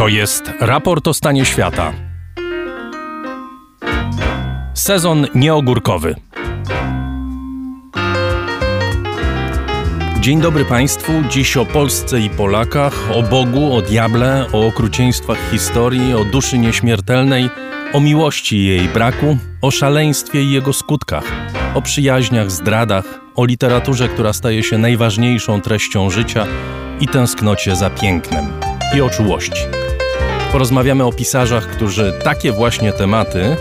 To 0.00 0.08
jest 0.08 0.52
raport 0.60 1.08
o 1.08 1.14
stanie 1.14 1.44
świata. 1.44 1.92
Sezon 4.74 5.26
nieogórkowy. 5.34 6.14
Dzień 10.20 10.40
dobry 10.40 10.64
Państwu. 10.64 11.12
Dziś 11.30 11.56
o 11.56 11.66
Polsce 11.66 12.20
i 12.20 12.30
Polakach, 12.30 13.10
o 13.14 13.22
Bogu, 13.22 13.76
o 13.76 13.82
diable, 13.82 14.46
o 14.52 14.66
okrucieństwach 14.66 15.50
historii, 15.50 16.14
o 16.14 16.24
duszy 16.24 16.58
nieśmiertelnej, 16.58 17.50
o 17.92 18.00
miłości 18.00 18.56
i 18.56 18.66
jej 18.66 18.88
braku, 18.88 19.38
o 19.62 19.70
szaleństwie 19.70 20.42
i 20.42 20.52
jego 20.52 20.72
skutkach, 20.72 21.24
o 21.74 21.82
przyjaźniach, 21.82 22.50
zdradach, 22.50 23.04
o 23.34 23.44
literaturze, 23.44 24.08
która 24.08 24.32
staje 24.32 24.62
się 24.62 24.78
najważniejszą 24.78 25.60
treścią 25.60 26.10
życia 26.10 26.46
i 27.00 27.08
tęsknocie 27.08 27.76
za 27.76 27.90
pięknem 27.90 28.44
i 28.96 29.00
o 29.00 29.10
czułości. 29.10 29.89
Porozmawiamy 30.52 31.04
o 31.04 31.12
pisarzach, 31.12 31.66
którzy 31.66 32.12
takie 32.24 32.52
właśnie 32.52 32.92
tematy 32.92 33.56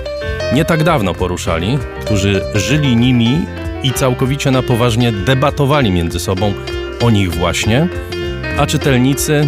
nie 0.54 0.66
tak 0.66 0.84
dawno 0.84 1.14
poruszali, 1.14 1.78
którzy 2.06 2.42
żyli 2.56 2.96
nimi 2.96 3.46
i 3.84 3.94
całkowicie 3.94 4.52
na 4.52 4.64
poważnie 4.64 5.12
debatowali 5.12 5.92
między 5.92 6.20
sobą 6.20 6.54
o 7.02 7.10
nich 7.10 7.36
właśnie, 7.36 7.88
a 8.60 8.66
czytelnicy, 8.66 9.48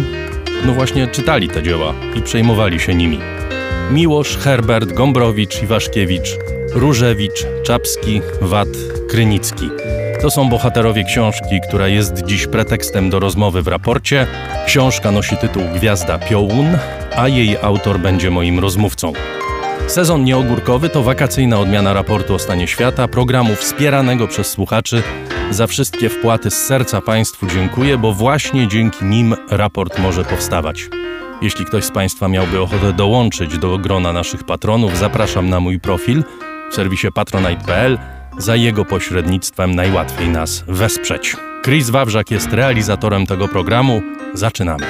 no 0.64 0.72
właśnie, 0.72 1.06
czytali 1.06 1.48
te 1.48 1.62
dzieła 1.62 1.94
i 2.16 2.22
przejmowali 2.22 2.80
się 2.80 2.94
nimi. 2.94 3.18
Miłosz, 3.90 4.36
Herbert, 4.36 4.92
Gombrowicz, 4.92 5.62
Iwaszkiewicz, 5.62 6.36
Różewicz, 6.72 7.46
Czapski, 7.64 8.22
Wat, 8.40 8.68
Krynicki. 9.10 9.70
To 10.20 10.30
są 10.30 10.48
bohaterowie 10.48 11.04
książki, 11.04 11.60
która 11.68 11.88
jest 11.88 12.22
dziś 12.24 12.46
pretekstem 12.46 13.10
do 13.10 13.20
rozmowy 13.20 13.62
w 13.62 13.68
raporcie. 13.68 14.26
Książka 14.66 15.10
nosi 15.10 15.36
tytuł 15.36 15.62
Gwiazda 15.74 16.18
Piołun, 16.18 16.78
a 17.16 17.28
jej 17.28 17.56
autor 17.62 17.98
będzie 18.00 18.30
moim 18.30 18.58
rozmówcą. 18.58 19.12
Sezon 19.86 20.24
nieogórkowy 20.24 20.88
to 20.88 21.02
wakacyjna 21.02 21.58
odmiana 21.58 21.92
raportu 21.92 22.34
o 22.34 22.38
stanie 22.38 22.68
świata, 22.68 23.08
programu 23.08 23.54
wspieranego 23.54 24.28
przez 24.28 24.50
słuchaczy. 24.50 25.02
Za 25.50 25.66
wszystkie 25.66 26.08
wpłaty 26.08 26.50
z 26.50 26.66
serca 26.66 27.00
Państwu 27.00 27.46
dziękuję, 27.46 27.98
bo 27.98 28.12
właśnie 28.12 28.68
dzięki 28.68 29.04
nim 29.04 29.36
raport 29.50 29.98
może 29.98 30.24
powstawać. 30.24 30.88
Jeśli 31.42 31.64
ktoś 31.64 31.84
z 31.84 31.90
Państwa 31.90 32.28
miałby 32.28 32.60
ochotę 32.60 32.92
dołączyć 32.92 33.58
do 33.58 33.78
grona 33.78 34.12
naszych 34.12 34.44
patronów, 34.44 34.98
zapraszam 34.98 35.48
na 35.48 35.60
mój 35.60 35.80
profil 35.80 36.24
w 36.70 36.74
serwisie 36.74 37.08
patronite.pl. 37.14 37.98
Za 38.38 38.56
jego 38.56 38.84
pośrednictwem 38.84 39.74
najłatwiej 39.74 40.28
nas 40.28 40.64
wesprzeć. 40.68 41.36
Chris 41.64 41.90
Wawrzak 41.90 42.30
jest 42.30 42.52
realizatorem 42.52 43.26
tego 43.26 43.48
programu. 43.48 44.02
Zaczynamy. 44.34 44.86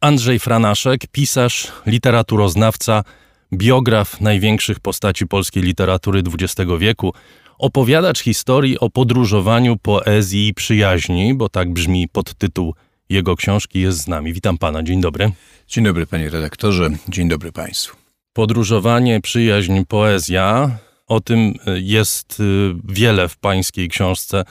Andrzej 0.00 0.38
Franaszek, 0.38 1.06
pisarz, 1.12 1.72
literaturoznawca, 1.86 3.04
biograf 3.52 4.20
największych 4.20 4.80
postaci 4.80 5.26
polskiej 5.26 5.62
literatury 5.62 6.22
XX 6.40 6.70
wieku, 6.78 7.14
opowiadacz 7.58 8.20
historii 8.20 8.78
o 8.78 8.90
podróżowaniu, 8.90 9.76
poezji 9.76 10.48
i 10.48 10.54
przyjaźni, 10.54 11.34
bo 11.34 11.48
tak 11.48 11.72
brzmi 11.72 12.08
podtytuł 12.08 12.74
jego 13.08 13.36
książki, 13.36 13.80
jest 13.80 13.98
z 13.98 14.08
nami. 14.08 14.32
Witam 14.32 14.58
pana, 14.58 14.82
dzień 14.82 15.00
dobry. 15.00 15.32
Dzień 15.68 15.84
dobry 15.84 16.06
panie 16.06 16.30
redaktorze, 16.30 16.90
dzień 17.08 17.28
dobry 17.28 17.52
państwu. 17.52 17.96
Podróżowanie, 18.32 19.20
przyjaźń, 19.20 19.80
poezja, 19.88 20.78
o 21.06 21.20
tym 21.20 21.54
jest 21.74 22.40
y, 22.40 22.74
wiele 22.84 23.28
w 23.28 23.36
pańskiej 23.36 23.88
książce, 23.88 24.44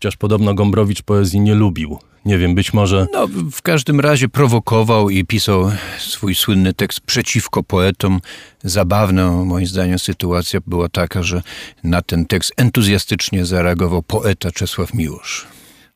chociaż 0.00 0.16
podobno 0.16 0.54
Gombrowicz 0.54 1.02
poezji 1.02 1.40
nie 1.40 1.54
lubił. 1.54 1.98
Nie 2.24 2.38
wiem, 2.38 2.54
być 2.54 2.72
może. 2.72 3.06
No, 3.12 3.28
w 3.52 3.62
każdym 3.62 4.00
razie 4.00 4.28
prowokował 4.28 5.10
i 5.10 5.24
pisał 5.24 5.70
swój 5.98 6.34
słynny 6.34 6.74
tekst 6.74 7.00
przeciwko 7.00 7.62
poetom. 7.62 8.20
Zabawna, 8.62 9.30
moim 9.30 9.66
zdaniem, 9.66 9.98
sytuacja 9.98 10.60
była 10.66 10.88
taka, 10.88 11.22
że 11.22 11.42
na 11.84 12.02
ten 12.02 12.26
tekst 12.26 12.52
entuzjastycznie 12.56 13.46
zareagował 13.46 14.02
poeta 14.02 14.50
Czesław 14.50 14.94
Miłosz. 14.94 15.46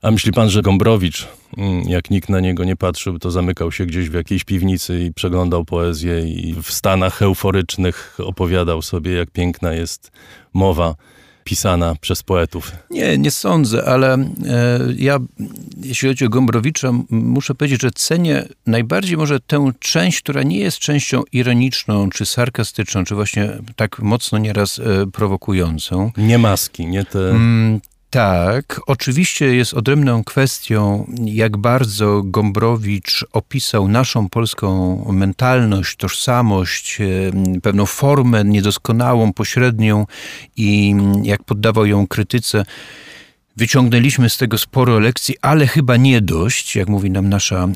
A 0.02 0.10
myśli 0.10 0.32
pan, 0.32 0.50
że 0.50 0.62
Gombrowicz, 0.62 1.28
mm, 1.56 1.82
jak 1.88 2.10
nikt 2.10 2.28
na 2.28 2.40
niego 2.40 2.64
nie 2.64 2.76
patrzył, 2.76 3.18
to 3.18 3.30
zamykał 3.30 3.72
się 3.72 3.86
gdzieś 3.86 4.08
w 4.08 4.14
jakiejś 4.14 4.44
piwnicy 4.44 5.00
i 5.00 5.12
przeglądał 5.12 5.64
poezję 5.64 6.28
i 6.28 6.54
w 6.62 6.72
stanach 6.72 7.22
euforycznych 7.22 8.16
opowiadał 8.18 8.82
sobie, 8.82 9.12
jak 9.12 9.30
piękna 9.30 9.72
jest 9.72 10.12
mowa 10.54 10.94
pisana 11.44 11.94
przez 12.00 12.22
poetów. 12.22 12.72
Nie, 12.90 13.18
nie 13.18 13.30
sądzę, 13.30 13.84
ale 13.84 14.14
e, 14.14 14.28
ja, 14.96 15.18
jeśli 15.82 16.08
chodzi 16.08 16.26
o 16.26 16.28
Gombrowicza, 16.28 16.92
muszę 17.10 17.54
powiedzieć, 17.54 17.82
że 17.82 17.90
cenię 17.90 18.44
najbardziej 18.66 19.16
może 19.16 19.40
tę 19.40 19.72
część, 19.78 20.20
która 20.20 20.42
nie 20.42 20.58
jest 20.58 20.78
częścią 20.78 21.22
ironiczną, 21.32 22.10
czy 22.10 22.26
sarkastyczną, 22.26 23.04
czy 23.04 23.14
właśnie 23.14 23.58
tak 23.76 23.98
mocno 23.98 24.38
nieraz 24.38 24.78
e, 24.78 25.06
prowokującą. 25.12 26.10
Nie 26.16 26.38
maski, 26.38 26.86
nie 26.86 27.04
te... 27.04 27.30
Mm, 27.30 27.80
tak, 28.14 28.80
oczywiście 28.86 29.54
jest 29.54 29.74
odrębną 29.74 30.24
kwestią, 30.24 31.06
jak 31.24 31.56
bardzo 31.56 32.22
Gombrowicz 32.24 33.24
opisał 33.32 33.88
naszą 33.88 34.28
polską 34.28 34.96
mentalność, 35.12 35.96
tożsamość, 35.96 36.98
pewną 37.62 37.86
formę 37.86 38.44
niedoskonałą, 38.44 39.32
pośrednią 39.32 40.06
i 40.56 40.94
jak 41.22 41.44
poddawał 41.44 41.86
ją 41.86 42.06
krytyce. 42.06 42.64
Wyciągnęliśmy 43.56 44.30
z 44.30 44.36
tego 44.36 44.58
sporo 44.58 44.98
lekcji, 44.98 45.34
ale 45.42 45.66
chyba 45.66 45.96
nie 45.96 46.20
dość, 46.20 46.76
jak 46.76 46.88
mówi 46.88 47.10
nam 47.10 47.28
nasza, 47.28 47.68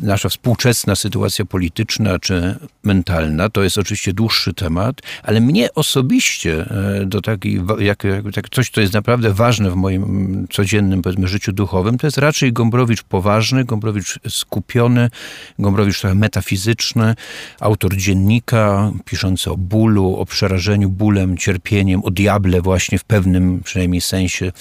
nasza 0.00 0.28
współczesna 0.28 0.96
sytuacja 0.96 1.44
polityczna 1.44 2.18
czy 2.18 2.56
mentalna. 2.82 3.48
To 3.48 3.62
jest 3.62 3.78
oczywiście 3.78 4.12
dłuższy 4.12 4.54
temat, 4.54 5.00
ale 5.22 5.40
mnie 5.40 5.74
osobiście 5.74 6.70
e, 6.70 7.06
do 7.06 7.20
takiej, 7.20 7.60
jak, 7.78 8.04
jak, 8.36 8.48
coś, 8.50 8.70
co 8.70 8.80
jest 8.80 8.92
naprawdę 8.92 9.32
ważne 9.32 9.70
w 9.70 9.74
moim 9.74 10.46
codziennym 10.50 11.02
powiedzmy, 11.02 11.28
życiu 11.28 11.52
duchowym, 11.52 11.98
to 11.98 12.06
jest 12.06 12.18
raczej 12.18 12.52
Gombrowicz 12.52 13.02
poważny, 13.02 13.64
Gombrowicz 13.64 14.18
skupiony, 14.28 15.10
Gombrowicz 15.58 16.00
trochę 16.00 16.14
metafizyczny, 16.14 17.14
autor 17.60 17.96
dziennika 17.96 18.92
piszący 19.04 19.50
o 19.50 19.56
bólu, 19.56 20.16
o 20.16 20.26
przerażeniu 20.26 20.90
bólem, 20.90 21.36
cierpieniem, 21.36 22.04
o 22.04 22.10
diable 22.10 22.60
właśnie 22.60 22.98
w 22.98 23.04
pewnym 23.04 23.60
przynajmniej 23.60 24.00
sensie 24.00 24.52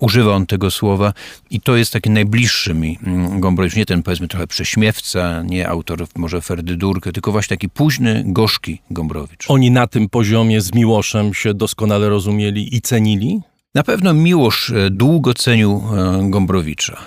używa 0.00 0.34
on 0.34 0.46
tego 0.46 0.70
słowa 0.70 1.12
i 1.50 1.60
to 1.60 1.76
jest 1.76 1.92
taki 1.92 2.10
najbliższy 2.10 2.74
mi 2.74 2.98
mm, 3.06 3.40
Gombrowicz, 3.40 3.76
nie 3.76 3.86
ten 3.86 4.02
powiedzmy 4.02 4.28
trochę 4.28 4.46
prześmiewca, 4.46 5.42
nie 5.42 5.68
autor 5.68 6.06
może 6.16 6.40
Ferdydurkę, 6.40 7.12
tylko 7.12 7.32
właśnie 7.32 7.56
taki 7.56 7.68
późny, 7.68 8.22
gorzki 8.26 8.78
Gombrowicz. 8.90 9.50
Oni 9.50 9.70
na 9.70 9.86
tym 9.86 10.08
poziomie 10.08 10.60
z 10.60 10.74
Miłoszem 10.74 11.34
się 11.34 11.54
doskonale 11.54 12.08
rozumieli 12.08 12.76
i 12.76 12.80
cenili? 12.80 13.40
Na 13.74 13.82
pewno 13.82 14.14
Miłosz 14.14 14.70
e, 14.70 14.90
długo 14.90 15.34
cenił 15.34 15.82
e, 15.96 16.30
Gombrowicza. 16.30 17.00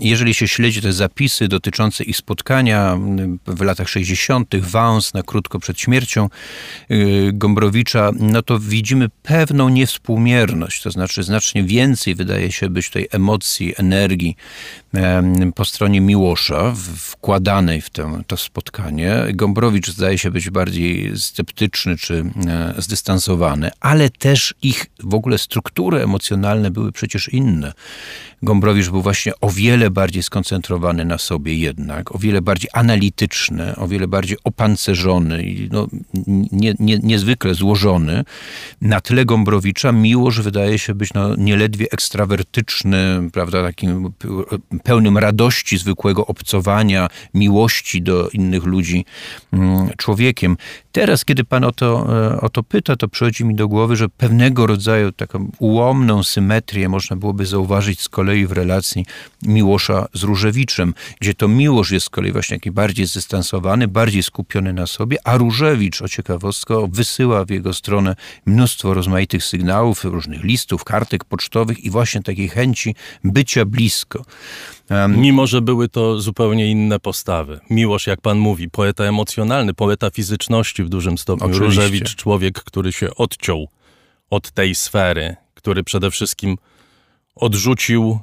Jeżeli 0.00 0.34
się 0.34 0.48
śledzi 0.48 0.82
te 0.82 0.92
zapisy 0.92 1.48
dotyczące 1.48 2.04
ich 2.04 2.16
spotkania 2.16 2.98
w 3.46 3.60
latach 3.60 3.88
60., 3.88 4.56
Wąs 4.56 5.14
na 5.14 5.22
krótko 5.22 5.58
przed 5.58 5.80
śmiercią 5.80 6.24
e, 6.24 6.96
Gombrowicza, 7.32 8.10
no 8.20 8.42
to 8.42 8.58
widzimy 8.58 9.08
pewną 9.22 9.68
niewspółmierność, 9.68 10.82
to 10.82 10.90
znaczy 10.90 11.22
znacznie 11.22 11.64
więcej 11.64 12.14
wydaje 12.14 12.52
się 12.52 12.70
być 12.70 12.90
tej 12.90 13.08
emocji, 13.12 13.74
energii 13.76 14.36
po 15.54 15.64
stronie 15.64 16.00
Miłosza 16.00 16.74
wkładanej 16.96 17.80
w 17.80 17.90
to, 18.26 18.36
spotkanie. 18.36 19.16
Gombrowicz 19.34 19.90
zdaje 19.90 20.18
się 20.18 20.30
być 20.30 20.50
bardziej 20.50 21.18
sceptyczny 21.18 21.96
czy 21.96 22.24
zdystansowany, 22.78 23.70
ale 23.80 24.10
też 24.10 24.54
ich 24.62 24.86
w 25.00 25.14
ogóle 25.14 25.38
struktury 25.38 26.02
emocjonalne 26.02 26.70
były 26.70 26.92
przecież 26.92 27.28
inne. 27.28 27.72
Gombrowicz 28.42 28.88
był 28.88 29.02
właśnie 29.02 29.32
o 29.40 29.50
wiele 29.50 29.90
bardziej 29.90 30.22
skoncentrowany 30.22 31.04
na 31.04 31.18
sobie 31.18 31.54
jednak, 31.54 32.14
o 32.14 32.18
wiele 32.18 32.42
bardziej 32.42 32.70
analityczny, 32.72 33.76
o 33.76 33.88
wiele 33.88 34.08
bardziej 34.08 34.38
opancerzony 34.44 35.42
i 35.42 35.68
no, 35.72 35.88
nie, 36.52 36.74
nie, 36.78 36.98
niezwykle 36.98 37.54
złożony. 37.54 38.24
Na 38.80 39.00
tle 39.00 39.24
Gombrowicza 39.24 39.92
Miłosz 39.92 40.40
wydaje 40.40 40.78
się 40.78 40.94
być 40.94 41.14
no, 41.14 41.36
nieledwie 41.36 41.86
ekstrawertyczny, 41.90 43.30
prawda, 43.32 43.62
takim 43.62 44.12
pełnym 44.86 45.18
radości 45.18 45.78
zwykłego 45.78 46.26
obcowania, 46.26 47.08
miłości 47.34 48.02
do 48.02 48.28
innych 48.28 48.64
ludzi 48.64 49.04
mm, 49.52 49.90
człowiekiem. 49.96 50.56
Teraz, 50.92 51.24
kiedy 51.24 51.44
pan 51.44 51.64
o 51.64 51.72
to, 51.72 52.06
e, 52.34 52.40
o 52.40 52.48
to 52.48 52.62
pyta, 52.62 52.96
to 52.96 53.08
przychodzi 53.08 53.44
mi 53.44 53.54
do 53.54 53.68
głowy, 53.68 53.96
że 53.96 54.08
pewnego 54.08 54.66
rodzaju 54.66 55.12
taką 55.12 55.50
ułomną 55.58 56.22
symetrię 56.22 56.88
można 56.88 57.16
byłoby 57.16 57.46
zauważyć 57.46 58.00
z 58.00 58.08
kolei 58.08 58.46
w 58.46 58.52
relacji 58.52 59.06
Miłosza 59.42 60.06
z 60.14 60.22
Różewiczem, 60.22 60.94
gdzie 61.20 61.34
to 61.34 61.48
Miłosz 61.48 61.90
jest 61.90 62.06
z 62.06 62.10
kolei 62.10 62.32
właśnie 62.32 62.56
taki 62.56 62.70
bardziej 62.70 63.06
zdystansowany, 63.06 63.88
bardziej 63.88 64.22
skupiony 64.22 64.72
na 64.72 64.86
sobie, 64.86 65.16
a 65.24 65.36
Różewicz, 65.36 66.02
o 66.02 66.08
ciekawostko, 66.08 66.88
wysyła 66.88 67.44
w 67.44 67.50
jego 67.50 67.74
stronę 67.74 68.16
mnóstwo 68.46 68.94
rozmaitych 68.94 69.44
sygnałów, 69.44 70.04
różnych 70.04 70.44
listów, 70.44 70.84
kartek 70.84 71.24
pocztowych 71.24 71.84
i 71.84 71.90
właśnie 71.90 72.22
takiej 72.22 72.48
chęci 72.48 72.94
bycia 73.24 73.64
blisko. 73.64 74.24
Mimo, 75.08 75.46
że 75.46 75.62
były 75.62 75.88
to 75.88 76.20
zupełnie 76.20 76.70
inne 76.70 77.00
postawy. 77.00 77.60
Miłosz, 77.70 78.06
jak 78.06 78.20
pan 78.20 78.38
mówi, 78.38 78.70
poeta 78.70 79.04
emocjonalny, 79.04 79.74
poeta 79.74 80.10
fizyczności 80.10 80.82
w 80.82 80.88
dużym 80.88 81.18
stopniu. 81.18 81.46
Oczywiście. 81.46 81.64
Różewicz, 81.64 82.14
człowiek, 82.14 82.64
który 82.64 82.92
się 82.92 83.14
odciął 83.14 83.68
od 84.30 84.50
tej 84.50 84.74
sfery, 84.74 85.36
który 85.54 85.84
przede 85.84 86.10
wszystkim 86.10 86.56
odrzucił 87.34 88.18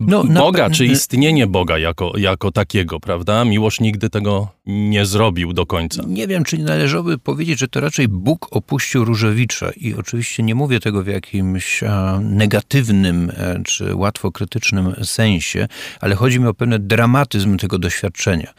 no, 0.00 0.24
Boga, 0.24 0.68
na... 0.68 0.74
czy 0.74 0.86
istnienie 0.86 1.46
Boga 1.46 1.78
jako, 1.78 2.12
jako 2.18 2.50
takiego, 2.52 3.00
prawda? 3.00 3.44
Miłosz 3.44 3.80
nigdy 3.80 4.10
tego 4.10 4.48
nie 4.66 5.06
zrobił 5.06 5.52
do 5.52 5.66
końca. 5.66 6.02
Nie 6.06 6.26
wiem, 6.26 6.44
czy 6.44 6.58
należałoby 6.58 7.18
powiedzieć, 7.18 7.58
że 7.58 7.68
to 7.68 7.80
raczej 7.80 8.08
Bóg 8.08 8.48
opuścił 8.50 9.04
Różewicza 9.04 9.70
i 9.76 9.94
oczywiście 9.94 10.42
nie 10.42 10.54
mówię 10.54 10.80
tego 10.80 11.02
w 11.02 11.06
jakimś 11.06 11.82
a, 11.82 12.20
negatywnym 12.22 13.30
e, 13.36 13.60
czy 13.64 13.94
łatwo 13.94 14.32
krytycznym 14.32 14.94
sensie, 15.04 15.68
ale 16.00 16.14
chodzi 16.14 16.40
mi 16.40 16.46
o 16.46 16.54
pewien 16.54 16.86
dramatyzm 16.86 17.56
tego 17.56 17.78
doświadczenia. 17.78 18.52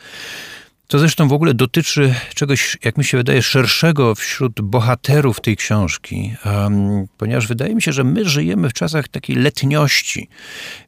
To 0.91 0.99
zresztą 0.99 1.27
w 1.27 1.33
ogóle 1.33 1.53
dotyczy 1.53 2.15
czegoś, 2.35 2.77
jak 2.83 2.97
mi 2.97 3.03
się 3.03 3.17
wydaje, 3.17 3.41
szerszego 3.41 4.15
wśród 4.15 4.61
bohaterów 4.61 5.41
tej 5.41 5.57
książki, 5.57 6.35
um, 6.45 7.07
ponieważ 7.17 7.47
wydaje 7.47 7.75
mi 7.75 7.81
się, 7.81 7.91
że 7.91 8.03
my 8.03 8.25
żyjemy 8.25 8.69
w 8.69 8.73
czasach 8.73 9.07
takiej 9.07 9.35
letniości. 9.35 10.29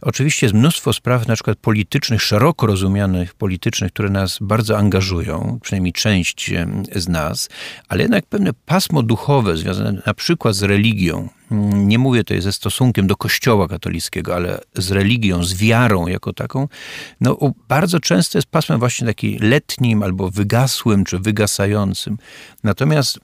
Oczywiście 0.02 0.46
jest 0.46 0.56
mnóstwo 0.56 0.94
spraw, 0.94 1.28
na 1.28 1.34
przykład 1.34 1.58
politycznych, 1.58 2.22
szeroko 2.22 2.68
rozumianych 2.68 3.34
politycznych, 3.34 3.94
które 3.94 4.10
nas 4.10 4.38
bardzo 4.42 4.78
angażują, 4.78 5.60
przynajmniej 5.62 5.94
część 5.94 6.52
z 6.96 7.08
nas, 7.08 7.50
ale 7.90 8.02
jednak 8.02 8.26
pewne 8.26 8.52
pasmo 8.66 9.04
duchowe 9.04 9.58
związane 9.58 10.02
na 10.06 10.14
przykład 10.14 10.56
z 10.56 10.64
religią, 10.64 11.30
nie 11.74 12.00
mówię 12.00 12.24
tutaj 12.24 12.42
ze 12.42 12.52
stosunkiem 12.52 13.08
do 13.08 13.16
Kościoła 13.16 13.68
katolickiego, 13.68 14.36
ale 14.36 14.60
z 14.76 14.92
religią, 14.92 15.44
z 15.44 15.54
wiarą 15.54 16.08
jako 16.08 16.34
taką, 16.34 16.68
no 17.22 17.38
bardzo 17.68 18.00
często 18.00 18.38
jest 18.38 18.48
pasmem 18.48 18.80
właśnie 18.80 19.08
taki 19.08 19.40
letnim 19.40 20.04
albo 20.04 20.30
wygasłym 20.30 21.04
czy 21.04 21.20
wygasającym. 21.20 22.18
Natomiast 22.64 23.20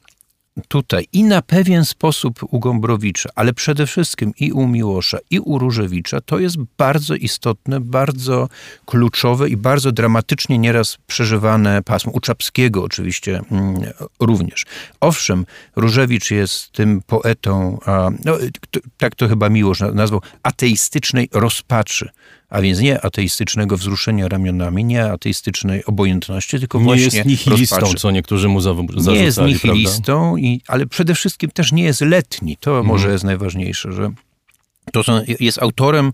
tutaj 0.68 1.08
i 1.14 1.24
na 1.24 1.42
pewien 1.42 1.86
sposób 1.86 2.40
u 2.52 2.60
Gombrowicza, 2.60 3.30
ale 3.36 3.54
przede 3.54 3.88
wszystkim 3.88 4.34
i 4.40 4.52
u 4.52 4.68
Miłosza, 4.68 5.18
i 5.30 5.40
u 5.40 5.60
Różewicza, 5.60 6.22
to 6.22 6.40
jest 6.40 6.58
bardzo 6.78 7.16
istotne, 7.16 7.80
bardzo 7.80 8.50
kluczowe 8.86 9.50
i 9.50 9.58
bardzo 9.58 9.92
dramatycznie 9.92 10.58
nieraz 10.58 10.98
przeżywane 11.08 11.82
pasmo. 11.82 12.12
U 12.12 12.20
Czapskiego 12.20 12.84
oczywiście 12.84 13.42
mm, 13.52 13.82
również. 14.20 14.66
Owszem, 15.00 15.46
Różewicz 15.76 16.32
jest 16.32 16.72
tym 16.72 17.02
poetą, 17.08 17.80
no, 18.26 18.38
tak 18.98 19.16
to 19.16 19.28
chyba 19.28 19.50
Miłosz 19.50 19.80
nazwał, 19.94 20.22
ateistycznej 20.44 21.30
rozpaczy 21.34 22.10
a 22.50 22.62
więc 22.62 22.80
nie 22.80 23.02
ateistycznego 23.02 23.78
wzruszenia 23.78 24.28
ramionami, 24.28 24.86
nie 24.86 25.06
ateistycznej 25.06 25.86
obojętności, 25.86 26.60
tylko 26.60 26.78
nie 26.78 26.84
właśnie 26.84 27.04
jest 27.04 27.26
nihilistą, 27.26 27.76
rozpaczy. 27.76 28.02
co 28.02 28.12
niektórzy 28.12 28.48
mu 28.48 28.62
zarzucali, 28.62 29.18
Nie 29.18 29.24
jest 29.24 29.42
nihilistą, 29.42 30.38
i, 30.38 30.62
ale 30.68 30.86
przede 30.86 31.16
wszystkim 31.16 31.52
też 31.52 31.72
nie 31.72 31.84
jest 31.84 32.02
letni. 32.02 32.58
To 32.58 32.72
mhm. 32.72 32.88
może 32.88 33.12
jest 33.12 33.24
najważniejsze, 33.24 33.92
że 33.92 34.12
to 34.92 35.04
są, 35.04 35.22
jest 35.40 35.62
autorem 35.62 36.12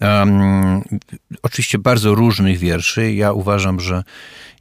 um, 0.00 0.82
oczywiście 1.42 1.78
bardzo 1.78 2.14
różnych 2.14 2.58
wierszy. 2.58 3.12
Ja 3.12 3.32
uważam, 3.32 3.80
że 3.80 4.02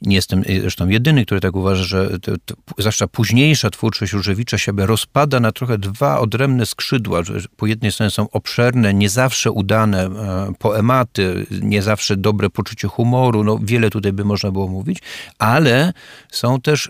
nie 0.01 0.15
jestem 0.15 0.43
zresztą 0.61 0.89
jedyny, 0.89 1.25
który 1.25 1.41
tak 1.41 1.55
uważa, 1.55 1.83
że 1.83 2.19
to, 2.19 2.31
to, 2.45 2.55
zwłaszcza 2.77 3.07
późniejsza 3.07 3.69
twórczość 3.69 4.13
Różewicza 4.13 4.57
się 4.57 4.71
rozpada 4.77 5.39
na 5.39 5.51
trochę 5.51 5.77
dwa 5.77 6.19
odrębne 6.19 6.65
skrzydła. 6.65 7.21
Po 7.57 7.67
jednej 7.67 7.91
stronie 7.91 8.09
są 8.09 8.29
obszerne, 8.29 8.93
nie 8.93 9.09
zawsze 9.09 9.51
udane 9.51 10.05
e, 10.05 10.53
poematy, 10.59 11.45
nie 11.61 11.81
zawsze 11.81 12.17
dobre 12.17 12.49
poczucie 12.49 12.87
humoru, 12.87 13.43
no 13.43 13.59
wiele 13.63 13.89
tutaj 13.89 14.13
by 14.13 14.25
można 14.25 14.51
było 14.51 14.67
mówić, 14.67 14.99
ale 15.39 15.93
są 16.31 16.61
też 16.61 16.89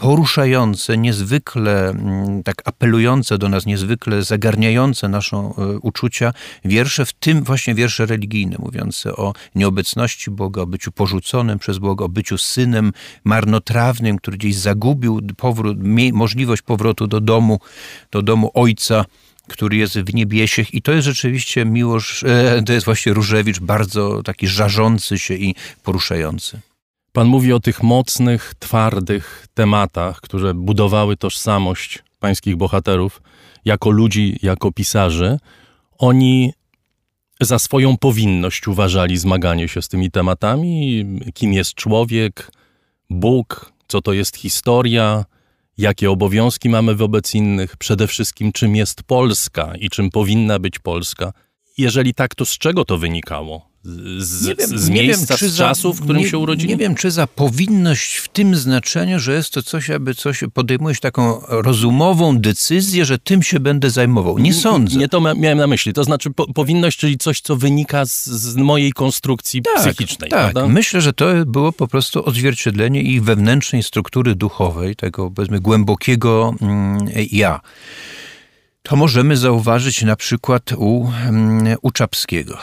poruszające, 0.00 0.98
niezwykle 0.98 1.88
mm, 1.88 2.42
tak 2.42 2.62
apelujące 2.64 3.38
do 3.38 3.48
nas, 3.48 3.66
niezwykle 3.66 4.22
zagarniające 4.22 5.08
naszą 5.08 5.54
e, 5.54 5.78
uczucia 5.78 6.32
wiersze, 6.64 7.06
w 7.06 7.12
tym 7.12 7.44
właśnie 7.44 7.74
wiersze 7.74 8.06
religijne, 8.06 8.56
mówiące 8.58 9.16
o 9.16 9.32
nieobecności 9.54 10.30
Boga, 10.30 10.62
o 10.62 10.66
byciu 10.66 10.92
porzuconym 10.92 11.58
przez 11.58 11.78
Boga, 11.78 12.04
o 12.04 12.08
byciu 12.08 12.38
synem 12.38 12.92
marnotrawnym, 13.24 14.18
który 14.18 14.36
gdzieś 14.36 14.56
zagubił 14.56 15.20
powrót, 15.36 15.78
możliwość 16.12 16.62
powrotu 16.62 17.06
do 17.06 17.20
domu, 17.20 17.60
do 18.10 18.22
domu 18.22 18.50
ojca 18.54 19.04
który 19.48 19.76
jest 19.76 19.98
w 19.98 20.14
niebiesiech 20.14 20.74
i 20.74 20.82
to 20.82 20.92
jest 20.92 21.04
rzeczywiście 21.04 21.64
miłość, 21.64 22.24
e, 22.24 22.62
to 22.66 22.72
jest 22.72 22.84
właśnie 22.84 23.12
Różewicz, 23.12 23.60
bardzo 23.60 24.22
taki 24.22 24.48
żarzący 24.48 25.18
się 25.18 25.34
i 25.34 25.54
poruszający. 25.82 26.60
Pan 27.12 27.26
mówi 27.26 27.52
o 27.52 27.60
tych 27.60 27.82
mocnych, 27.82 28.54
twardych 28.58 29.46
tematach, 29.54 30.20
które 30.20 30.54
budowały 30.54 31.16
tożsamość 31.16 32.02
pańskich 32.18 32.56
bohaterów 32.56 33.22
jako 33.64 33.90
ludzi, 33.90 34.38
jako 34.42 34.72
pisarzy. 34.72 35.38
Oni 35.98 36.52
za 37.40 37.58
swoją 37.58 37.96
powinność 37.96 38.68
uważali 38.68 39.18
zmaganie 39.18 39.68
się 39.68 39.82
z 39.82 39.88
tymi 39.88 40.10
tematami, 40.10 41.04
kim 41.34 41.52
jest 41.52 41.74
człowiek, 41.74 42.50
Bóg, 43.10 43.72
co 43.88 44.00
to 44.02 44.12
jest 44.12 44.36
historia, 44.36 45.24
jakie 45.78 46.10
obowiązki 46.10 46.68
mamy 46.68 46.94
wobec 46.94 47.34
innych, 47.34 47.76
przede 47.76 48.06
wszystkim 48.06 48.52
czym 48.52 48.76
jest 48.76 49.02
Polska 49.02 49.72
i 49.78 49.90
czym 49.90 50.10
powinna 50.10 50.58
być 50.58 50.78
Polska. 50.78 51.32
Jeżeli 51.78 52.14
tak, 52.14 52.34
to 52.34 52.44
z 52.44 52.58
czego 52.58 52.84
to 52.84 52.98
wynikało? 52.98 53.69
Z, 53.84 54.46
nie 54.46 54.54
wiem, 54.54 54.78
z 54.78 54.88
miejsca, 54.88 55.36
wiem, 55.40 55.50
z 55.50 55.56
czasu, 55.56 55.94
w 55.94 56.00
którym 56.00 56.22
nie, 56.22 56.28
się 56.28 56.38
urodzili? 56.38 56.68
Nie 56.68 56.76
wiem, 56.76 56.94
czy 56.94 57.10
za 57.10 57.26
powinność 57.26 58.16
w 58.16 58.28
tym 58.28 58.56
znaczeniu, 58.56 59.18
że 59.18 59.34
jest 59.34 59.50
to 59.50 59.62
coś, 59.62 59.90
aby 59.90 60.14
coś, 60.14 60.44
podejmujesz 60.54 61.00
taką 61.00 61.40
rozumową 61.48 62.38
decyzję, 62.38 63.04
że 63.04 63.18
tym 63.18 63.42
się 63.42 63.60
będę 63.60 63.90
zajmował. 63.90 64.38
Nie 64.38 64.54
sądzę. 64.54 64.98
Nie 64.98 65.08
to 65.08 65.20
miałem 65.20 65.58
na 65.58 65.66
myśli. 65.66 65.92
To 65.92 66.04
znaczy 66.04 66.30
po, 66.30 66.52
powinność, 66.52 66.98
czyli 66.98 67.18
coś, 67.18 67.40
co 67.40 67.56
wynika 67.56 68.06
z, 68.06 68.24
z 68.26 68.56
mojej 68.56 68.92
konstrukcji 68.92 69.62
tak, 69.62 69.82
psychicznej. 69.82 70.30
Tak, 70.30 70.52
prawda? 70.52 70.68
myślę, 70.68 71.00
że 71.00 71.12
to 71.12 71.46
było 71.46 71.72
po 71.72 71.88
prostu 71.88 72.24
odzwierciedlenie 72.24 73.02
ich 73.02 73.24
wewnętrznej 73.24 73.82
struktury 73.82 74.34
duchowej, 74.34 74.96
tego 74.96 75.30
powiedzmy 75.30 75.60
głębokiego 75.60 76.54
mm, 76.60 76.98
ja. 77.32 77.60
To 78.82 78.96
możemy 78.96 79.36
zauważyć 79.36 80.02
na 80.02 80.16
przykład 80.16 80.72
u, 80.72 81.10
mm, 81.28 81.76
u 81.82 81.90
Czapskiego. 81.90 82.58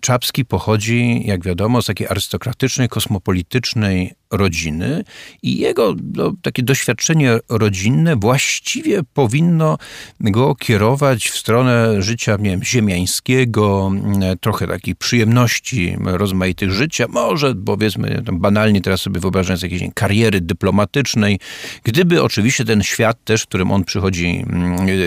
Czapski 0.00 0.44
pochodzi, 0.44 1.22
jak 1.24 1.44
wiadomo, 1.44 1.82
z 1.82 1.86
takiej 1.86 2.08
arystokratycznej, 2.08 2.88
kosmopolitycznej 2.88 4.14
rodziny 4.32 5.04
i 5.42 5.58
jego 5.58 5.94
no, 6.14 6.32
takie 6.42 6.62
doświadczenie 6.62 7.38
rodzinne 7.48 8.16
właściwie 8.16 9.00
powinno 9.14 9.78
go 10.20 10.54
kierować 10.54 11.28
w 11.28 11.36
stronę 11.36 12.02
życia, 12.02 12.36
nie 12.40 12.50
wiem, 12.50 12.64
ziemiańskiego, 12.64 13.92
trochę 14.40 14.66
takich 14.66 14.96
przyjemności 14.96 15.96
rozmaitych 16.04 16.70
życia, 16.70 17.06
może 17.08 17.54
powiedzmy 17.54 18.22
banalnie 18.32 18.80
teraz 18.80 19.00
sobie 19.00 19.20
wyobrażając 19.20 19.62
jakiejś 19.62 19.82
kariery 19.94 20.40
dyplomatycznej, 20.40 21.38
gdyby 21.84 22.22
oczywiście 22.22 22.64
ten 22.64 22.82
świat 22.82 23.24
też, 23.24 23.42
w 23.42 23.46
którym 23.46 23.70
on 23.70 23.84
przychodzi, 23.84 24.44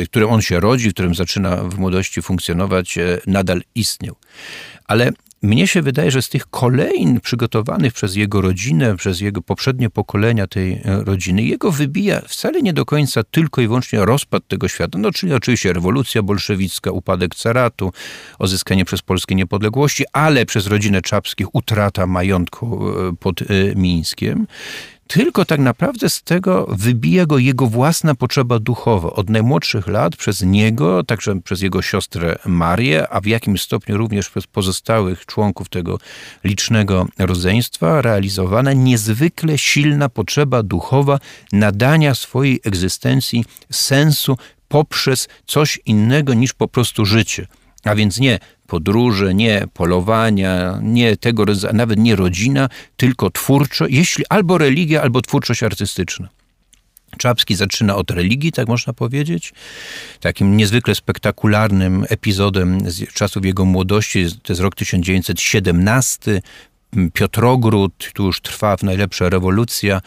w 0.05 0.09
którym 0.09 0.29
on 0.29 0.41
się 0.41 0.59
rodzi, 0.59 0.89
w 0.89 0.93
którym 0.93 1.15
zaczyna 1.15 1.55
w 1.57 1.77
młodości 1.79 2.21
funkcjonować, 2.21 2.97
e, 2.97 3.19
nadal 3.27 3.61
istniał. 3.75 4.15
Ale 4.87 5.11
mnie 5.45 5.67
się 5.67 5.81
wydaje, 5.81 6.11
że 6.11 6.21
z 6.21 6.29
tych 6.29 6.45
kolejnych 6.45 7.21
przygotowanych 7.21 7.93
przez 7.93 8.15
jego 8.15 8.41
rodzinę, 8.41 8.95
przez 8.95 9.21
jego 9.21 9.41
poprzednie 9.41 9.89
pokolenia 9.89 10.47
tej 10.47 10.73
e, 10.73 10.81
rodziny, 10.85 11.43
jego 11.43 11.71
wybija 11.71 12.21
wcale 12.27 12.61
nie 12.61 12.73
do 12.73 12.85
końca 12.85 13.23
tylko 13.23 13.61
i 13.61 13.67
wyłącznie 13.67 14.05
rozpad 14.05 14.47
tego 14.47 14.67
świata. 14.67 14.99
No, 14.99 15.11
czyli 15.11 15.33
oczywiście 15.33 15.73
rewolucja 15.73 16.23
bolszewicka, 16.23 16.91
upadek 16.91 17.35
caratu, 17.35 17.91
uzyskanie 18.39 18.85
przez 18.85 19.01
Polskę 19.01 19.35
niepodległości, 19.35 20.03
ale 20.13 20.45
przez 20.45 20.67
rodzinę 20.67 21.01
Czapskich 21.01 21.55
utrata 21.55 22.07
majątku 22.07 22.89
e, 22.89 23.15
pod 23.19 23.41
e, 23.41 23.45
Mińskiem 23.75 24.47
tylko 25.07 25.45
tak 25.45 25.59
naprawdę 25.59 26.09
z 26.09 26.21
tego 26.21 26.65
wybija 26.69 27.25
go 27.25 27.38
jego 27.38 27.67
własna 27.67 28.15
potrzeba 28.15 28.59
duchowa. 28.59 29.09
Od 29.13 29.29
najmłodszych 29.29 29.88
lat 29.88 30.15
przez 30.15 30.41
niego, 30.41 31.03
także 31.03 31.41
przez 31.41 31.62
jego 31.62 31.81
siostrę 31.81 32.35
Marię, 32.45 33.09
a 33.09 33.21
w 33.21 33.25
jakimś 33.25 33.62
stopniu 33.62 33.97
również 33.97 34.29
przez 34.29 34.47
pozostałych 34.47 35.25
członków 35.25 35.69
tego 35.69 36.00
licznego 36.43 37.07
rodzeństwa, 37.19 38.01
realizowana 38.01 38.74
niezwykle 38.74 39.57
silna 39.57 40.09
potrzeba 40.09 40.63
duchowa 40.63 41.19
nadania 41.51 42.15
swojej 42.15 42.59
egzystencji 42.63 43.45
sensu 43.71 44.38
poprzez 44.67 45.27
coś 45.45 45.79
innego 45.85 46.33
niż 46.33 46.53
po 46.53 46.67
prostu 46.67 47.05
życie. 47.05 47.47
A 47.83 47.95
więc 47.95 48.19
nie 48.19 48.39
podróże, 48.67 49.34
nie 49.34 49.67
polowania, 49.74 50.79
nie 50.81 51.17
tego 51.17 51.45
rodzaju, 51.45 51.74
nawet 51.74 52.00
nie 52.00 52.15
rodzina, 52.15 52.69
tylko 52.98 53.29
twórczo, 53.29 53.86
jeśli 53.89 54.25
albo 54.29 54.57
religia, 54.57 55.01
albo 55.01 55.22
twórczość 55.22 55.63
artystyczna. 55.63 56.29
Czapski 57.17 57.55
zaczyna 57.55 57.95
od 57.95 58.12
religii, 58.12 58.51
tak 58.51 58.67
można 58.67 58.93
powiedzieć. 58.93 59.53
Takim 60.19 60.57
niezwykle 60.57 60.95
spektakularnym 60.95 62.05
epizodem 62.10 62.91
z 62.91 63.13
czasów 63.13 63.45
jego 63.45 63.65
młodości, 63.65 64.25
to 64.43 64.53
jest 64.53 64.62
rok 64.62 64.75
1917, 64.75 66.41
Piotrogród, 67.13 68.12
tu 68.13 68.25
już 68.25 68.41
trwa 68.41 68.77
w 68.77 68.84
najlepsza 68.84 69.29
rewolucja, 69.29 70.01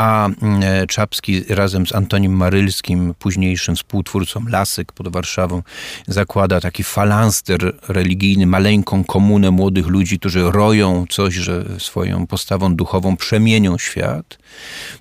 a 0.00 0.26
mm, 0.26 0.86
Czapski 0.86 1.44
razem 1.48 1.86
z 1.86 1.94
Antonim 1.94 2.32
Marylskim, 2.32 3.14
późniejszym 3.18 3.76
współtwórcą 3.76 4.44
Lasek 4.48 4.92
pod 4.92 5.08
Warszawą, 5.08 5.62
zakłada 6.06 6.60
taki 6.60 6.84
falanster 6.84 7.76
religijny, 7.88 8.46
maleńką 8.46 9.04
komunę 9.04 9.50
młodych 9.50 9.86
ludzi, 9.86 10.18
którzy 10.18 10.50
roją 10.50 11.04
coś, 11.08 11.34
że 11.34 11.64
swoją 11.78 12.26
postawą 12.26 12.74
duchową 12.74 13.16
przemienią 13.16 13.78
świat, 13.78 14.38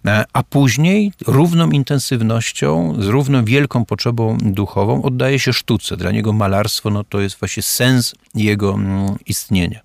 e, 0.06 0.26
a 0.34 0.44
później 0.44 1.14
równą 1.28 1.72
intensywnością, 1.72 2.96
z 3.00 3.08
równą 3.08 3.46
wielką 3.46 3.86
potrzebą 3.86 4.38
duchową 4.42 5.02
oddaje 5.02 5.40
się 5.40 5.54
sztuce. 5.54 5.98
Dla 5.98 6.12
niego 6.12 6.34
malarstwo 6.34 6.90
no, 6.90 7.04
to 7.04 7.20
jest 7.22 7.40
właśnie 7.40 7.64
sens 7.64 8.16
jego 8.36 8.74
mm, 8.74 9.16
istnienia. 9.26 9.80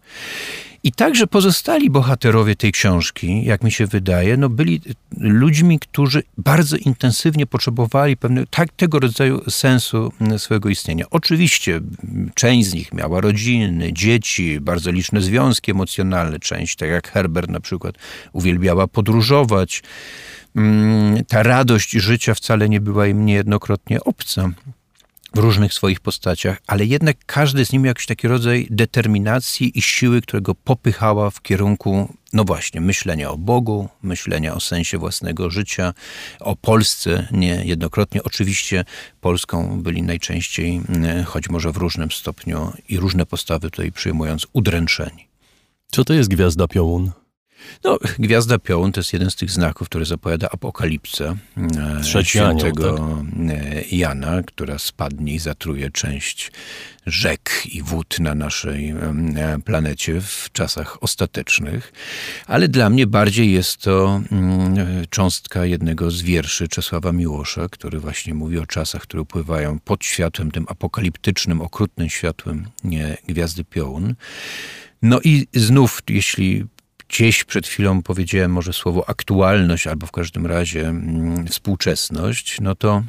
I 0.84 0.92
także 0.92 1.26
pozostali 1.26 1.90
bohaterowie 1.90 2.56
tej 2.56 2.72
książki, 2.72 3.44
jak 3.44 3.62
mi 3.62 3.72
się 3.72 3.86
wydaje, 3.86 4.36
no 4.36 4.48
byli 4.48 4.80
ludźmi, 5.18 5.78
którzy 5.78 6.22
bardzo 6.38 6.76
intensywnie 6.76 7.46
potrzebowali 7.46 8.16
pewnego 8.16 8.46
tak, 8.50 8.72
tego 8.72 8.98
rodzaju 8.98 9.50
sensu 9.50 10.12
swojego 10.38 10.68
istnienia. 10.68 11.04
Oczywiście 11.10 11.80
część 12.34 12.68
z 12.68 12.74
nich 12.74 12.92
miała 12.92 13.20
rodziny, 13.20 13.92
dzieci, 13.92 14.60
bardzo 14.60 14.90
liczne 14.90 15.20
związki 15.20 15.70
emocjonalne. 15.70 16.38
Część, 16.38 16.76
tak 16.76 16.88
jak 16.88 17.08
Herbert 17.12 17.50
na 17.50 17.60
przykład, 17.60 17.94
uwielbiała 18.32 18.86
podróżować. 18.86 19.82
Mm, 20.56 21.24
ta 21.24 21.42
radość 21.42 21.90
życia 21.90 22.34
wcale 22.34 22.68
nie 22.68 22.80
była 22.80 23.06
im 23.06 23.26
niejednokrotnie 23.26 24.04
obca 24.04 24.50
w 25.34 25.38
różnych 25.38 25.74
swoich 25.74 26.00
postaciach, 26.00 26.58
ale 26.66 26.86
jednak 26.86 27.16
każdy 27.26 27.64
z 27.64 27.72
nich 27.72 27.82
miał 27.82 27.90
jakiś 27.90 28.06
taki 28.06 28.28
rodzaj 28.28 28.66
determinacji 28.70 29.78
i 29.78 29.82
siły, 29.82 30.22
którego 30.22 30.54
popychała 30.54 31.30
w 31.30 31.42
kierunku, 31.42 32.14
no 32.32 32.44
właśnie, 32.44 32.80
myślenia 32.80 33.30
o 33.30 33.36
Bogu, 33.36 33.88
myślenia 34.02 34.54
o 34.54 34.60
sensie 34.60 34.98
własnego 34.98 35.50
życia, 35.50 35.94
o 36.40 36.56
Polsce 36.56 37.28
niejednokrotnie. 37.30 38.22
Oczywiście 38.22 38.84
Polską 39.20 39.82
byli 39.82 40.02
najczęściej, 40.02 40.80
mm, 40.88 41.24
choć 41.24 41.48
może 41.48 41.72
w 41.72 41.76
różnym 41.76 42.10
stopniu 42.10 42.72
i 42.88 42.98
różne 42.98 43.26
postawy 43.26 43.70
tutaj 43.70 43.92
przyjmując, 43.92 44.46
udręczeni. 44.52 45.28
Co 45.90 46.04
to 46.04 46.14
jest 46.14 46.30
Gwiazda 46.30 46.68
Piołun? 46.68 47.23
No, 47.84 47.98
Gwiazda 48.18 48.58
Piołun 48.58 48.92
to 48.92 49.00
jest 49.00 49.12
jeden 49.12 49.30
z 49.30 49.36
tych 49.36 49.50
znaków, 49.50 49.88
który 49.88 50.04
zapowiada 50.04 50.48
apokalipsę 50.50 51.36
e, 52.16 52.24
świętego 52.24 52.94
tak? 52.94 53.50
E, 53.50 53.82
Jana, 53.96 54.42
która 54.42 54.78
spadnie 54.78 55.34
i 55.34 55.38
zatruje 55.38 55.90
część 55.90 56.52
rzek 57.06 57.62
i 57.72 57.82
wód 57.82 58.20
na 58.20 58.34
naszej 58.34 58.88
e, 58.90 59.58
planecie 59.64 60.20
w 60.20 60.48
czasach 60.52 61.02
ostatecznych. 61.02 61.92
Ale 62.46 62.68
dla 62.68 62.90
mnie 62.90 63.06
bardziej 63.06 63.52
jest 63.52 63.76
to 63.76 64.20
mm, 64.32 64.76
cząstka 65.10 65.66
jednego 65.66 66.10
z 66.10 66.22
wierszy 66.22 66.68
Czesława 66.68 67.12
Miłosza, 67.12 67.68
który 67.68 68.00
właśnie 68.00 68.34
mówi 68.34 68.58
o 68.58 68.66
czasach, 68.66 69.02
które 69.02 69.22
upływają 69.22 69.78
pod 69.78 70.04
światłem 70.04 70.50
tym 70.50 70.64
apokaliptycznym, 70.68 71.60
okrutnym 71.60 72.08
światłem 72.08 72.66
Gwiazdy 73.28 73.64
Piołun. 73.64 74.14
No 75.02 75.20
i 75.24 75.46
znów, 75.54 76.02
jeśli 76.08 76.64
gdzieś 77.14 77.44
przed 77.44 77.66
chwilą 77.66 78.02
powiedziałem 78.02 78.50
może 78.52 78.72
słowo 78.72 79.08
aktualność, 79.08 79.86
albo 79.86 80.06
w 80.06 80.12
każdym 80.12 80.46
razie 80.46 80.88
mm, 80.88 81.46
współczesność, 81.46 82.60
no 82.60 82.74
to 82.74 83.02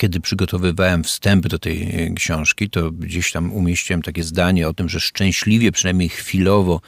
kiedy 0.00 0.20
przygotowywałem 0.20 1.04
wstęp 1.04 1.48
do 1.48 1.58
tej 1.58 1.82
e, 1.82 2.10
książki, 2.10 2.70
to 2.70 2.90
gdzieś 2.90 3.32
tam 3.32 3.52
umieściłem 3.52 4.02
takie 4.02 4.22
zdanie 4.22 4.68
o 4.68 4.74
tym, 4.74 4.88
że 4.88 5.00
szczęśliwie, 5.00 5.72
przynajmniej 5.72 6.08
chwilowo, 6.08 6.80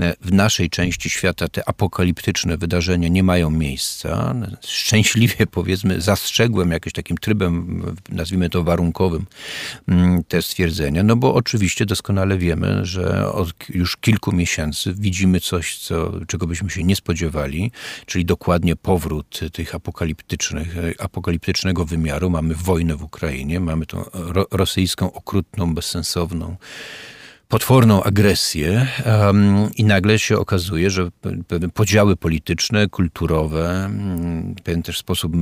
e, 0.00 0.14
w 0.20 0.32
naszej 0.32 0.70
części 0.70 1.10
świata 1.10 1.48
te 1.48 1.68
apokaliptyczne 1.68 2.56
wydarzenia 2.56 3.08
nie 3.08 3.22
mają 3.22 3.50
miejsca. 3.50 4.34
Szczęśliwie, 4.66 5.46
powiedzmy, 5.58 6.00
zastrzegłem 6.00 6.70
jakimś 6.70 6.92
takim 6.92 7.16
trybem, 7.16 7.82
nazwijmy 8.08 8.50
to 8.50 8.64
warunkowym, 8.64 9.26
mm, 9.88 10.24
te 10.24 10.42
stwierdzenia, 10.42 11.02
no 11.02 11.16
bo 11.16 11.34
oczywiście 11.34 11.86
doskonale 11.86 12.38
wiemy, 12.38 12.86
że 12.86 13.32
od 13.32 13.54
już 13.68 13.96
kilku 13.96 14.32
miesięcy 14.32 14.94
widzimy 14.94 15.40
coś, 15.40 15.78
co, 15.78 16.12
czego 16.26 16.46
byśmy 16.46 16.70
się 16.70 16.84
nie 16.84 16.96
spodziewali, 16.96 17.70
czyli 18.06 18.24
dokładnie 18.24 18.76
powrót 18.76 19.40
tych 19.52 19.74
apokaliptycznych, 19.74 20.78
e, 20.78 20.92
apokaliptycznego 20.98 21.84
wymiaru. 21.84 22.30
Mamy 22.30 22.47
mamy 22.48 22.62
wojnę 22.62 22.96
w 22.96 23.02
Ukrainie, 23.02 23.60
mamy 23.60 23.86
tą 23.86 24.04
ro 24.12 24.46
rosyjską, 24.50 25.12
okrutną, 25.12 25.74
bezsensowną, 25.74 26.56
potworną 27.48 28.02
agresję 28.02 28.86
um, 29.06 29.70
i 29.76 29.84
nagle 29.84 30.18
się 30.18 30.38
okazuje, 30.38 30.90
że 30.90 31.10
pewne 31.48 31.68
podziały 31.68 32.16
polityczne, 32.16 32.88
kulturowe, 32.88 33.88
um, 33.92 34.54
pewien 34.64 34.82
też 34.82 34.98
sposób 34.98 35.32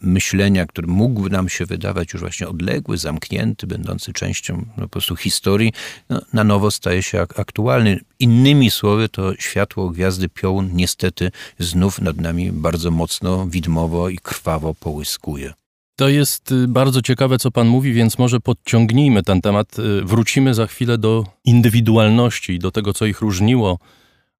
myślenia, 0.00 0.66
który 0.66 0.86
mógłby 0.86 1.30
nam 1.30 1.48
się 1.48 1.66
wydawać 1.66 2.12
już 2.12 2.22
właśnie 2.22 2.48
odległy, 2.48 2.98
zamknięty, 2.98 3.66
będący 3.66 4.12
częścią 4.12 4.66
no, 4.76 4.82
po 4.82 4.88
prostu 4.88 5.16
historii, 5.16 5.72
no, 6.08 6.20
na 6.32 6.44
nowo 6.44 6.70
staje 6.70 7.02
się 7.02 7.20
ak 7.20 7.40
aktualny. 7.40 8.00
Innymi 8.18 8.70
słowy, 8.70 9.08
to 9.08 9.34
światło 9.38 9.90
gwiazdy 9.90 10.28
Piołun 10.28 10.70
niestety 10.72 11.30
znów 11.58 12.00
nad 12.00 12.16
nami 12.16 12.52
bardzo 12.52 12.90
mocno, 12.90 13.46
widmowo 13.46 14.08
i 14.08 14.18
krwawo 14.18 14.74
połyskuje. 14.74 15.52
To 15.96 16.08
jest 16.08 16.52
y, 16.52 16.68
bardzo 16.68 17.02
ciekawe, 17.02 17.38
co 17.38 17.50
Pan 17.50 17.68
mówi, 17.68 17.92
więc 17.92 18.18
może 18.18 18.40
podciągnijmy 18.40 19.22
ten 19.22 19.40
temat. 19.40 19.78
Y, 19.78 20.02
wrócimy 20.04 20.54
za 20.54 20.66
chwilę 20.66 20.98
do 20.98 21.24
indywidualności, 21.44 22.58
do 22.58 22.70
tego, 22.70 22.92
co 22.92 23.06
ich 23.06 23.20
różniło, 23.20 23.78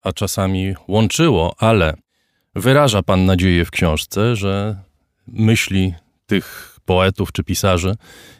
a 0.03 0.13
czasami 0.13 0.75
łączyło, 0.89 1.55
ale 1.59 1.95
wyraża 2.55 3.03
Pan 3.03 3.25
nadzieję 3.25 3.65
w 3.65 3.71
książce, 3.71 4.37
że 4.37 4.77
myśli 5.27 5.95
tych 6.27 6.79
poetów 6.85 7.33
czy 7.33 7.45
pisarzy 7.45 7.95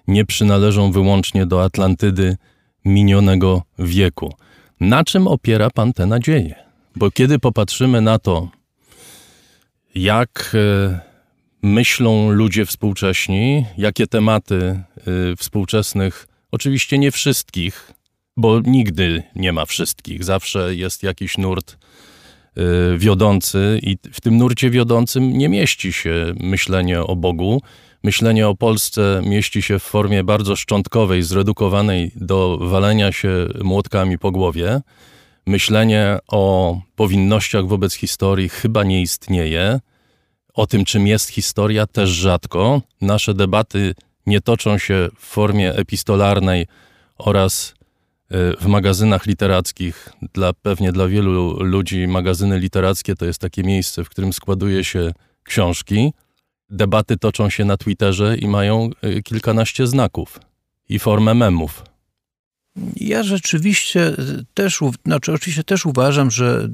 nie 0.09 0.25
przynależą 0.25 0.93
wyłącznie 0.93 1.47
do 1.47 1.65
Atlantydy 1.65 2.37
minionego 2.85 3.63
wieku. 3.79 4.35
Na 4.81 5.05
czym 5.05 5.27
opiera 5.27 5.71
Pan 5.71 5.93
te 5.93 6.07
nadzieje? 6.07 6.55
Bo 6.97 7.11
kiedy 7.11 7.39
popatrzymy 7.39 8.01
na 8.01 8.19
to, 8.19 8.49
jak 9.95 10.55
y, 10.55 11.12
myślą 11.63 12.31
ludzie 12.31 12.67
współcześni, 12.67 13.67
jakie 13.79 14.07
tematy 14.07 14.83
y, 15.33 15.37
współczesnych, 15.37 16.29
oczywiście 16.53 16.99
nie 16.99 17.11
wszystkich, 17.11 17.93
bo 18.37 18.61
nigdy 18.61 19.23
nie 19.37 19.53
ma 19.53 19.67
wszystkich, 19.67 20.25
zawsze 20.25 20.75
jest 20.75 21.03
jakiś 21.03 21.39
nurt 21.39 21.77
y, 22.59 22.99
wiodący 22.99 23.81
i 23.83 23.97
w 24.13 24.21
tym 24.21 24.39
nurcie 24.39 24.71
wiodącym 24.71 25.39
nie 25.39 25.49
mieści 25.49 25.93
się 25.93 26.35
myślenie 26.41 27.01
o 27.01 27.17
Bogu. 27.17 27.63
Myślenie 28.05 28.49
o 28.49 28.55
Polsce 28.55 29.23
mieści 29.27 29.63
się 29.63 29.79
w 29.79 29.83
formie 29.83 30.25
bardzo 30.25 30.57
szczątkowej, 30.57 31.23
zredukowanej 31.23 32.13
do 32.17 32.59
walenia 32.61 33.13
się 33.13 33.49
młotkami 33.65 34.19
po 34.19 34.31
głowie. 34.31 34.81
Myślenie 35.47 36.19
o 36.29 36.77
powinnościach 36.97 37.67
wobec 37.67 37.95
historii 37.95 38.49
chyba 38.49 38.85
nie 38.85 39.03
istnieje 39.03 39.81
o 40.55 40.67
tym, 40.67 40.85
czym 40.85 41.07
jest 41.07 41.29
historia, 41.29 41.87
też 41.87 42.11
rzadko. 42.11 42.83
Nasze 43.01 43.35
debaty 43.35 43.95
nie 44.27 44.41
toczą 44.41 44.79
się 44.79 45.09
w 45.19 45.27
formie 45.27 45.75
epistolarnej 45.75 46.67
oraz 47.19 47.75
e, 48.31 48.57
w 48.57 48.67
magazynach 48.67 49.27
literackich. 49.27 50.09
Dla, 50.35 50.53
pewnie 50.53 50.93
dla 50.93 51.09
wielu 51.09 51.63
ludzi 51.63 52.07
magazyny 52.07 52.59
literackie 52.59 53.15
to 53.15 53.25
jest 53.25 53.39
takie 53.39 53.63
miejsce, 53.63 54.05
w 54.05 54.09
którym 54.09 54.33
składuje 54.33 54.85
się 54.85 55.13
książki. 55.45 56.13
Debaty 56.71 57.17
toczą 57.17 57.51
się 57.51 57.65
na 57.65 57.77
Twitterze 57.77 58.37
i 58.37 58.49
mają 58.49 58.91
e, 59.03 59.23
kilkanaście 59.23 59.87
znaków 59.87 60.41
i 60.89 60.99
formę 60.99 61.35
memów. 61.35 61.92
Ja 62.97 63.23
rzeczywiście 63.23 64.13
też, 64.55 64.81
znaczy 65.05 65.33
oczywiście 65.33 65.65
też 65.65 65.87
uważam, 65.87 66.31
że 66.31 66.69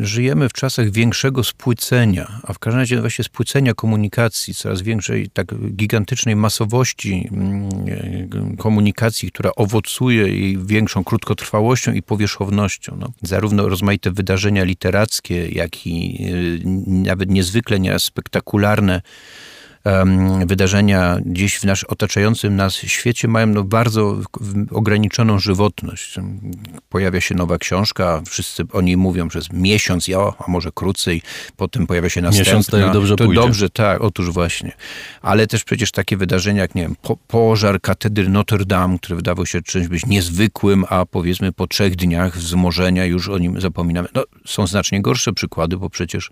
żyjemy 0.00 0.48
w 0.48 0.52
czasach 0.52 0.90
większego 0.90 1.44
spłycenia, 1.44 2.40
a 2.42 2.52
w 2.52 2.58
każdym 2.58 2.80
razie 2.80 3.00
właśnie 3.00 3.24
spłycenia 3.24 3.74
komunikacji, 3.74 4.54
coraz 4.54 4.82
większej, 4.82 5.30
tak 5.30 5.54
gigantycznej 5.54 6.36
masowości 6.36 7.28
mm, 7.32 8.56
komunikacji, 8.58 9.28
która 9.28 9.50
owocuje 9.56 10.28
jej 10.28 10.58
większą 10.66 11.04
krótkotrwałością 11.04 11.92
i 11.92 12.02
powierzchownością. 12.02 12.96
No, 13.00 13.12
zarówno 13.22 13.68
rozmaite 13.68 14.10
wydarzenia 14.10 14.64
literackie, 14.64 15.48
jak 15.48 15.86
i 15.86 16.26
y, 16.30 16.60
nawet 16.86 17.30
niezwykle 17.30 17.80
nieraz 17.80 18.04
spektakularne 18.04 19.02
wydarzenia 20.46 21.18
gdzieś 21.26 21.56
w 21.58 21.64
naszym 21.64 21.88
otaczającym 21.90 22.56
nas 22.56 22.74
świecie 22.74 23.28
mają 23.28 23.46
no 23.46 23.64
bardzo 23.64 24.18
ograniczoną 24.70 25.38
żywotność. 25.38 26.16
Pojawia 26.88 27.20
się 27.20 27.34
nowa 27.34 27.58
książka, 27.58 28.22
wszyscy 28.26 28.64
o 28.72 28.80
niej 28.80 28.96
mówią 28.96 29.28
przez 29.28 29.52
miesiąc, 29.52 30.08
ja, 30.08 30.18
a 30.18 30.44
może 30.48 30.70
krócej, 30.74 31.22
potem 31.56 31.86
pojawia 31.86 32.08
się 32.08 32.20
następna. 32.20 32.52
Miesiąc 32.52 32.66
to 32.66 32.76
jak 32.78 32.92
dobrze 32.92 33.16
to 33.16 33.24
pójdzie. 33.24 33.40
Dobrze, 33.40 33.70
tak, 33.70 34.00
otóż 34.00 34.30
właśnie. 34.30 34.72
Ale 35.22 35.46
też 35.46 35.64
przecież 35.64 35.90
takie 35.90 36.16
wydarzenia 36.16 36.62
jak, 36.62 36.74
nie 36.74 36.82
wiem, 36.82 36.96
po, 37.02 37.16
pożar 37.16 37.80
katedry 37.80 38.28
Notre 38.28 38.64
Dame, 38.64 38.98
który 38.98 39.16
wydawał 39.16 39.46
się 39.46 39.62
czymś 39.62 39.88
być 39.88 40.06
niezwykłym, 40.06 40.84
a 40.88 41.06
powiedzmy 41.06 41.52
po 41.52 41.66
trzech 41.66 41.96
dniach 41.96 42.36
wzmożenia 42.36 43.04
już 43.04 43.28
o 43.28 43.38
nim 43.38 43.60
zapominamy. 43.60 44.08
No, 44.14 44.24
są 44.46 44.66
znacznie 44.66 45.02
gorsze 45.02 45.32
przykłady, 45.32 45.76
bo 45.76 45.90
przecież 45.90 46.30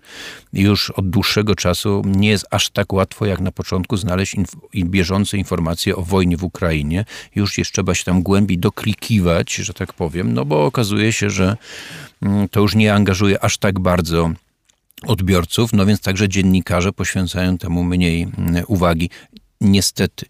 już 0.53 0.91
od 0.91 1.09
dłuższego 1.09 1.55
czasu 1.55 2.01
nie 2.05 2.29
jest 2.29 2.45
aż 2.51 2.69
tak 2.69 2.93
łatwo 2.93 3.25
jak 3.25 3.38
na 3.39 3.51
początku 3.51 3.97
znaleźć 3.97 4.35
inf- 4.35 4.85
bieżące 4.85 5.37
informacje 5.37 5.95
o 5.95 6.01
wojnie 6.01 6.37
w 6.37 6.43
Ukrainie. 6.43 7.05
Już 7.35 7.57
jest 7.57 7.71
trzeba 7.71 7.95
się 7.95 8.03
tam 8.03 8.21
głębiej 8.21 8.57
doklikiwać, 8.57 9.55
że 9.55 9.73
tak 9.73 9.93
powiem, 9.93 10.33
no 10.33 10.45
bo 10.45 10.65
okazuje 10.65 11.13
się, 11.13 11.29
że 11.29 11.57
mm, 12.21 12.49
to 12.49 12.59
już 12.59 12.75
nie 12.75 12.93
angażuje 12.93 13.43
aż 13.43 13.57
tak 13.57 13.79
bardzo 13.79 14.31
odbiorców, 15.03 15.73
no 15.73 15.85
więc 15.85 16.01
także 16.01 16.29
dziennikarze 16.29 16.93
poświęcają 16.93 17.57
temu 17.57 17.83
mniej 17.83 18.27
mm, 18.37 18.63
uwagi. 18.67 19.09
Niestety. 19.61 20.25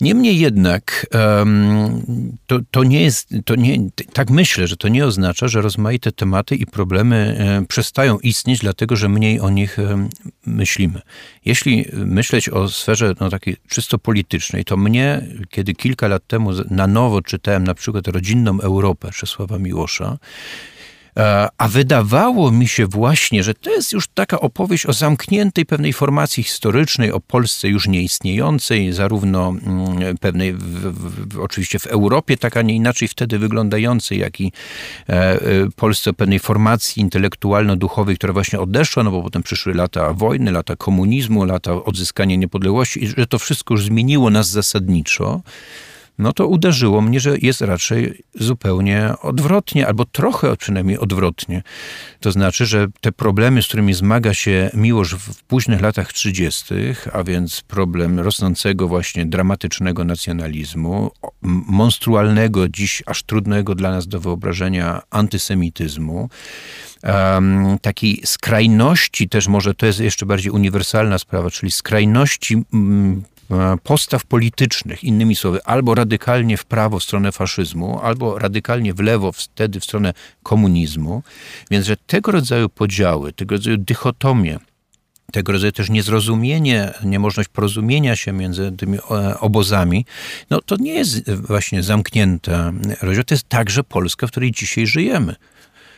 Niemniej 0.00 0.38
jednak 0.38 1.06
to, 2.46 2.58
to 2.70 2.84
nie 2.84 3.02
jest, 3.02 3.28
to 3.44 3.54
nie, 3.54 3.78
tak 4.12 4.30
myślę, 4.30 4.66
że 4.66 4.76
to 4.76 4.88
nie 4.88 5.06
oznacza, 5.06 5.48
że 5.48 5.60
rozmaite 5.60 6.12
tematy 6.12 6.56
i 6.56 6.66
problemy 6.66 7.36
e, 7.38 7.66
przestają 7.66 8.18
istnieć, 8.18 8.58
dlatego 8.58 8.96
że 8.96 9.08
mniej 9.08 9.40
o 9.40 9.50
nich 9.50 9.76
myślimy. 10.46 11.00
Jeśli 11.44 11.86
myśleć 11.92 12.48
o 12.48 12.68
sferze 12.68 13.14
no, 13.20 13.30
takiej 13.30 13.56
czysto 13.68 13.98
politycznej, 13.98 14.64
to 14.64 14.76
mnie, 14.76 15.26
kiedy 15.50 15.74
kilka 15.74 16.08
lat 16.08 16.26
temu 16.26 16.50
na 16.70 16.86
nowo 16.86 17.22
czytałem 17.22 17.64
na 17.64 17.74
przykład 17.74 18.08
Rodzinną 18.08 18.60
Europę 18.60 19.10
Czesława 19.12 19.58
Miłosza, 19.58 20.18
a 21.58 21.68
wydawało 21.68 22.50
mi 22.50 22.68
się 22.68 22.86
właśnie, 22.86 23.42
że 23.42 23.54
to 23.54 23.70
jest 23.70 23.92
już 23.92 24.08
taka 24.08 24.40
opowieść 24.40 24.86
o 24.86 24.92
zamkniętej 24.92 25.66
pewnej 25.66 25.92
formacji 25.92 26.42
historycznej, 26.42 27.12
o 27.12 27.20
Polsce 27.20 27.68
już 27.68 27.88
nieistniejącej, 27.88 28.92
zarówno 28.92 29.48
mm, 29.48 30.18
pewnej, 30.18 30.52
w, 30.52 30.64
w, 31.34 31.40
oczywiście 31.40 31.78
w 31.78 31.86
Europie, 31.86 32.36
tak 32.36 32.56
a 32.56 32.62
nie 32.62 32.74
inaczej 32.74 33.08
wtedy 33.08 33.38
wyglądającej, 33.38 34.18
jak 34.18 34.40
i 34.40 34.52
e, 35.08 35.12
e, 35.12 35.40
Polsce 35.76 36.12
pewnej 36.12 36.38
formacji 36.38 37.02
intelektualno-duchowej, 37.02 38.16
która 38.16 38.32
właśnie 38.32 38.60
odeszła, 38.60 39.02
no 39.02 39.10
bo 39.10 39.22
potem 39.22 39.42
przyszły 39.42 39.74
lata 39.74 40.12
wojny, 40.12 40.52
lata 40.52 40.76
komunizmu, 40.76 41.44
lata 41.44 41.84
odzyskania 41.84 42.36
niepodległości 42.36 43.04
i 43.04 43.06
że 43.06 43.26
to 43.26 43.38
wszystko 43.38 43.74
już 43.74 43.84
zmieniło 43.84 44.30
nas 44.30 44.48
zasadniczo 44.48 45.42
no 46.18 46.32
to 46.32 46.46
uderzyło 46.46 47.00
mnie, 47.00 47.20
że 47.20 47.36
jest 47.42 47.60
raczej 47.60 48.22
zupełnie 48.34 49.14
odwrotnie, 49.22 49.86
albo 49.86 50.04
trochę 50.04 50.56
przynajmniej 50.56 50.98
odwrotnie. 50.98 51.62
To 52.20 52.32
znaczy, 52.32 52.66
że 52.66 52.86
te 53.00 53.12
problemy, 53.12 53.62
z 53.62 53.66
którymi 53.66 53.94
zmaga 53.94 54.34
się 54.34 54.70
Miłosz 54.74 55.14
w 55.14 55.42
późnych 55.42 55.80
latach 55.80 56.12
30., 56.12 56.74
a 57.12 57.24
więc 57.24 57.62
problem 57.62 58.20
rosnącego 58.20 58.88
właśnie 58.88 59.26
dramatycznego 59.26 60.04
nacjonalizmu, 60.04 61.10
monstrualnego, 61.68 62.68
dziś 62.68 63.02
aż 63.06 63.22
trudnego 63.22 63.74
dla 63.74 63.90
nas 63.90 64.06
do 64.06 64.20
wyobrażenia 64.20 65.02
antysemityzmu, 65.10 66.28
um, 67.02 67.78
takiej 67.82 68.20
skrajności, 68.24 69.28
też 69.28 69.48
może 69.48 69.74
to 69.74 69.86
jest 69.86 70.00
jeszcze 70.00 70.26
bardziej 70.26 70.52
uniwersalna 70.52 71.18
sprawa, 71.18 71.50
czyli 71.50 71.72
skrajności 71.72 72.62
postaw 73.82 74.26
politycznych, 74.26 75.04
innymi 75.04 75.36
słowy, 75.36 75.64
albo 75.64 75.94
radykalnie 75.94 76.56
w 76.56 76.64
prawo 76.64 76.98
w 76.98 77.04
stronę 77.04 77.32
faszyzmu, 77.32 78.00
albo 78.02 78.38
radykalnie 78.38 78.94
w 78.94 79.00
lewo 79.00 79.32
wtedy 79.32 79.80
w 79.80 79.84
stronę 79.84 80.12
komunizmu. 80.42 81.22
Więc, 81.70 81.86
że 81.86 81.96
tego 81.96 82.32
rodzaju 82.32 82.68
podziały, 82.68 83.32
tego 83.32 83.54
rodzaju 83.54 83.76
dychotomie, 83.76 84.58
tego 85.32 85.52
rodzaju 85.52 85.72
też 85.72 85.90
niezrozumienie, 85.90 86.92
niemożność 87.04 87.48
porozumienia 87.48 88.16
się 88.16 88.32
między 88.32 88.72
tymi 88.72 88.98
e, 88.98 89.40
obozami, 89.40 90.06
no 90.50 90.60
to 90.60 90.76
nie 90.76 90.94
jest 90.94 91.30
właśnie 91.30 91.82
zamknięte 91.82 92.72
rozdział, 93.02 93.24
to 93.24 93.34
jest 93.34 93.48
także 93.48 93.84
Polska, 93.84 94.26
w 94.26 94.30
której 94.30 94.52
dzisiaj 94.52 94.86
żyjemy. 94.86 95.34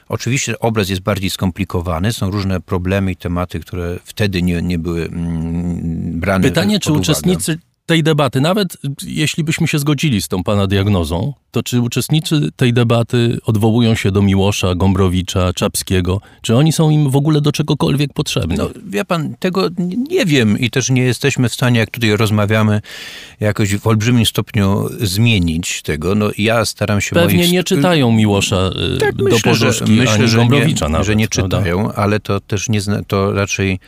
Oczywiście 0.09 0.59
obraz 0.59 0.89
jest 0.89 1.03
bardziej 1.03 1.31
skomplikowany, 1.31 2.13
są 2.13 2.31
różne 2.31 2.61
problemy 2.61 3.13
i 3.13 3.17
tematy, 3.17 3.61
które 3.61 3.99
wtedy 4.05 4.43
nie, 4.43 4.63
nie 4.63 4.79
były 4.79 5.05
mm, 5.05 6.21
brane 6.21 6.49
Pytanie, 6.49 6.75
pod 6.75 6.83
czy 6.83 6.91
uwagę. 6.91 7.03
uczestnicy 7.03 7.59
tej 7.87 8.03
debaty, 8.03 8.41
nawet 8.41 8.77
jeśli 9.03 9.45
byśmy 9.45 9.69
się 9.69 9.79
zgodzili 9.79 10.23
z 10.23 10.29
tą 10.29 10.45
pana 10.45 10.67
diagnozą, 10.67 11.33
to 11.51 11.63
czy 11.63 11.81
uczestnicy 11.81 12.41
tej 12.57 12.73
debaty 12.73 13.39
odwołują 13.45 13.95
się 13.95 14.11
do 14.13 14.23
Miłosza, 14.23 14.75
Gombrowicza, 14.75 15.53
Czapskiego? 15.53 16.21
Czy 16.43 16.57
oni 16.57 16.73
są 16.73 16.91
im 16.91 17.11
w 17.11 17.17
ogóle 17.17 17.41
do 17.41 17.53
czegokolwiek 17.53 18.13
potrzebni? 18.13 18.57
No, 18.57 18.71
wie 18.87 19.05
pan, 19.05 19.35
tego 19.39 19.69
nie 20.09 20.25
wiem 20.25 20.59
i 20.59 20.71
też 20.71 20.91
nie 20.91 21.03
jesteśmy 21.03 21.49
w 21.49 21.55
stanie, 21.55 21.81
jak 21.81 21.91
tutaj 21.91 22.17
rozmawiamy, 22.17 22.81
jakoś 23.41 23.77
w 23.77 23.87
olbrzymim 23.87 24.27
stopniu 24.27 24.89
zmienić 25.01 25.83
tego. 25.83 26.15
No, 26.15 26.31
ja 26.39 26.65
staram 26.65 27.01
się... 27.01 27.17
Pewnie 27.17 27.39
moich... 27.39 27.53
nie 27.53 27.65
czytają 27.65 28.13
Miłosza 28.13 28.71
y, 28.97 28.99
tak, 28.99 29.15
do 29.15 29.25
myślę, 29.25 29.53
poduszki, 29.53 29.87
że, 29.87 30.03
myślę, 30.03 30.29
że 30.29 30.37
Gombrowicza 30.37 30.87
nie, 30.87 30.93
nawet, 30.93 31.07
że 31.07 31.17
nie 31.17 31.29
prawda? 31.29 31.59
czytają, 31.59 31.93
ale 31.93 32.21
to 32.21 32.41
też 32.41 32.69
nie 32.69 32.81
zna, 32.81 33.03
to 33.03 33.33
raczej 33.33 33.79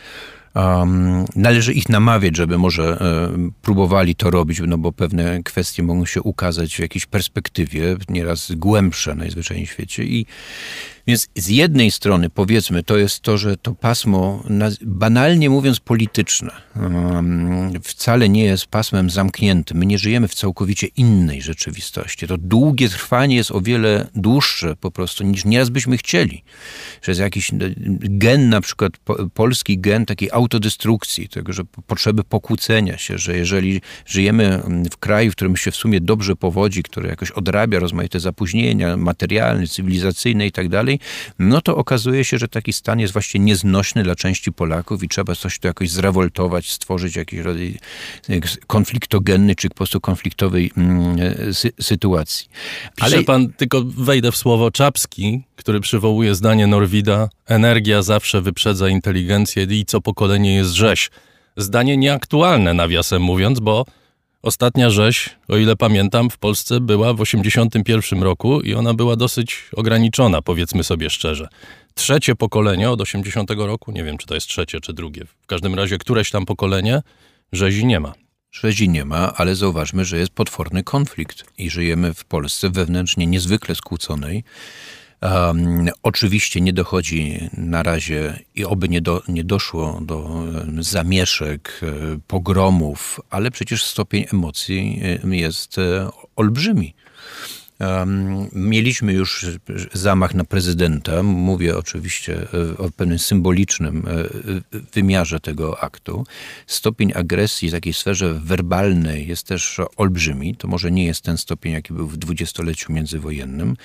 Um, 0.59 1.25
należy 1.37 1.73
ich 1.73 1.89
namawiać, 1.89 2.37
żeby 2.37 2.59
może 2.59 2.99
um, 2.99 3.53
próbowali 3.63 4.15
to 4.15 4.31
robić, 4.31 4.61
no 4.67 4.79
bo 4.79 4.93
pewne 4.93 5.43
kwestie 5.43 5.83
mogą 5.83 6.07
się 6.07 6.23
ukazać 6.23 6.77
w 6.77 6.79
jakiejś 6.79 7.07
perspektywie, 7.07 7.97
nieraz 8.09 8.53
głębsze 8.53 9.15
najzwyczajniej 9.15 9.67
w 9.67 9.71
świecie. 9.71 10.05
I 10.05 10.27
więc 11.09 11.29
z 11.35 11.49
jednej 11.49 11.91
strony, 11.91 12.31
powiedzmy, 12.31 12.83
to 12.83 12.97
jest 12.97 13.21
to, 13.21 13.39
że 13.39 13.57
to 13.57 13.75
pasmo, 13.75 14.45
banalnie 14.83 15.51
mówiąc, 15.51 15.81
polityczne, 15.81 16.51
wcale 17.83 18.29
nie 18.29 18.45
jest 18.45 18.67
pasmem 18.67 19.11
zamkniętym. 19.11 19.79
My 19.79 19.87
nie 19.87 19.99
żyjemy 19.99 20.29
w 20.29 20.35
całkowicie 20.35 20.87
innej 20.87 21.43
rzeczywistości. 21.43 22.27
To 22.27 22.39
długie 22.39 22.89
trwanie 22.89 23.37
jest 23.37 23.51
o 23.51 23.61
wiele 23.61 24.07
dłuższe 24.15 24.77
po 24.77 24.91
prostu, 24.91 25.25
niż 25.25 25.45
nieraz 25.45 25.69
byśmy 25.69 25.97
chcieli. 25.97 26.45
Że 27.03 27.13
jakiś 27.13 27.51
gen, 28.01 28.49
na 28.49 28.61
przykład 28.61 28.93
polski 29.35 29.79
gen 29.79 30.07
takiej 30.07 30.31
autodestrukcji, 30.33 31.29
tego, 31.29 31.53
że 31.53 31.63
potrzeby 31.87 32.25
pokłócenia 32.25 32.99
się, 32.99 33.19
że 33.19 33.37
jeżeli 33.37 33.81
żyjemy 34.07 34.63
w 34.91 34.97
kraju, 34.97 35.31
w 35.31 35.35
którym 35.35 35.57
się 35.57 35.71
w 35.71 35.77
sumie 35.77 36.01
dobrze 36.01 36.37
powodzi, 36.37 36.83
który 36.83 37.09
jakoś 37.09 37.31
odrabia 37.31 37.79
rozmaite 37.79 38.21
zapóźnienia 38.21 38.97
materialne, 38.97 39.67
cywilizacyjne 39.67 40.47
i 40.47 40.53
tak 40.53 40.69
dalej, 40.69 40.98
no 41.39 41.61
to 41.61 41.77
okazuje 41.77 42.25
się, 42.25 42.39
że 42.39 42.49
taki 42.49 42.73
stan 42.73 43.01
jest 43.01 43.13
właśnie 43.13 43.41
nieznośny 43.41 44.03
dla 44.03 44.17
części 44.17 44.53
Polaków 44.53 45.03
i 45.03 45.09
trzeba 45.09 45.35
coś 45.35 45.59
tu 45.59 45.67
jakoś 45.69 45.91
zrewoltować, 45.91 46.73
stworzyć 46.73 47.17
jakiś 47.17 47.41
rodzaj 47.41 47.79
konfliktogenny 48.67 49.55
czy 49.55 49.69
po 49.69 49.75
prostu 49.75 50.01
konfliktowej 50.01 50.73
mm, 50.77 51.17
sy 51.55 51.71
sytuacji. 51.81 52.49
Pisze 52.97 53.17
Ale 53.17 53.23
pan, 53.23 53.53
tylko 53.53 53.83
wejdę 53.85 54.33
w 54.33 54.37
słowo 54.37 54.71
Czapski, 54.71 55.43
który 55.57 55.81
przywołuje 55.81 56.35
zdanie 56.35 56.67
Norwida, 56.67 57.29
energia 57.47 58.03
zawsze 58.03 58.43
wyprzedza 58.43 58.89
inteligencję 58.89 59.67
i 59.71 59.85
co 59.85 60.01
pokolenie 60.01 60.55
jest 60.55 60.71
rzeź. 60.71 61.11
Zdanie 61.57 61.97
nieaktualne, 61.97 62.75
nawiasem 62.75 63.23
mówiąc, 63.23 63.61
bo 63.61 63.85
Ostatnia 64.43 64.91
rzeź, 64.91 65.31
o 65.49 65.57
ile 65.57 65.77
pamiętam, 65.77 66.31
w 66.31 66.39
Polsce 66.39 66.81
była 66.81 67.13
w 67.13 67.17
1981 67.17 68.23
roku 68.23 68.61
i 68.61 68.75
ona 68.75 68.95
była 68.95 69.17
dosyć 69.17 69.65
ograniczona, 69.77 70.43
powiedzmy 70.43 70.85
sobie 70.85 71.11
szczerze. 71.11 71.49
Trzecie 71.95 72.35
pokolenie 72.35 72.91
od 72.91 73.01
80 73.01 73.51
roku, 73.51 73.93
nie 73.93 74.05
wiem 74.05 74.19
czy 74.19 74.27
to 74.27 74.35
jest 74.35 74.47
trzecie 74.47 74.81
czy 74.81 74.93
drugie, 74.93 75.25
w 75.25 75.47
każdym 75.47 75.75
razie 75.75 75.99
któreś 75.99 76.31
tam 76.31 76.47
pokolenie 76.47 77.03
rzezi 77.53 77.87
nie 77.87 78.01
ma. 78.01 78.13
Rzezi 78.51 78.89
nie 78.89 79.05
ma, 79.05 79.33
ale 79.35 79.55
zauważmy, 79.55 80.05
że 80.05 80.19
jest 80.19 80.33
potworny 80.33 80.83
konflikt 80.83 81.45
i 81.59 81.71
żyjemy 81.71 82.15
w 82.15 82.25
Polsce 82.25 82.71
wewnętrznie 82.71 83.27
niezwykle 83.27 83.75
skłóconej. 83.75 84.45
Um, 85.23 85.89
oczywiście 86.03 86.61
nie 86.61 86.73
dochodzi 86.73 87.51
na 87.57 87.83
razie 87.83 88.39
i 88.55 88.65
oby 88.65 88.89
nie, 88.89 89.01
do, 89.01 89.23
nie 89.29 89.45
doszło 89.45 90.01
do 90.03 90.45
zamieszek, 90.79 91.81
e, 91.83 92.19
pogromów, 92.27 93.21
ale 93.31 93.51
przecież 93.51 93.85
stopień 93.85 94.25
emocji 94.33 95.01
e, 95.25 95.37
jest 95.37 95.79
e, 95.79 96.11
olbrzymi. 96.37 96.95
Um, 97.81 98.49
mieliśmy 98.53 99.13
już 99.13 99.47
zamach 99.93 100.35
na 100.35 100.45
prezydenta. 100.45 101.23
Mówię 101.23 101.79
oczywiście 101.79 102.47
o 102.79 102.91
pewnym 102.91 103.19
symbolicznym 103.19 104.07
wymiarze 104.93 105.41
tego 105.41 105.81
aktu. 105.81 106.27
Stopień 106.67 107.13
agresji 107.15 107.69
w 107.69 107.73
takiej 107.73 107.93
sferze 107.93 108.35
werbalnej 108.35 109.29
jest 109.29 109.47
też 109.47 109.81
olbrzymi. 109.97 110.57
To 110.57 110.69
może 110.69 110.91
nie 110.91 111.05
jest 111.05 111.23
ten 111.23 111.39
stopień, 111.39 111.73
jaki 111.73 111.93
był 111.93 112.07
w 112.07 112.17
dwudziestoleciu 112.17 112.93
międzywojennym, 112.93 113.77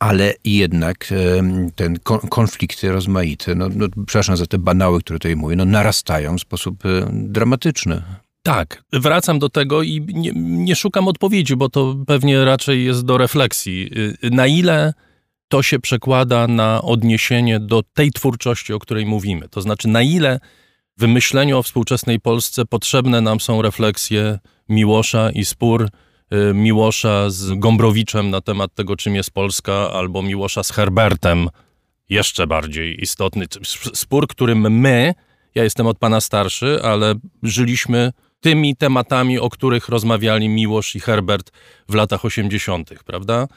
ale 0.00 0.34
jednak 0.44 1.14
ten 1.74 1.98
konflikty 2.30 2.92
rozmaite, 2.92 3.54
no, 3.54 3.68
no, 3.74 3.86
przepraszam 4.06 4.36
za 4.36 4.46
te 4.46 4.58
banały, 4.58 5.00
które 5.00 5.18
tutaj 5.18 5.36
mówię, 5.36 5.56
no 5.56 5.64
narastają 5.64 6.36
w 6.36 6.40
sposób 6.40 6.82
dramatyczny. 7.12 8.02
Tak, 8.42 8.84
wracam 8.92 9.38
do 9.38 9.48
tego 9.48 9.82
i 9.82 10.00
nie, 10.14 10.32
nie, 10.34 10.76
szukam 10.76 11.08
odpowiedzi, 11.08 11.56
bo 11.56 11.68
to 11.68 11.96
pewnie 12.06 12.44
raczej 12.44 12.84
jest 12.84 13.04
do 13.04 13.18
refleksji. 13.18 13.90
Y, 14.24 14.30
na 14.30 14.46
ile 14.46 14.94
to 15.48 15.62
się 15.62 15.78
przekłada 15.78 16.46
na 16.48 16.82
odniesienie 16.82 17.60
do 17.60 17.82
tej 17.82 18.10
twórczości, 18.12 18.72
o 18.72 18.78
której 18.78 19.06
mówimy? 19.06 19.48
To 19.48 19.60
znaczy, 19.60 19.88
na 19.88 20.02
ile 20.02 20.40
w 20.98 21.06
myśleniu 21.06 21.58
o 21.58 21.62
współczesnej 21.62 22.20
Polsce 22.20 22.64
potrzebne 22.64 23.20
nam 23.20 23.40
są 23.40 23.62
refleksje 23.62 24.38
Miłosza 24.68 25.30
i 25.30 25.44
spór 25.44 25.88
Miłosza 26.54 27.30
z 27.30 27.58
Gombrowiczem 27.58 28.30
na 28.30 28.40
temat 28.40 28.74
tego, 28.74 28.96
czym 28.96 29.14
jest 29.14 29.30
Polska, 29.30 29.90
albo 29.92 30.22
Miłosza 30.22 30.62
z 30.62 30.70
Herbertem, 30.70 31.48
jeszcze 32.08 32.46
bardziej 32.46 33.02
istotny. 33.02 33.46
Spór, 33.94 34.28
którym 34.28 34.80
my, 34.80 35.14
ja 35.54 35.64
jestem 35.64 35.86
od 35.86 35.98
pana 35.98 36.20
starszy, 36.20 36.80
ale 36.82 37.14
żyliśmy 37.42 38.12
tymi 38.40 38.76
tematami, 38.76 39.38
o 39.38 39.50
których 39.50 39.88
rozmawiali 39.88 40.48
Miłosz 40.48 40.96
i 40.96 41.00
Herbert 41.00 41.50
w 41.88 41.94
latach 41.94 42.24
80., 42.24 42.90
prawda? 43.04 43.48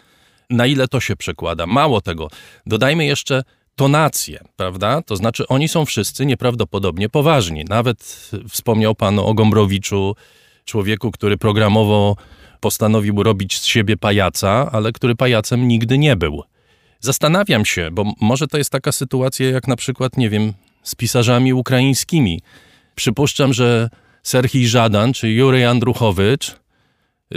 Na 0.49 0.65
ile 0.65 0.87
to 0.87 0.99
się 0.99 1.15
przekłada? 1.15 1.65
Mało 1.65 2.01
tego, 2.01 2.27
dodajmy 2.65 3.05
jeszcze 3.05 3.43
tonację, 3.75 4.43
prawda? 4.55 5.01
To 5.01 5.15
znaczy, 5.15 5.47
oni 5.47 5.67
są 5.67 5.85
wszyscy 5.85 6.25
nieprawdopodobnie 6.25 7.09
poważni. 7.09 7.65
Nawet 7.69 8.29
wspomniał 8.49 8.95
pan 8.95 9.19
o 9.19 9.33
Gombrowiczu, 9.33 10.15
człowieku, 10.65 11.11
który 11.11 11.37
programowo 11.37 12.15
postanowił 12.63 13.23
robić 13.23 13.59
z 13.59 13.65
siebie 13.65 13.97
pajaca, 13.97 14.69
ale 14.71 14.91
który 14.91 15.15
pajacem 15.15 15.67
nigdy 15.67 15.97
nie 15.97 16.15
był. 16.15 16.43
Zastanawiam 16.99 17.65
się, 17.65 17.89
bo 17.91 18.13
może 18.21 18.47
to 18.47 18.57
jest 18.57 18.69
taka 18.69 18.91
sytuacja, 18.91 19.49
jak 19.49 19.67
na 19.67 19.75
przykład, 19.75 20.17
nie 20.17 20.29
wiem, 20.29 20.53
z 20.83 20.95
pisarzami 20.95 21.53
ukraińskimi. 21.53 22.41
Przypuszczam, 22.95 23.53
że 23.53 23.89
Serhii 24.23 24.67
Żadan, 24.67 25.13
czy 25.13 25.29
Jurej 25.29 25.65
Andruchowicz, 25.65 26.55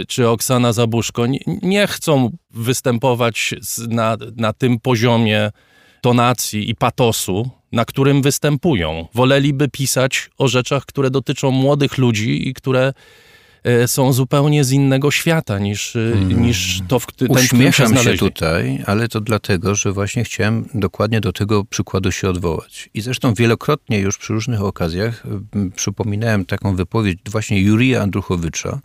czy 0.08 0.28
Oksana 0.28 0.72
Zabuszko 0.72 1.26
nie, 1.26 1.38
nie 1.62 1.86
chcą 1.86 2.30
występować 2.50 3.54
na, 3.88 4.16
na 4.36 4.52
tym 4.52 4.80
poziomie 4.80 5.50
tonacji 6.02 6.70
i 6.70 6.74
patosu, 6.74 7.50
na 7.72 7.84
którym 7.84 8.22
występują. 8.22 9.06
Woleliby 9.14 9.68
pisać 9.68 10.30
o 10.38 10.48
rzeczach, 10.48 10.86
które 10.86 11.10
dotyczą 11.10 11.50
młodych 11.50 11.98
ludzi 11.98 12.48
i 12.48 12.54
które 12.54 12.92
są 13.87 14.12
zupełnie 14.12 14.64
z 14.64 14.72
innego 14.72 15.11
świata 15.11 15.59
niż, 15.59 15.92
hmm. 15.92 16.42
niż 16.42 16.81
to, 16.88 16.98
w 16.98 17.07
którym 17.07 17.37
Uśmiecham 17.37 17.96
się, 17.96 18.02
się 18.02 18.16
tutaj, 18.16 18.83
ale 18.87 19.09
to 19.09 19.20
dlatego, 19.20 19.74
że 19.74 19.92
właśnie 19.92 20.24
chciałem 20.24 20.68
dokładnie 20.74 21.20
do 21.20 21.33
tego 21.33 21.64
przykładu 21.64 22.12
się 22.12 22.29
odwołać. 22.29 22.90
I 22.94 23.00
zresztą 23.00 23.35
wielokrotnie 23.35 23.98
już 23.98 24.18
przy 24.18 24.33
różnych 24.33 24.62
okazjach 24.62 25.22
przypominałem 25.76 26.44
taką 26.44 26.76
wypowiedź 26.76 27.18
właśnie 27.31 27.61
Jurija 27.61 28.02
Andruchowicza, 28.02 28.81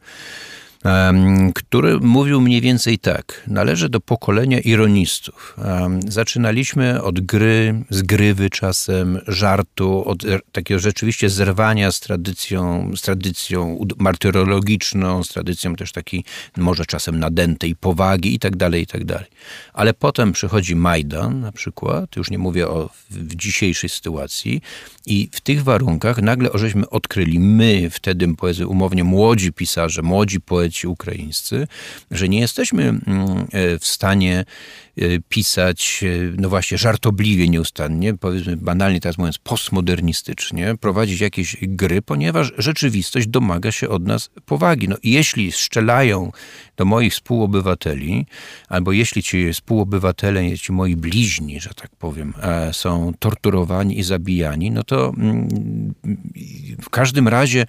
który 1.56 2.00
mówił 2.00 2.42
mniej 2.42 2.62
więcej 2.62 3.00
tak. 3.00 3.44
Należy 3.48 3.90
do 3.90 4.00
pokolenia 4.00 4.60
ironistów. 4.60 5.56
Zaczynaliśmy 6.08 7.04
od 7.04 7.20
gry, 7.20 7.84
zgrywy 7.90 8.50
czasem, 8.50 9.20
żartu, 9.28 10.06
od 10.06 10.24
takiego 10.52 10.80
rzeczywiście 10.80 11.30
zerwania 11.30 11.92
z 11.92 12.00
tradycją, 12.00 12.92
z 12.96 13.02
tradycją 13.02 13.86
martyrologiczną, 13.98 15.24
z 15.24 15.30
tradycją 15.30 15.76
też 15.76 15.92
takiej 15.92 16.24
może 16.58 16.86
czasem 16.86 17.20
nadętej 17.20 17.76
powagi 17.76 18.36
i 18.36 18.40
tak 18.40 18.56
dalej, 18.56 18.82
i 18.82 18.88
tak 18.88 19.06
dalej. 19.06 19.28
Ale 19.74 19.94
potem 19.94 20.32
przychodzi 20.32 20.76
Majdan 20.76 21.40
na 21.40 21.52
przykład, 21.52 22.16
już 22.16 22.32
nie 22.32 22.38
mówię 22.38 22.68
o 22.68 22.90
w 23.10 23.36
dzisiejszej 23.36 23.90
sytuacji 23.90 24.62
i 25.06 25.30
w 25.32 25.42
tych 25.42 25.64
warunkach 25.64 26.22
nagle 26.22 26.52
ożeśmy 26.52 26.90
odkryli, 26.90 27.40
my 27.40 27.90
wtedy 27.90 28.36
powiedzmy 28.36 28.68
umownie 28.68 29.04
młodzi 29.04 29.54
pisarze, 29.54 30.02
młodzi 30.02 30.42
poeci, 30.42 30.71
poeci 30.72 30.88
ukraińscy, 30.88 31.68
że 32.12 32.30
nie 32.30 32.40
jesteśmy 32.40 32.84
mm, 32.84 33.02
e, 33.52 33.80
w 33.80 33.86
stanie 33.86 34.46
e, 34.98 35.04
pisać, 35.30 36.04
e, 36.04 36.08
no 36.38 36.50
właśnie, 36.50 36.78
żartobliwie 36.78 37.50
nieustannie, 37.50 38.14
powiedzmy 38.18 38.58
banalnie 38.58 39.00
teraz 39.00 39.18
mówiąc, 39.18 39.38
postmodernistycznie, 39.38 40.76
prowadzić 40.80 41.22
jakieś 41.22 41.58
gry, 41.62 42.02
ponieważ 42.02 42.54
rzeczywistość 42.58 43.28
domaga 43.28 43.72
się 43.72 43.90
od 43.90 44.08
nas 44.08 44.30
powagi. 44.46 44.88
No, 44.88 44.96
jeśli 45.04 45.52
strzelają 45.52 46.32
do 46.78 46.86
moich 46.86 47.14
współobywateli, 47.14 48.26
albo 48.70 48.92
jeśli 48.92 49.24
ci 49.24 49.54
współobywatele, 49.54 50.58
ci 50.58 50.72
moi 50.72 50.96
bliźni, 50.96 51.60
że 51.60 51.70
tak 51.70 51.96
powiem, 51.96 52.34
są 52.72 53.14
torturowani 53.20 54.00
i 54.00 54.04
zabijani, 54.04 54.72
no 54.72 54.84
to 54.84 55.14
mm, 55.18 55.94
w 56.82 56.90
każdym 56.90 57.28
razie 57.28 57.66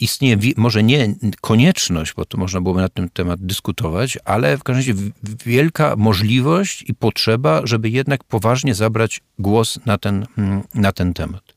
istnieje 0.00 0.36
może 0.56 0.82
nie 0.82 1.14
konieczność, 1.40 2.14
bo 2.14 2.24
to 2.24 2.38
można 2.38 2.60
byłoby 2.60 2.80
na 2.80 2.88
ten 2.88 3.10
temat 3.10 3.40
dyskutować, 3.40 4.18
ale 4.24 4.58
w 4.58 4.62
każdym 4.62 4.94
razie 4.94 5.10
wielka 5.46 5.96
możliwość 5.96 6.84
i 6.88 6.94
potrzeba, 6.94 7.60
żeby 7.64 7.90
jednak 7.90 8.24
poważnie 8.24 8.74
zabrać 8.74 9.20
głos 9.38 9.78
na 9.86 9.98
ten, 9.98 10.26
mm, 10.38 10.62
na 10.74 10.92
ten 10.92 11.14
temat. 11.14 11.54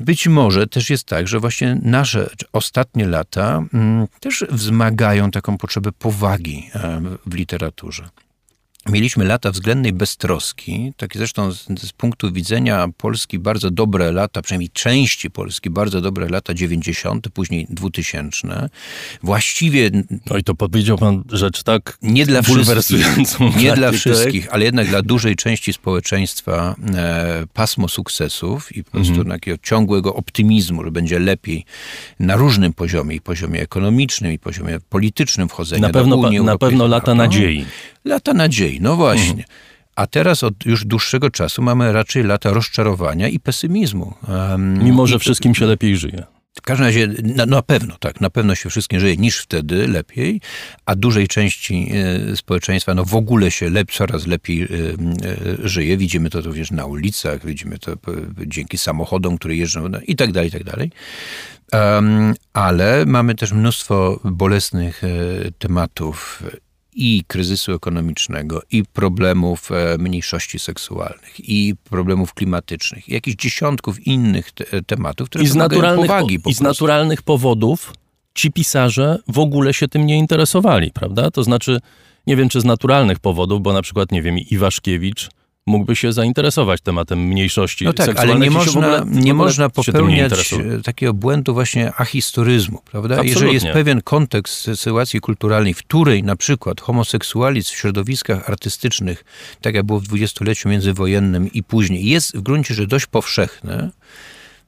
Być 0.00 0.28
może 0.28 0.66
też 0.66 0.90
jest 0.90 1.04
tak, 1.04 1.28
że 1.28 1.40
właśnie 1.40 1.78
nasze 1.82 2.30
ostatnie 2.52 3.06
lata 3.06 3.64
mm, 3.74 4.06
też 4.20 4.44
wzmagają 4.50 5.30
taką 5.30 5.58
potrzebę 5.58 5.92
powagi 5.92 6.70
e, 6.74 7.00
w 7.26 7.34
literaturze. 7.34 8.08
Mieliśmy 8.88 9.24
lata 9.24 9.50
względnej 9.50 9.92
beztroski, 9.92 10.92
takie 10.96 11.18
zresztą 11.18 11.52
z, 11.52 11.66
z, 11.80 11.92
punktu 11.92 12.32
widzenia 12.32 12.88
Polski 12.96 13.38
bardzo 13.38 13.70
dobre 13.70 14.12
lata, 14.12 14.42
przynajmniej 14.42 14.70
części 14.70 15.30
Polski, 15.30 15.70
bardzo 15.70 16.00
dobre 16.00 16.28
lata 16.28 16.54
90., 16.54 17.28
później 17.28 17.66
2000. 17.70 18.68
Właściwie... 19.22 19.90
No 20.30 20.36
i 20.36 20.42
to 20.44 20.54
powiedział 20.54 20.98
pan 20.98 21.24
rzecz 21.32 21.62
tak 21.62 21.98
nie 22.02 22.26
dla 22.26 22.42
wszystkich, 22.42 22.96
nie 23.62 23.72
dla 23.72 23.92
wszystkich, 23.92 24.48
ale 24.50 24.64
jednak 24.64 24.88
dla 24.88 25.02
dużej 25.02 25.36
części 25.36 25.72
społeczeństwa 25.72 26.74
e, 26.94 27.44
pasmo 27.54 27.88
sukcesów 27.88 28.76
i 28.76 28.84
po 28.84 28.90
prostu 28.90 29.14
mhm. 29.14 29.28
takiego 29.28 29.58
ciągłego 29.62 30.14
optymizmu, 30.14 30.84
że 30.84 30.90
będzie 30.90 31.18
lepiej 31.18 31.64
na 32.20 32.36
różnym 32.36 32.72
poziomie, 32.72 33.16
i 33.16 33.20
poziomie 33.20 33.62
ekonomicznym, 33.62 34.32
i 34.32 34.38
poziomie 34.38 34.78
politycznym 34.88 35.48
wchodzenia 35.48 35.86
na 35.86 35.92
pewno, 35.92 36.16
do 36.16 36.28
Unii 36.28 36.40
Na 36.40 36.58
pewno 36.58 36.86
lata 36.86 37.14
nadziei. 37.14 37.66
Lata 38.04 38.34
nadziei, 38.34 38.80
no 38.80 38.96
właśnie. 38.96 39.30
Mhm. 39.30 39.44
A 39.96 40.06
teraz 40.06 40.44
od 40.44 40.66
już 40.66 40.84
dłuższego 40.84 41.30
czasu 41.30 41.62
mamy 41.62 41.92
raczej 41.92 42.24
lata 42.24 42.50
rozczarowania 42.50 43.28
i 43.28 43.40
pesymizmu. 43.40 44.14
Um, 44.28 44.84
Mimo, 44.84 45.06
że 45.06 45.18
wszystkim 45.18 45.54
się 45.54 45.66
lepiej 45.66 45.96
żyje. 45.96 46.26
W 46.58 46.62
każdym 46.62 46.86
razie 46.86 47.08
na, 47.22 47.46
na, 47.46 47.62
pewno, 47.62 47.96
tak, 48.00 48.20
na 48.20 48.30
pewno 48.30 48.54
się 48.54 48.70
wszystkim 48.70 49.00
żyje 49.00 49.16
niż 49.16 49.38
wtedy 49.38 49.88
lepiej, 49.88 50.40
a 50.86 50.94
dużej 50.94 51.28
części 51.28 51.90
e, 52.30 52.36
społeczeństwa 52.36 52.94
no 52.94 53.04
w 53.04 53.14
ogóle 53.14 53.50
się 53.50 53.70
lep, 53.70 53.92
coraz 53.92 54.26
lepiej 54.26 54.62
e, 54.62 54.66
e, 54.66 55.68
żyje. 55.68 55.96
Widzimy 55.96 56.30
to 56.30 56.40
również 56.40 56.70
na 56.70 56.86
ulicach, 56.86 57.46
widzimy 57.46 57.78
to 57.78 57.92
dzięki 58.46 58.78
samochodom, 58.78 59.38
które 59.38 59.56
jeżdżą 59.56 59.88
no, 59.88 59.98
i 60.06 60.16
tak 60.16 60.32
dalej, 60.32 60.48
i 60.48 60.52
tak 60.52 60.64
dalej. 60.64 60.90
Um, 61.72 62.34
ale 62.52 63.06
mamy 63.06 63.34
też 63.34 63.52
mnóstwo 63.52 64.20
bolesnych 64.24 65.02
tematów 65.58 66.42
i 66.98 67.24
kryzysu 67.26 67.72
ekonomicznego, 67.72 68.62
i 68.70 68.84
problemów 68.84 69.72
e, 69.72 69.98
mniejszości 69.98 70.58
seksualnych, 70.58 71.48
i 71.48 71.74
problemów 71.84 72.34
klimatycznych, 72.34 73.08
i 73.08 73.12
jakichś 73.12 73.36
dziesiątków 73.36 74.06
innych 74.06 74.52
te 74.52 74.82
tematów, 74.82 75.28
które 75.28 75.44
I 75.44 75.46
z 75.46 75.54
naturalnych, 75.54 76.06
powagi. 76.06 76.38
I 76.46 76.54
z 76.54 76.60
naturalnych 76.60 77.22
powodów 77.22 77.92
ci 78.34 78.52
pisarze 78.52 79.18
w 79.28 79.38
ogóle 79.38 79.74
się 79.74 79.88
tym 79.88 80.06
nie 80.06 80.18
interesowali, 80.18 80.90
prawda? 80.90 81.30
To 81.30 81.42
znaczy, 81.42 81.80
nie 82.26 82.36
wiem 82.36 82.48
czy 82.48 82.60
z 82.60 82.64
naturalnych 82.64 83.18
powodów, 83.18 83.62
bo 83.62 83.72
na 83.72 83.82
przykład, 83.82 84.12
nie 84.12 84.22
wiem, 84.22 84.38
Iwaszkiewicz 84.38 85.28
mógłby 85.68 85.96
się 85.96 86.12
zainteresować 86.12 86.80
tematem 86.80 87.18
mniejszości 87.18 87.84
no 87.84 87.92
tak, 87.92 88.18
ale 88.18 88.38
nie 88.38 88.50
można, 88.50 89.04
nie 89.06 89.34
można 89.34 89.70
popełniać 89.70 90.52
nie 90.52 90.82
takiego 90.82 91.14
błędu 91.14 91.54
właśnie 91.54 91.92
ahistoryzmu, 91.96 92.78
prawda? 92.90 93.14
Absolutnie. 93.14 93.32
Jeżeli 93.32 93.54
jest 93.54 93.66
pewien 93.66 94.02
kontekst 94.02 94.70
sytuacji 94.74 95.20
kulturalnej, 95.20 95.74
w 95.74 95.78
której 95.78 96.22
na 96.22 96.36
przykład 96.36 96.80
homoseksualizm 96.80 97.74
w 97.74 97.76
środowiskach 97.76 98.50
artystycznych, 98.50 99.24
tak 99.60 99.74
jak 99.74 99.86
było 99.86 100.00
w 100.00 100.02
dwudziestoleciu 100.02 100.68
międzywojennym 100.68 101.52
i 101.52 101.62
później, 101.62 102.04
jest 102.04 102.36
w 102.36 102.40
gruncie 102.40 102.74
rzeczy 102.74 102.88
dość 102.88 103.06
powszechne, 103.06 103.90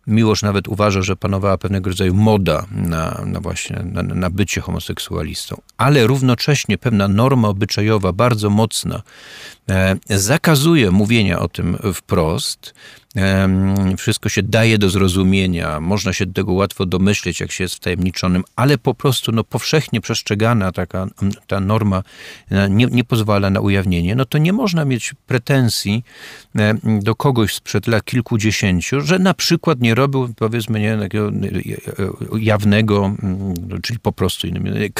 Miłosz 0.07 0.43
nawet 0.43 0.69
uważa, 0.69 1.03
że 1.03 1.17
panowała 1.17 1.59
pewnego 1.59 1.91
rodzaju 1.91 2.15
moda 2.15 2.67
na, 2.73 3.23
na 3.27 3.41
właśnie 3.41 3.83
na, 3.85 4.03
na 4.03 4.31
bycie 4.31 4.61
homoseksualistą, 4.61 5.61
ale 5.77 6.07
równocześnie 6.07 6.79
pewna 6.79 7.09
norma 7.09 7.49
obyczajowa 7.49 8.13
bardzo 8.13 8.51
mocna 8.51 9.03
zakazuje 10.09 10.91
mówienia 10.91 11.39
o 11.39 11.49
tym 11.49 11.79
wprost, 11.95 12.75
wszystko 13.99 14.29
się 14.29 14.43
daje 14.43 14.79
do 14.79 14.91
zrozumienia, 14.91 15.81
można 15.81 16.13
się 16.13 16.27
tego 16.27 16.53
łatwo 16.53 16.87
domyśleć, 16.87 17.41
jak 17.41 17.53
się 17.53 17.65
jest 17.65 17.75
wtajemniczonym, 17.75 18.45
ale 18.57 18.79
po 18.79 18.95
prostu 18.95 19.33
no, 19.33 19.45
powszechnie 19.45 20.01
przestrzegana 20.01 20.73
taka 20.73 21.07
ta 21.47 21.61
norma 21.61 22.03
e, 22.51 22.71
nie, 22.71 22.87
nie 22.87 23.05
pozwala 23.05 23.51
na 23.51 23.61
ujawnienie, 23.61 24.15
no 24.15 24.25
to 24.25 24.39
nie 24.39 24.53
można 24.53 24.85
mieć 24.85 25.15
pretensji 25.27 26.05
e, 26.57 26.75
do 26.85 27.15
kogoś 27.15 27.55
sprzed 27.55 27.87
lat 27.87 28.05
kilkudziesięciu, 28.05 29.01
że 29.01 29.19
na 29.19 29.35
przykład 29.35 29.81
nie 29.81 29.95
robił, 29.95 30.35
powiedzmy, 30.37 30.81
nie, 30.81 30.99
takiego 30.99 31.29
e, 31.29 31.33
jawnego, 32.39 33.15
czyli 33.83 33.99
po 33.99 34.13
prostu 34.13 34.49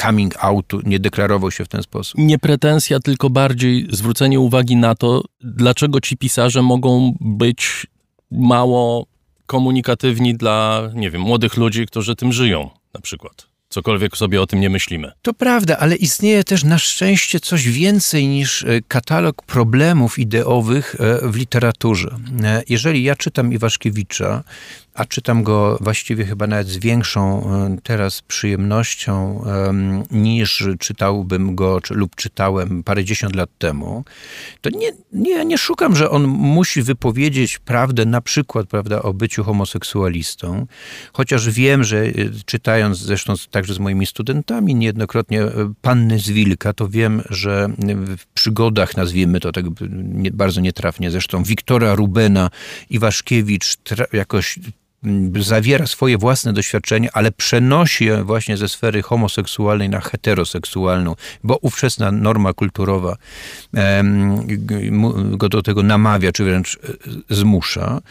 coming 0.01 0.33
out, 0.39 0.73
nie 0.85 0.99
deklarował 0.99 1.51
się 1.51 1.65
w 1.65 1.67
ten 1.67 1.83
sposób. 1.83 2.17
Nie 2.17 2.39
pretensja, 2.39 2.99
tylko 2.99 3.29
bardziej 3.29 3.87
zwrócenie 3.91 4.39
uwagi 4.39 4.60
na 4.69 4.95
to, 4.95 5.23
dlaczego 5.41 6.01
ci 6.01 6.17
pisarze 6.17 6.61
mogą 6.61 7.17
być 7.19 7.87
mało 8.31 9.05
komunikatywni 9.45 10.35
dla, 10.35 10.89
nie 10.93 11.11
wiem, 11.11 11.21
młodych 11.21 11.57
ludzi, 11.57 11.85
którzy 11.85 12.15
tym 12.15 12.31
żyją, 12.31 12.69
na 12.93 13.01
przykład. 13.01 13.51
Cokolwiek 13.69 14.17
sobie 14.17 14.41
o 14.41 14.47
tym 14.47 14.59
nie 14.59 14.69
myślimy. 14.69 15.11
To 15.21 15.33
prawda, 15.33 15.77
ale 15.77 15.95
istnieje 15.95 16.43
też 16.43 16.63
na 16.63 16.77
szczęście 16.77 17.39
coś 17.39 17.69
więcej 17.69 18.27
niż 18.27 18.63
e, 18.63 18.81
katalog 18.87 19.45
problemów 19.45 20.19
ideowych 20.19 20.95
e, 20.99 21.29
w 21.31 21.35
literaturze. 21.35 22.17
E, 22.43 22.63
jeżeli 22.69 23.03
ja 23.03 23.15
czytam 23.15 23.53
Iwaszkiewicza, 23.53 24.43
a 24.93 25.05
czytam 25.05 25.43
go 25.43 25.77
właściwie 25.81 26.25
chyba 26.25 26.47
nawet 26.47 26.67
z 26.67 26.77
większą 26.77 27.43
e, 27.43 27.77
teraz 27.83 28.21
przyjemnością 28.21 29.43
niż 30.11 30.67
czytałbym 30.79 31.55
go 31.55 31.81
czy, 31.81 31.93
lub 31.93 32.15
czytałem 32.15 32.83
parędziesiąt 32.83 33.35
lat 33.35 33.49
temu, 33.57 34.03
to 34.61 34.69
nie, 34.69 34.91
nie, 35.13 35.45
nie 35.45 35.57
szukam, 35.57 35.95
że 35.95 36.09
on 36.09 36.27
musi 36.27 36.81
wypowiedzieć 36.81 37.59
prawdę 37.59 38.05
na 38.05 38.21
przykład 38.21 38.67
prawda, 38.67 39.01
o 39.01 39.13
byciu 39.13 39.43
homoseksualistą, 39.43 40.65
chociaż 41.13 41.49
wiem, 41.49 41.83
że 41.83 41.97
e, 41.97 42.11
czytając 42.45 42.97
zresztą 42.97 43.33
także 43.51 43.73
z 43.73 43.79
moimi 43.79 44.05
studentami 44.05 44.75
niejednokrotnie 44.75 45.41
e, 45.41 45.73
Panny 45.81 46.19
z 46.19 46.29
Wilka, 46.29 46.73
to 46.73 46.87
wiem, 46.87 47.21
że 47.29 47.69
w 48.17 48.25
przygodach, 48.33 48.97
nazwijmy 48.97 49.39
to 49.39 49.51
tak 49.51 49.65
bardzo 50.33 50.61
nietrafnie, 50.61 51.11
zresztą 51.11 51.43
Wiktora 51.43 51.95
Rubena, 51.95 52.49
Iwaszkiewicz 52.89 53.77
jakoś 54.13 54.59
zawiera 55.39 55.87
swoje 55.87 56.17
własne 56.17 56.53
doświadczenie, 56.53 57.09
ale 57.13 57.31
przenosi 57.31 58.05
je 58.05 58.23
właśnie 58.23 58.57
ze 58.57 58.69
sfery 58.69 59.01
homoseksualnej 59.01 59.89
na 59.89 60.01
heteroseksualną, 60.01 61.15
bo 61.43 61.57
ówczesna 61.61 62.11
norma 62.11 62.53
kulturowa 62.53 63.17
go 65.31 65.49
do 65.49 65.61
tego 65.61 65.83
namawia, 65.83 66.31
czy 66.31 66.43
wręcz 66.43 66.75
e, 67.29 67.35
zmusza. 67.35 68.01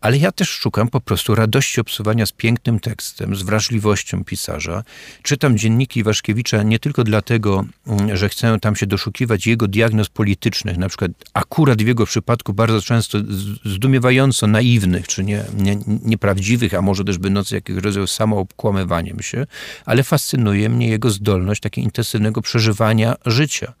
Ale 0.00 0.18
ja 0.18 0.32
też 0.32 0.48
szukam 0.48 0.88
po 0.88 1.00
prostu 1.00 1.34
radości 1.34 1.80
obsuwania 1.80 2.26
z 2.26 2.32
pięknym 2.32 2.80
tekstem, 2.80 3.36
z 3.36 3.42
wrażliwością 3.42 4.24
pisarza. 4.24 4.84
Czytam 5.22 5.58
dzienniki 5.58 6.02
Waszkiewicza 6.02 6.62
nie 6.62 6.78
tylko 6.78 7.04
dlatego, 7.04 7.64
mm, 7.86 8.16
że 8.16 8.28
chcę 8.28 8.58
tam 8.60 8.76
się 8.76 8.86
doszukiwać 8.86 9.46
jego 9.46 9.68
diagnoz 9.68 10.08
politycznych, 10.08 10.76
na 10.76 10.88
przykład 10.88 11.10
akurat 11.34 11.82
w 11.82 11.86
jego 11.86 12.06
przypadku 12.06 12.52
bardzo 12.52 12.82
często 12.82 13.18
zdumiewająco 13.64 14.46
naiwnych, 14.46 15.08
czy 15.08 15.24
nie, 15.24 15.44
nie, 15.56 15.78
nieprawdziwych, 16.04 16.37
prawdziwych, 16.38 16.74
a 16.74 16.82
może 16.82 17.04
też 17.04 17.18
będących 17.18 17.52
jakiegoś 17.52 17.82
rodzaju 17.82 18.06
samoobkłamywaniem 18.06 19.22
się, 19.22 19.46
ale 19.84 20.02
fascynuje 20.02 20.68
mnie 20.68 20.88
jego 20.88 21.10
zdolność 21.10 21.60
takiego 21.60 21.84
intensywnego 21.84 22.42
przeżywania 22.42 23.14
życia. 23.26 23.72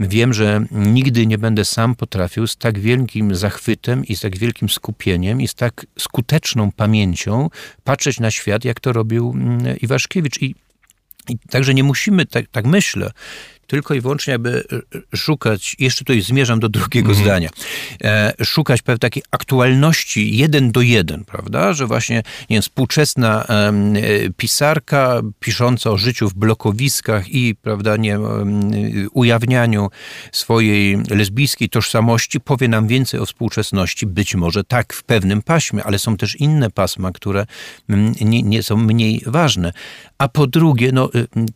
Wiem, 0.00 0.34
że 0.34 0.66
nigdy 0.70 1.26
nie 1.26 1.38
będę 1.38 1.64
sam 1.64 1.94
potrafił 1.94 2.46
z 2.46 2.56
tak 2.56 2.78
wielkim 2.78 3.34
zachwytem 3.34 4.04
i 4.04 4.16
z 4.16 4.20
tak 4.20 4.38
wielkim 4.38 4.68
skupieniem 4.68 5.40
i 5.40 5.48
z 5.48 5.54
tak 5.54 5.86
skuteczną 5.98 6.72
pamięcią 6.72 7.50
patrzeć 7.84 8.20
na 8.20 8.30
świat, 8.30 8.64
jak 8.64 8.80
to 8.80 8.92
robił 8.92 9.32
mm, 9.34 9.76
Iwaszkiewicz. 9.78 10.42
I, 10.42 10.54
i 11.28 11.38
także 11.50 11.74
nie 11.74 11.84
musimy, 11.84 12.26
tak, 12.26 12.44
tak 12.52 12.66
myślę, 12.66 13.10
tylko 13.66 13.94
i 13.94 14.00
wyłącznie, 14.00 14.34
aby 14.34 14.64
e, 15.12 15.16
szukać, 15.16 15.76
jeszcze 15.78 16.04
tutaj 16.04 16.20
zmierzam 16.20 16.60
do 16.60 16.68
drugiego 16.68 17.12
mm. 17.12 17.24
zdania, 17.24 17.50
e, 18.04 18.32
szukać 18.44 18.82
pewnej 18.82 18.98
takiej 18.98 19.22
aktualności 19.30 20.36
jeden 20.36 20.72
do 20.72 20.80
jeden, 20.80 21.24
prawda, 21.24 21.72
że 21.72 21.86
właśnie, 21.86 22.16
nie 22.16 22.56
wiem, 22.56 22.62
współczesna 22.62 23.44
e, 23.44 23.72
pisarka 24.36 25.20
pisząca 25.40 25.90
o 25.90 25.96
życiu 25.96 26.28
w 26.28 26.34
blokowiskach 26.34 27.28
i, 27.28 27.54
prawda, 27.62 27.96
nie, 27.96 28.18
ujawnianiu 29.12 29.88
swojej 30.32 30.98
lesbijskiej 31.10 31.68
tożsamości 31.68 32.40
powie 32.40 32.68
nam 32.68 32.86
więcej 32.86 33.20
o 33.20 33.26
współczesności, 33.26 34.06
być 34.06 34.34
może 34.34 34.64
tak, 34.64 34.92
w 34.92 35.02
pewnym 35.02 35.42
paśmie, 35.42 35.84
ale 35.84 35.98
są 35.98 36.16
też 36.16 36.36
inne 36.36 36.70
pasma, 36.70 37.12
które 37.12 37.46
nie, 38.20 38.42
nie 38.42 38.62
są 38.62 38.76
mniej 38.76 39.22
ważne. 39.26 39.72
A 40.18 40.28
po 40.28 40.46
drugie, 40.46 40.92
no 40.92 41.10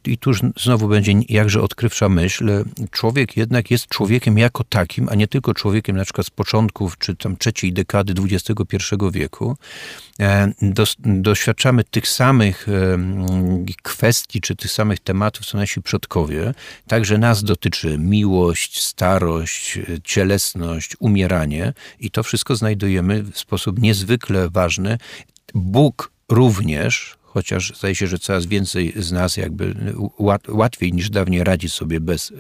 i 0.07 0.19
tu 0.19 0.31
już 0.31 0.41
znowu 0.57 0.89
będzie 0.89 1.13
jakże 1.29 1.63
odkrywczy 1.63 2.00
myśl, 2.09 2.65
człowiek 2.91 3.37
jednak 3.37 3.71
jest 3.71 3.87
człowiekiem 3.87 4.39
jako 4.39 4.65
takim, 4.65 5.09
a 5.09 5.15
nie 5.15 5.29
tylko 5.29 5.55
człowiekiem 5.55 5.97
na 5.97 6.05
przykład 6.05 6.27
z 6.27 6.31
początków 6.31 6.99
czy 6.99 7.17
tam 7.17 7.37
trzeciej 7.37 7.73
dekady 7.73 8.15
XXI 8.23 8.77
wieku. 9.13 9.57
E, 10.21 10.53
doświadczamy 10.99 11.85
tych 11.85 12.09
samych 12.09 12.67
kwestii 13.83 14.41
czy 14.41 14.57
tych 14.57 14.71
samych 14.71 15.01
tematów, 15.01 15.47
co 15.47 15.59
nasi 15.59 15.83
przodkowie. 15.83 16.55
Także 16.87 17.19
nas 17.19 17.45
dotyczy 17.45 17.99
miłość, 17.99 18.83
starość, 18.83 19.79
cielesność, 20.05 20.97
umieranie 20.99 21.73
i 22.01 22.11
to 22.11 22.23
wszystko 22.23 22.57
znajdujemy 22.57 23.23
w 23.23 23.39
sposób 23.39 23.79
niezwykle 23.79 24.51
ważny. 24.51 24.99
Bóg 25.55 26.13
również, 26.29 27.17
chociaż 27.33 27.73
zdaje 27.77 27.95
się, 27.95 28.07
że 28.07 28.19
coraz 28.19 28.47
więcej 28.47 28.93
z 28.97 29.13
nas 29.13 29.37
jakby 29.37 29.75
łatwiej 30.49 30.93
niż 30.93 31.11
dawniej 31.11 31.45
radzi 31.45 31.69
sobie 31.69 32.01
bez, 32.01 32.33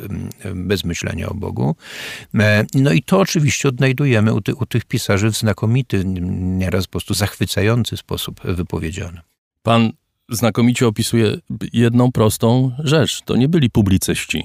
bez 0.54 0.84
myślenia 0.84 1.28
o 1.28 1.34
Bogu. 1.34 1.76
E, 2.34 2.64
no 2.74 2.92
i 2.92 3.02
to 3.02 3.18
oczywiście 3.18 3.68
odnajdujemy 3.68 4.34
u, 4.34 4.40
ty, 4.40 4.54
u 4.54 4.66
tych 4.66 4.84
pisarzy 4.84 5.30
w 5.30 5.36
znakomity, 5.36 6.02
nieraz 6.04 6.86
po 6.86 6.90
prostu 6.90 7.14
zachwycający 7.14 7.96
sposób 7.96 8.40
wypowiedziany. 8.44 9.20
Pan 9.62 9.92
znakomicie 10.28 10.86
opisuje 10.86 11.36
jedną 11.72 12.12
prostą 12.12 12.72
rzecz. 12.78 13.22
To 13.22 13.36
nie 13.36 13.48
byli 13.48 13.70
publicyści. 13.70 14.44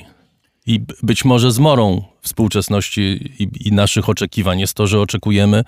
I 0.66 0.82
być 1.04 1.26
może 1.26 1.52
zmorą 1.52 2.04
współczesności 2.22 3.02
i, 3.40 3.68
i 3.68 3.72
naszych 3.72 4.10
oczekiwań 4.10 4.60
jest 4.60 4.74
to, 4.74 4.88
że 4.88 5.00
oczekujemy 5.00 5.64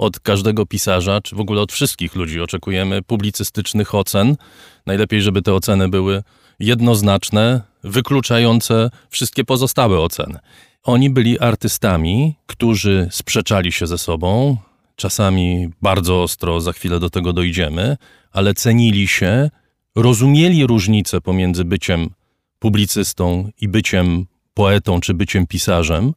od 0.00 0.20
każdego 0.20 0.66
pisarza, 0.66 1.20
czy 1.20 1.36
w 1.36 1.40
ogóle 1.40 1.60
od 1.60 1.72
wszystkich 1.72 2.14
ludzi 2.14 2.40
oczekujemy 2.40 3.02
publicystycznych 3.02 3.94
ocen. 3.94 4.36
Najlepiej, 4.86 5.22
żeby 5.22 5.42
te 5.42 5.54
oceny 5.54 5.88
były 5.88 6.22
jednoznaczne, 6.58 7.60
wykluczające 7.84 8.90
wszystkie 9.10 9.44
pozostałe 9.44 10.00
oceny. 10.00 10.38
Oni 10.82 11.10
byli 11.10 11.38
artystami, 11.38 12.34
którzy 12.46 13.08
sprzeczali 13.10 13.72
się 13.72 13.86
ze 13.86 13.98
sobą, 13.98 14.56
czasami 14.96 15.68
bardzo 15.82 16.22
ostro, 16.22 16.60
za 16.60 16.72
chwilę 16.72 17.00
do 17.00 17.10
tego 17.10 17.32
dojdziemy, 17.32 17.96
ale 18.32 18.54
cenili 18.54 19.08
się, 19.08 19.50
rozumieli 19.96 20.66
różnicę 20.66 21.20
pomiędzy 21.20 21.64
byciem 21.64 22.10
publicystą 22.58 23.50
i 23.60 23.68
byciem 23.68 24.26
poetą 24.54 25.00
czy 25.00 25.14
byciem 25.14 25.46
pisarzem. 25.46 26.12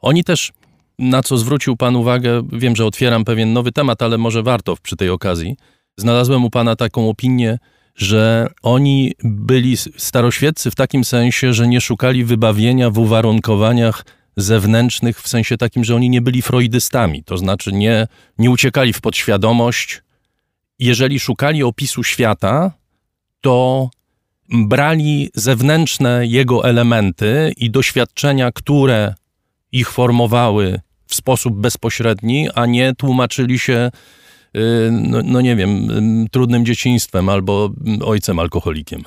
Oni 0.00 0.24
też 0.24 0.52
na 0.98 1.22
co 1.22 1.38
zwrócił 1.38 1.76
Pan 1.76 1.96
uwagę, 1.96 2.42
wiem, 2.52 2.76
że 2.76 2.86
otwieram 2.86 3.24
pewien 3.24 3.52
nowy 3.52 3.72
temat, 3.72 4.02
ale 4.02 4.18
może 4.18 4.42
warto 4.42 4.76
przy 4.82 4.96
tej 4.96 5.10
okazji. 5.10 5.56
Znalazłem 5.96 6.44
u 6.44 6.50
Pana 6.50 6.76
taką 6.76 7.08
opinię, 7.08 7.58
że 7.94 8.48
oni 8.62 9.12
byli 9.24 9.76
staroświeccy 9.76 10.70
w 10.70 10.74
takim 10.74 11.04
sensie, 11.04 11.52
że 11.52 11.68
nie 11.68 11.80
szukali 11.80 12.24
wybawienia 12.24 12.90
w 12.90 12.98
uwarunkowaniach 12.98 14.04
zewnętrznych, 14.36 15.22
w 15.22 15.28
sensie 15.28 15.56
takim, 15.56 15.84
że 15.84 15.96
oni 15.96 16.10
nie 16.10 16.20
byli 16.20 16.42
freudystami, 16.42 17.24
to 17.24 17.38
znaczy 17.38 17.72
nie, 17.72 18.06
nie 18.38 18.50
uciekali 18.50 18.92
w 18.92 19.00
podświadomość. 19.00 20.02
Jeżeli 20.78 21.20
szukali 21.20 21.62
opisu 21.62 22.04
świata, 22.04 22.72
to 23.40 23.90
brali 24.48 25.30
zewnętrzne 25.34 26.26
jego 26.26 26.68
elementy 26.68 27.52
i 27.56 27.70
doświadczenia, 27.70 28.52
które 28.52 29.14
ich 29.72 29.90
formowały 29.90 30.80
w 31.06 31.14
sposób 31.14 31.54
bezpośredni, 31.54 32.48
a 32.54 32.66
nie 32.66 32.94
tłumaczyli 32.94 33.58
się, 33.58 33.90
y, 34.56 34.60
no, 34.92 35.20
no 35.24 35.40
nie 35.40 35.56
wiem, 35.56 35.88
trudnym 36.30 36.66
dzieciństwem 36.66 37.28
albo 37.28 37.70
ojcem 38.04 38.38
alkoholikiem. 38.38 39.02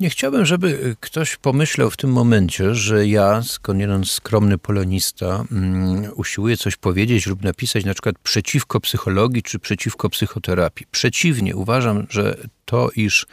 Nie 0.00 0.10
chciałbym, 0.10 0.46
żeby 0.46 0.96
ktoś 1.00 1.36
pomyślał 1.36 1.90
w 1.90 1.96
tym 1.96 2.12
momencie, 2.12 2.74
że 2.74 3.06
ja, 3.06 3.42
skądinąd 3.42 4.10
skromny 4.10 4.58
polonista, 4.58 5.44
um, 5.52 6.10
usiłuję 6.14 6.56
coś 6.56 6.76
powiedzieć 6.76 7.26
lub 7.26 7.42
napisać 7.42 7.84
na 7.84 7.92
przykład 7.92 8.18
przeciwko 8.22 8.80
psychologii 8.80 9.42
czy 9.42 9.58
przeciwko 9.58 10.10
psychoterapii. 10.10 10.86
Przeciwnie, 10.90 11.56
uważam, 11.56 12.06
że 12.10 12.36
to, 12.64 12.90
iż 12.96 13.26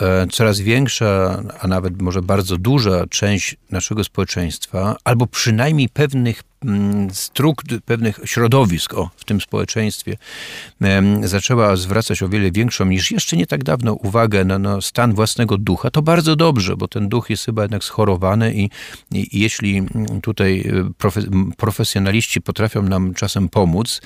E, 0.00 0.26
coraz 0.26 0.60
większa, 0.60 1.42
a 1.60 1.68
nawet 1.68 2.02
może 2.02 2.22
bardzo 2.22 2.56
duża 2.56 3.06
część 3.06 3.56
naszego 3.70 4.04
społeczeństwa, 4.04 4.96
albo 5.04 5.26
przynajmniej 5.26 5.88
pewnych 5.88 6.42
struktur, 7.12 7.82
pewnych 7.82 8.20
środowisk 8.24 8.94
o, 8.94 9.10
w 9.16 9.24
tym 9.24 9.40
społeczeństwie 9.40 10.16
zaczęła 11.24 11.76
zwracać 11.76 12.22
o 12.22 12.28
wiele 12.28 12.50
większą 12.50 12.84
niż 12.84 13.10
jeszcze 13.10 13.36
nie 13.36 13.46
tak 13.46 13.64
dawno 13.64 13.92
uwagę 13.92 14.44
na, 14.44 14.58
na 14.58 14.80
stan 14.80 15.14
własnego 15.14 15.58
ducha, 15.58 15.90
to 15.90 16.02
bardzo 16.02 16.36
dobrze, 16.36 16.76
bo 16.76 16.88
ten 16.88 17.08
duch 17.08 17.30
jest 17.30 17.44
chyba 17.44 17.62
jednak 17.62 17.84
schorowany 17.84 18.54
i, 18.54 18.70
i, 19.12 19.36
i 19.36 19.40
jeśli 19.40 19.82
tutaj 20.22 20.60
e, 20.60 20.90
profe, 20.98 21.20
profesjonaliści 21.56 22.40
potrafią 22.40 22.82
nam 22.82 23.14
czasem 23.14 23.48
pomóc, 23.48 24.00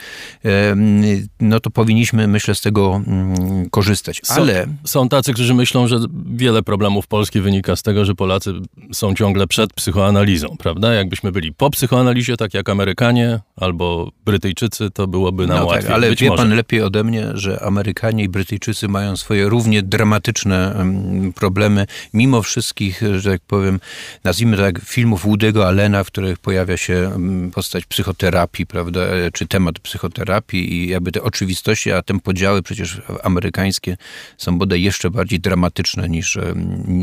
no 1.40 1.60
to 1.60 1.70
powinniśmy, 1.70 2.28
myślę, 2.28 2.54
z 2.54 2.60
tego 2.60 3.02
mm, 3.06 3.70
korzystać. 3.70 4.20
Ale... 4.28 4.64
Są, 4.64 4.76
są 4.84 5.08
tacy, 5.08 5.32
którzy 5.32 5.54
myślą, 5.54 5.88
że 5.88 5.98
wiele 6.26 6.62
problemów 6.62 7.06
Polski 7.06 7.40
wynika 7.40 7.76
z 7.76 7.82
tego, 7.82 8.04
że 8.04 8.14
Polacy 8.14 8.52
są 8.92 9.14
ciągle 9.14 9.46
przed 9.46 9.72
psychoanalizą, 9.72 10.56
prawda? 10.58 10.94
Jakbyśmy 10.94 11.32
byli 11.32 11.52
po 11.52 11.70
psychoanalizie, 11.70 12.36
tak 12.36 12.45
jak 12.54 12.68
Amerykanie 12.68 13.40
albo 13.56 14.10
Brytyjczycy, 14.24 14.90
to 14.90 15.06
byłoby 15.06 15.46
nam 15.46 15.58
no 15.58 15.66
łatwiej. 15.66 15.82
Tak, 15.82 15.92
ale 15.92 16.08
Być 16.08 16.20
wie 16.20 16.28
może. 16.28 16.42
pan 16.42 16.54
lepiej 16.54 16.82
ode 16.82 17.04
mnie, 17.04 17.26
że 17.34 17.62
Amerykanie 17.62 18.24
i 18.24 18.28
Brytyjczycy 18.28 18.88
mają 18.88 19.16
swoje 19.16 19.48
równie 19.48 19.82
dramatyczne 19.82 20.86
problemy, 21.34 21.86
mimo 22.14 22.42
wszystkich, 22.42 23.02
że 23.18 23.30
tak 23.30 23.40
powiem, 23.46 23.80
nazwijmy 24.24 24.56
to 24.56 24.62
jak 24.62 24.80
filmów 24.80 25.24
Woody'ego 25.24 25.64
Allena, 25.64 26.04
w 26.04 26.06
których 26.06 26.38
pojawia 26.38 26.76
się 26.76 27.10
postać 27.54 27.84
psychoterapii, 27.86 28.66
prawda, 28.66 29.00
czy 29.32 29.46
temat 29.46 29.78
psychoterapii 29.78 30.72
i 30.72 30.88
jakby 30.88 31.12
te 31.12 31.22
oczywistości, 31.22 31.92
a 31.92 32.02
te 32.02 32.20
podziały 32.20 32.62
przecież 32.62 33.02
amerykańskie 33.22 33.96
są 34.38 34.58
bodaj 34.58 34.82
jeszcze 34.82 35.10
bardziej 35.10 35.40
dramatyczne 35.40 36.08
niż, 36.08 36.38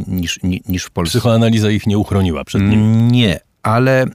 niż, 0.08 0.40
niż 0.68 0.84
w 0.84 0.92
Polsce. 0.92 1.20
Psychoanaliza 1.20 1.72
ich 1.72 1.88
nie 1.88 1.98
uchroniła 1.98 2.44
przed 2.44 2.62
nim. 2.62 3.12
Nie, 3.12 3.40
ale 3.64 4.06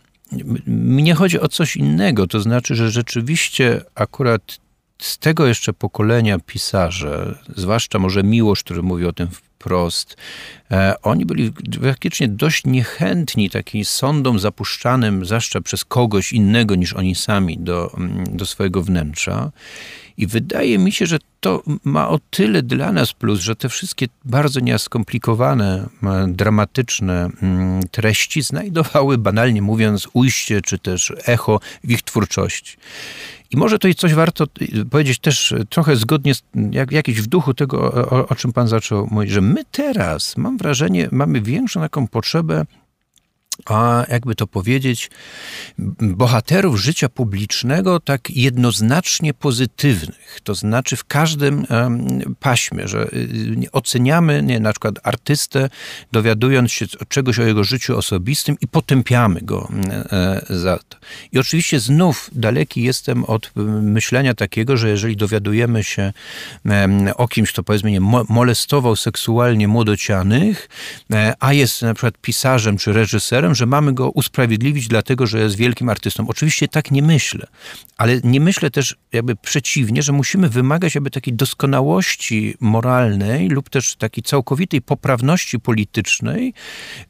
mnie 0.67 1.14
chodzi 1.14 1.41
o 1.41 1.49
coś 1.49 1.77
innego. 1.77 2.27
To 2.27 2.41
znaczy, 2.41 2.75
że 2.75 2.91
rzeczywiście 2.91 3.81
akurat 3.95 4.59
z 5.03 5.19
tego 5.19 5.47
jeszcze 5.47 5.73
pokolenia 5.73 6.38
pisarze, 6.38 7.38
zwłaszcza 7.57 7.99
może 7.99 8.23
Miłosz, 8.23 8.62
który 8.64 8.83
mówi 8.83 9.07
o 9.07 9.12
tym 9.12 9.29
wprost, 9.29 10.17
e, 10.71 10.95
oni 11.03 11.27
byli 11.27 11.53
faktycznie 11.83 12.29
dość 12.29 12.64
niechętni 12.64 13.51
takim 13.51 13.85
sądom 13.85 14.38
zapuszczanym, 14.38 15.25
zwłaszcza 15.25 15.61
przez 15.61 15.85
kogoś 15.85 16.33
innego 16.33 16.75
niż 16.75 16.93
oni 16.93 17.14
sami, 17.14 17.59
do, 17.59 17.97
do 18.33 18.47
swojego 18.47 18.83
wnętrza. 18.83 19.51
I 20.18 20.26
wydaje 20.26 20.78
mi 20.78 20.92
się, 20.92 21.07
że 21.07 21.18
to 21.40 21.62
ma 21.85 22.09
o 22.09 22.18
tyle 22.31 22.62
dla 22.62 22.92
nas 22.92 23.12
plus, 23.12 23.40
że 23.40 23.57
te 23.57 23.68
wszystkie 23.68 24.07
bardzo 24.24 24.61
nieskomplikowane, 24.61 25.88
dramatyczne 26.28 27.28
mm, 27.42 27.83
treści 27.90 28.42
znajdowały, 28.42 29.18
banalnie 29.18 29.62
mówiąc, 29.62 30.09
ujście 30.12 30.62
czy 30.62 30.78
też 30.78 31.12
echo 31.26 31.61
w 31.85 31.90
ich 31.90 32.02
twórczości. 32.02 32.76
I 33.50 33.57
może 33.57 33.78
to 33.78 33.94
coś 33.94 34.14
warto 34.14 34.44
powiedzieć 34.90 35.18
też 35.18 35.54
trochę 35.68 35.96
zgodnie, 35.96 36.35
z, 36.35 36.42
jak, 36.70 36.92
jakiś 36.92 37.20
w 37.20 37.26
duchu 37.26 37.54
tego, 37.54 37.92
o, 37.92 38.28
o 38.28 38.35
czym 38.35 38.52
pan 38.52 38.68
zaczął 38.68 39.09
mówić, 39.11 39.31
że 39.31 39.40
my 39.40 39.64
teraz, 39.72 40.37
mam 40.37 40.59
wrażenie, 40.59 41.09
mamy 41.12 41.40
większą 41.40 41.81
taką 41.81 42.09
potrzebę 42.09 42.64
a 43.66 44.05
jakby 44.09 44.35
to 44.35 44.47
powiedzieć, 44.47 45.11
bohaterów 46.01 46.81
życia 46.81 47.09
publicznego 47.09 48.01
tak 48.01 48.31
jednoznacznie 48.31 49.35
pozytywnych. 49.35 50.40
To 50.44 50.55
znaczy 50.55 50.97
w 50.97 51.05
każdym 51.05 51.66
paśmie, 52.40 52.88
że 52.88 53.09
y, 53.12 53.71
oceniamy 53.73 54.42
nie, 54.42 54.61
na 54.61 54.73
przykład 54.73 54.94
artystę, 55.03 55.68
dowiadując 56.12 56.73
się 56.73 56.87
czegoś 57.09 57.38
o 57.38 57.42
jego 57.42 57.64
życiu 57.64 57.97
osobistym 57.97 58.57
i 58.61 58.68
potępiamy 58.68 59.40
go 59.40 59.68
e, 60.12 60.47
za 60.51 60.79
to. 60.88 60.99
I 61.33 61.38
oczywiście 61.38 61.81
znów 61.81 62.31
daleki 62.33 62.83
jestem 62.83 63.25
od 63.25 63.53
myślenia 63.83 64.35
takiego, 64.35 64.77
że 64.77 64.88
jeżeli 64.88 65.16
dowiadujemy 65.16 65.85
się 65.85 66.12
o 67.16 67.29
kimś, 67.29 67.53
kto 67.53 67.62
powiedzmy 67.62 67.90
nie 67.90 68.01
molestował 68.29 68.97
seksualnie 68.97 69.68
młodocianych, 69.68 70.68
e, 71.12 71.35
a 71.40 71.53
jest 71.53 71.83
na 71.83 71.94
przykład 71.94 72.18
pisarzem 72.18 72.79
czy 72.79 72.92
reżyserem, 72.92 73.47
że 73.54 73.66
mamy 73.66 73.92
go 73.92 74.11
usprawiedliwić 74.11 74.88
dlatego, 74.88 75.26
że 75.26 75.38
jest 75.38 75.56
wielkim 75.56 75.88
artystą. 75.88 76.28
Oczywiście 76.28 76.68
tak 76.68 76.90
nie 76.90 77.02
myślę, 77.02 77.46
ale 77.96 78.20
nie 78.24 78.40
myślę 78.40 78.70
też 78.70 78.96
jakby 79.12 79.37
przeciwnie, 79.37 80.02
że 80.02 80.12
musimy 80.12 80.48
wymagać 80.48 80.94
jakby 80.94 81.11
takiej 81.11 81.34
doskonałości 81.34 82.54
moralnej 82.61 83.48
lub 83.48 83.70
też 83.70 83.96
takiej 83.96 84.22
całkowitej 84.24 84.82
poprawności 84.82 85.61
politycznej 85.61 86.54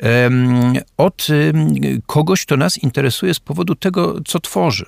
um, 0.02 0.72
od 0.96 1.26
um, 1.30 1.74
kogoś, 2.06 2.42
kto 2.42 2.56
nas 2.56 2.78
interesuje 2.78 3.34
z 3.34 3.40
powodu 3.40 3.74
tego, 3.74 4.20
co 4.26 4.40
tworzy. 4.40 4.86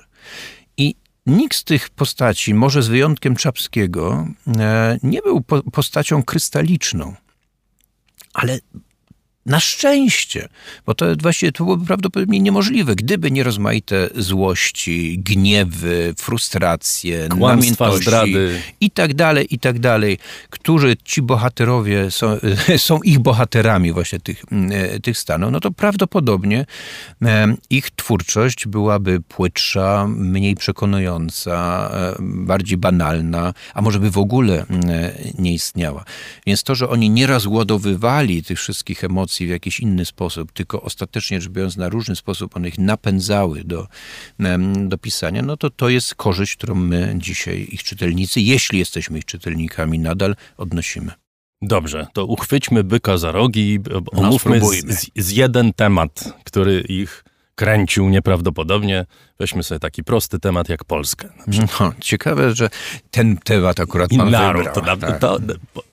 I 0.77 0.95
Nikt 1.25 1.57
z 1.57 1.63
tych 1.63 1.89
postaci, 1.89 2.53
może 2.53 2.83
z 2.83 2.87
wyjątkiem 2.87 3.35
Czapskiego, 3.35 4.27
e, 4.57 4.97
nie 5.03 5.21
był 5.21 5.41
postacią 5.71 6.23
krystaliczną, 6.23 7.15
ale 8.33 8.59
na 9.45 9.59
szczęście, 9.59 10.47
bo 10.85 10.95
to 10.95 11.05
właściwie 11.15 11.51
to 11.51 11.63
byłoby 11.63 11.85
prawdopodobnie 11.85 12.39
niemożliwe, 12.39 12.95
gdyby 12.95 13.31
nie 13.31 13.43
rozmaite 13.43 14.09
złości, 14.15 15.19
gniewy, 15.19 16.13
frustracje, 16.17 17.27
Kłamstwa, 17.29 17.97
zdrady 17.97 18.61
i 18.81 18.91
tak 18.91 19.13
dalej, 19.13 19.47
i 19.55 19.59
tak 19.59 19.79
dalej, 19.79 20.17
którzy 20.49 20.97
ci 21.03 21.21
bohaterowie 21.21 22.11
są, 22.11 22.37
są 22.77 23.01
ich 23.01 23.19
bohaterami 23.19 23.93
właśnie 23.93 24.19
tych, 24.19 24.43
e, 24.71 24.99
tych 24.99 25.17
stanów, 25.17 25.51
no 25.51 25.59
to 25.59 25.71
prawdopodobnie 25.71 26.65
e, 27.21 27.55
ich 27.69 27.91
twórczość 27.91 28.67
byłaby 28.67 29.21
płytsza, 29.21 30.07
mniej 30.07 30.55
przekonująca, 30.55 31.89
e, 31.93 32.15
bardziej 32.19 32.77
banalna, 32.77 33.53
a 33.73 33.81
może 33.81 33.99
by 33.99 34.11
w 34.11 34.17
ogóle 34.17 34.65
nie 35.39 35.53
istniała. 35.53 36.05
Więc 36.47 36.63
to, 36.63 36.75
że 36.75 36.89
oni 36.89 37.09
nieraz 37.09 37.45
ładowywali 37.45 38.43
tych 38.43 38.57
wszystkich 38.57 39.03
emocji, 39.03 39.30
w 39.39 39.49
jakiś 39.49 39.79
inny 39.79 40.05
sposób, 40.05 40.51
tylko 40.51 40.81
ostatecznie 40.81 41.41
rzecz 41.41 41.51
biorąc 41.51 41.77
na 41.77 41.89
różny 41.89 42.15
sposób 42.15 42.55
one 42.55 42.67
ich 42.67 42.77
napędzały 42.77 43.63
do, 43.63 43.87
do 44.87 44.97
pisania, 44.97 45.41
no 45.41 45.57
to 45.57 45.69
to 45.69 45.89
jest 45.89 46.15
korzyść, 46.15 46.55
którą 46.55 46.75
my 46.75 47.13
dzisiaj, 47.17 47.67
ich 47.71 47.83
czytelnicy, 47.83 48.41
jeśli 48.41 48.79
jesteśmy 48.79 49.17
ich 49.17 49.25
czytelnikami, 49.25 49.99
nadal 49.99 50.35
odnosimy. 50.57 51.11
Dobrze, 51.61 52.07
to 52.13 52.25
uchwyćmy 52.25 52.83
byka 52.83 53.17
za 53.17 53.31
rogi 53.31 53.73
i 53.73 53.79
omówmy 54.11 54.59
no, 54.59 54.67
z, 54.67 55.11
z, 55.15 55.31
jeden 55.31 55.73
temat, 55.73 56.33
który 56.43 56.81
ich 56.81 57.23
kręcił 57.55 58.09
nieprawdopodobnie. 58.09 59.05
Weźmy 59.39 59.63
sobie 59.63 59.79
taki 59.79 60.03
prosty 60.03 60.39
temat 60.39 60.69
jak 60.69 60.83
Polskę. 60.83 61.29
No, 61.47 61.93
ciekawe, 61.99 62.55
że 62.55 62.69
ten 63.11 63.37
temat 63.37 63.79
akurat 63.79 64.09
pan 64.17 64.31
Naród, 64.31 64.65
wybrał. 64.75 64.97
To, 64.97 64.97
tak. 64.97 65.19
to, 65.19 65.39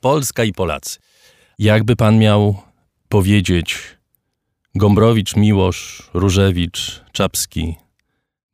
Polska 0.00 0.44
i 0.44 0.52
Polacy. 0.52 0.98
Jakby 1.58 1.96
pan 1.96 2.18
miał 2.18 2.62
powiedzieć 3.08 3.78
Gombrowicz, 4.74 5.36
Miłosz, 5.36 6.10
Różewicz, 6.14 7.02
Czapski, 7.12 7.76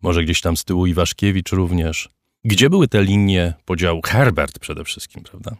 może 0.03 0.25
gdzieś 0.25 0.41
tam 0.41 0.57
z 0.57 0.65
tyłu 0.65 0.87
Iwaszkiewicz 0.87 1.53
również. 1.53 2.09
Gdzie 2.45 2.71
były 2.71 2.89
te 2.89 3.03
linie 3.03 3.55
podziału? 3.65 4.01
Herbert 4.05 4.59
przede 4.59 4.85
wszystkim, 4.85 5.23
prawda? 5.23 5.57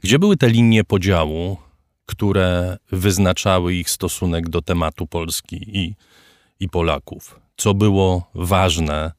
Gdzie 0.00 0.18
były 0.18 0.36
te 0.36 0.48
linie 0.48 0.84
podziału, 0.84 1.56
które 2.06 2.76
wyznaczały 2.92 3.74
ich 3.74 3.90
stosunek 3.90 4.48
do 4.48 4.62
tematu 4.62 5.06
Polski 5.06 5.78
i, 5.78 5.94
i 6.60 6.68
Polaków? 6.68 7.40
Co 7.56 7.74
było 7.74 8.30
ważne? 8.34 9.12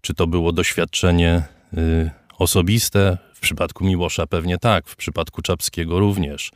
Czy 0.00 0.14
to 0.14 0.26
było 0.26 0.52
doświadczenie 0.52 1.42
y, 1.74 2.10
osobiste? 2.38 3.18
W 3.34 3.40
przypadku 3.40 3.84
Miłosza 3.84 4.26
pewnie 4.26 4.58
tak, 4.58 4.88
w 4.88 4.96
przypadku 4.96 5.42
Czapskiego 5.42 5.98
również 5.98 6.50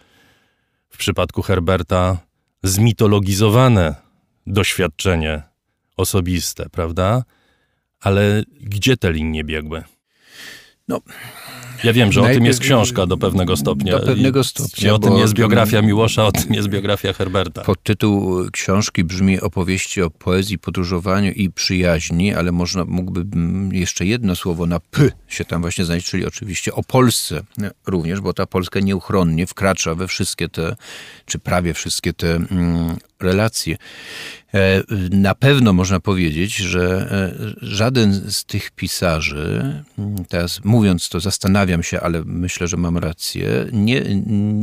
w 0.91 0.97
przypadku 0.97 1.43
Herberta 1.43 2.19
zmitologizowane 2.63 3.95
doświadczenie 4.47 5.43
osobiste, 5.97 6.69
prawda? 6.73 7.25
Ale 8.01 8.43
gdzie 8.61 8.97
te 8.97 9.13
linie 9.13 9.45
biegły? 9.45 9.85
No, 10.89 11.01
ja 11.85 11.93
wiem, 11.93 12.13
że 12.13 12.23
o 12.23 12.25
tym 12.25 12.45
jest 12.45 12.61
książka 12.61 13.07
do 13.07 13.17
pewnego 13.17 13.57
stopnia. 13.57 13.99
Do 13.99 14.07
pewnego 14.07 14.45
stopnia. 14.45 14.89
I 14.89 14.91
o 14.91 14.99
tym 14.99 15.17
jest 15.17 15.35
biografia 15.35 15.83
Miłosza, 15.83 16.27
o 16.27 16.33
tym 16.33 16.55
jest 16.55 16.69
biografia 16.69 17.13
Herberta. 17.13 17.63
Podtytuł 17.63 18.45
książki 18.53 19.05
brzmi 19.05 19.41
Opowieści 19.41 20.03
o 20.03 20.11
poezji, 20.11 20.59
podróżowaniu 20.59 21.33
i 21.33 21.51
przyjaźni, 21.51 22.35
ale 22.35 22.53
można 22.53 22.85
mógłby 22.85 23.25
jeszcze 23.73 24.07
jedno 24.07 24.37
słowo 24.37 24.67
na 24.67 24.81
P 24.81 25.11
się 25.29 25.45
tam 25.45 25.61
właśnie 25.61 25.85
znaleźć, 25.85 26.07
czyli 26.11 26.27
oczywiście 26.27 26.75
o 26.75 26.83
Polsce 26.83 27.43
również, 27.87 28.21
bo 28.21 28.33
ta 28.33 28.47
Polska 28.47 28.81
nieuchronnie 28.81 29.47
wkracza 29.47 29.95
we 29.95 30.09
wszystkie 30.09 30.49
te, 30.49 30.77
czy 31.27 31.39
prawie 31.39 31.75
wszystkie 31.75 32.13
te 32.13 32.35
mm, 32.35 32.97
relacje. 33.21 33.77
E, 34.55 34.83
na 35.11 35.35
pewno 35.35 35.73
można 35.73 36.01
powiedzieć, 36.01 36.57
że 36.57 37.09
e, 37.11 37.67
żaden 37.67 38.13
z 38.31 38.45
tych 38.45 38.71
pisarzy, 38.71 39.83
teraz 40.29 40.65
mówiąc 40.65 41.09
to 41.09 41.21
zastanawiam 41.21 41.83
się, 41.83 42.01
ale 42.01 42.23
myślę, 42.25 42.69
że 42.69 42.77
mam 42.77 42.99
rację, 42.99 43.67
nie, 43.73 44.03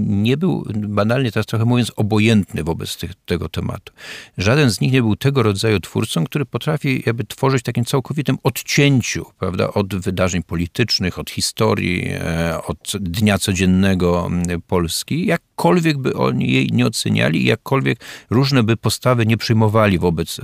nie 0.08 0.38
był, 0.38 0.66
banalnie 0.76 1.32
teraz 1.32 1.46
trochę 1.46 1.66
mówiąc, 1.66 1.92
obojętny 1.96 2.64
wobec 2.64 2.98
tych, 2.98 3.12
tego 3.26 3.50
tematu. 3.50 3.94
Żaden 4.38 4.72
z 4.72 4.82
nich 4.82 4.92
nie 4.92 5.02
był 5.02 5.16
tego 5.16 5.44
rodzaju 5.44 5.80
twórcą, 5.80 6.26
który 6.26 6.46
potrafi 6.46 7.04
jakby 7.06 7.24
tworzyć 7.24 7.64
takim 7.64 7.86
całkowitym 7.86 8.38
odcięciu 8.44 9.26
prawda, 9.40 9.74
od 9.74 9.96
wydarzeń 9.96 10.44
politycznych, 10.44 11.20
od 11.20 11.30
historii, 11.30 12.08
e, 12.08 12.62
od 12.64 12.94
dnia 13.00 13.38
codziennego 13.38 14.30
Polski, 14.68 15.26
jakkolwiek 15.26 15.98
by 15.98 16.14
oni 16.14 16.54
jej 16.54 16.70
nie 16.72 16.86
oceniali 16.86 17.46
jakkolwiek 17.46 18.00
różne 18.30 18.64
by 18.64 18.78
postawy 18.78 19.26
nie 19.26 19.38
przyjmowali 19.38 19.77
wobec 20.00 20.38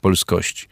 polskości. 0.00 0.66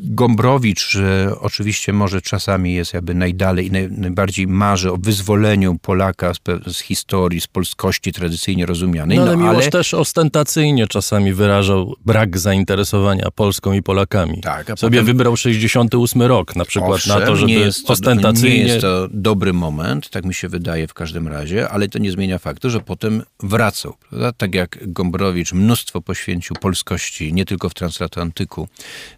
Gombrowicz 0.00 0.98
oczywiście 1.40 1.92
może 1.92 2.22
czasami 2.22 2.74
jest 2.74 2.94
jakby 2.94 3.14
najdalej 3.14 3.66
i 3.66 3.70
najbardziej 3.90 4.46
marzy 4.46 4.92
o 4.92 4.96
wyzwoleniu 4.96 5.78
Polaka 5.78 6.34
z, 6.34 6.40
z 6.76 6.80
historii, 6.80 7.40
z 7.40 7.46
polskości 7.46 8.12
tradycyjnie 8.12 8.66
rozumianej. 8.66 9.16
No 9.16 9.22
ale 9.22 9.32
no, 9.32 9.38
Miłosz 9.38 9.56
ale... 9.56 9.70
też 9.70 9.94
ostentacyjnie 9.94 10.86
czasami 10.86 11.32
wyrażał 11.32 11.94
brak 12.04 12.38
zainteresowania 12.38 13.30
Polską 13.30 13.72
i 13.72 13.82
Polakami. 13.82 14.40
Tak, 14.40 14.70
a 14.70 14.76
Sobie 14.76 14.98
potem... 14.98 15.06
wybrał 15.06 15.36
68 15.36 16.22
rok 16.22 16.56
na 16.56 16.64
przykład 16.64 16.92
Owszem, 16.92 17.20
na 17.20 17.26
to, 17.26 17.36
żeby 17.36 17.52
nie 17.52 17.58
jest 17.58 17.86
to, 17.86 17.92
ostentacyjnie... 17.92 18.64
Nie 18.64 18.64
jest 18.64 18.80
to 18.80 19.08
dobry 19.10 19.52
moment, 19.52 20.10
tak 20.10 20.24
mi 20.24 20.34
się 20.34 20.48
wydaje 20.48 20.88
w 20.88 20.94
każdym 20.94 21.28
razie, 21.28 21.68
ale 21.68 21.88
to 21.88 21.98
nie 21.98 22.12
zmienia 22.12 22.38
faktu, 22.38 22.70
że 22.70 22.80
potem 22.80 23.22
wracał. 23.42 23.94
Prawda? 24.08 24.32
Tak 24.32 24.54
jak 24.54 24.78
Gombrowicz 24.92 25.52
mnóstwo 25.52 26.00
poświęcił 26.12 26.56
polskości, 26.56 27.32
nie 27.32 27.44
tylko 27.44 27.68
w 27.68 27.74
transatlantyku, 27.74 28.68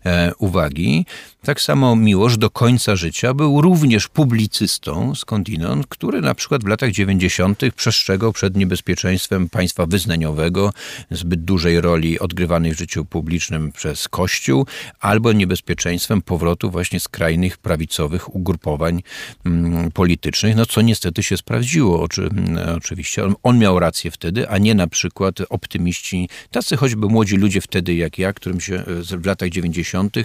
e, 0.05 0.33
uwagi. 0.39 1.07
Tak 1.45 1.61
samo 1.61 1.97
Miłosz 1.97 2.39
do 2.39 2.51
końca 2.51 2.97
życia 2.97 3.35
był 3.35 3.61
również 3.61 4.09
publicystą 4.09 5.15
skądinąd, 5.15 5.87
który 5.87 6.21
na 6.21 6.35
przykład 6.35 6.65
w 6.65 6.67
latach 6.67 6.91
90. 6.91 7.61
przestrzegał 7.77 8.33
przed 8.33 8.57
niebezpieczeństwem 8.57 9.49
państwa 9.49 9.87
wyznaniowego, 9.87 10.73
zbyt 11.11 11.45
dużej 11.45 11.81
roli 11.81 12.19
odgrywanej 12.19 12.75
w 12.75 12.79
życiu 12.79 13.05
publicznym 13.05 13.73
przez 13.73 14.09
Kościół, 14.09 14.67
albo 15.01 15.33
niebezpieczeństwem 15.33 16.23
powrotu 16.23 16.71
właśnie 16.71 17.01
skrajnych 17.01 17.59
prawicowych 17.59 18.35
ugrupowań 18.35 19.03
mm, 19.47 19.91
politycznych, 19.91 20.57
no 20.57 20.67
co 20.67 20.83
niestety 20.83 21.23
się 21.23 21.37
sprawdziło. 21.37 22.03
Oczy, 22.03 22.29
oczywiście 22.77 23.25
on, 23.25 23.35
on 23.43 23.59
miał 23.59 23.79
rację 23.79 24.11
wtedy, 24.11 24.49
a 24.49 24.59
nie 24.59 24.75
na 24.75 24.87
przykład 24.87 25.35
optymiści, 25.49 26.29
tacy 26.51 26.77
choćby 26.77 27.07
młodzi 27.07 27.37
ludzie 27.37 27.61
wtedy 27.61 27.95
jak 27.95 28.19
ja, 28.19 28.33
którym 28.33 28.61
się 28.61 28.85
w 29.19 29.27
latach 29.27 29.49
90. 29.49 30.17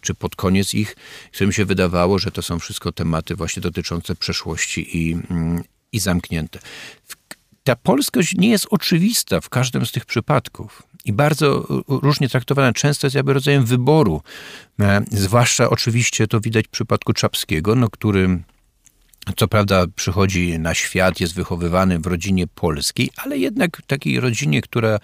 czy 0.00 0.14
pod 0.14 0.36
koniec 0.36 0.67
ich, 0.74 0.96
którym 1.32 1.52
się 1.52 1.64
wydawało, 1.64 2.18
że 2.18 2.30
to 2.30 2.42
są 2.42 2.58
wszystko 2.58 2.92
tematy 2.92 3.36
właśnie 3.36 3.62
dotyczące 3.62 4.14
przeszłości 4.14 4.98
i, 4.98 5.12
mm, 5.12 5.64
i 5.92 5.98
zamknięte. 5.98 6.58
Ta 7.64 7.76
polskość 7.76 8.34
nie 8.34 8.48
jest 8.48 8.66
oczywista 8.70 9.40
w 9.40 9.48
każdym 9.48 9.86
z 9.86 9.92
tych 9.92 10.06
przypadków 10.06 10.82
i 11.04 11.12
bardzo 11.12 11.66
różnie 11.88 12.28
traktowana. 12.28 12.72
Często 12.72 13.06
jest 13.06 13.14
jakby 13.14 13.32
rodzajem 13.32 13.64
wyboru. 13.64 14.22
E, 14.80 15.04
zwłaszcza 15.10 15.70
oczywiście 15.70 16.26
to 16.26 16.40
widać 16.40 16.66
w 16.66 16.70
przypadku 16.70 17.12
Czapskiego, 17.12 17.74
no, 17.74 17.90
który 17.90 18.42
co 19.36 19.48
prawda 19.48 19.86
przychodzi 19.96 20.58
na 20.58 20.74
świat, 20.74 21.20
jest 21.20 21.34
wychowywany 21.34 21.98
w 21.98 22.06
rodzinie 22.06 22.46
polskiej, 22.46 23.10
ale 23.16 23.38
jednak 23.38 23.82
takiej 23.86 24.20
rodzinie, 24.20 24.62
która 24.62 24.98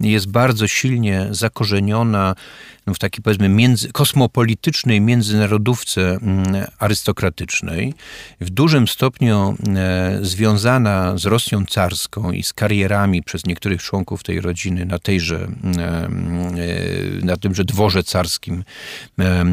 jest 0.00 0.30
bardzo 0.30 0.68
silnie 0.68 1.28
zakorzeniona 1.30 2.34
w 2.94 2.98
takiej 2.98 3.22
powiedzmy 3.22 3.48
między, 3.48 3.92
kosmopolitycznej 3.92 5.00
międzynarodówce 5.00 6.00
mm, 6.10 6.66
arystokratycznej, 6.78 7.94
w 8.40 8.50
dużym 8.50 8.88
stopniu 8.88 9.56
e, 9.76 10.18
związana 10.22 11.18
z 11.18 11.24
Rosją 11.24 11.66
carską 11.66 12.32
i 12.32 12.42
z 12.42 12.52
karierami 12.52 13.22
przez 13.22 13.46
niektórych 13.46 13.82
członków 13.82 14.22
tej 14.22 14.40
rodziny 14.40 14.84
na 14.84 14.98
tejże, 14.98 15.36
mm, 15.44 15.78
e, 17.22 17.24
na 17.24 17.36
tymże 17.36 17.64
dworze 17.64 18.02
carskim 18.02 18.64
e, 19.18 19.44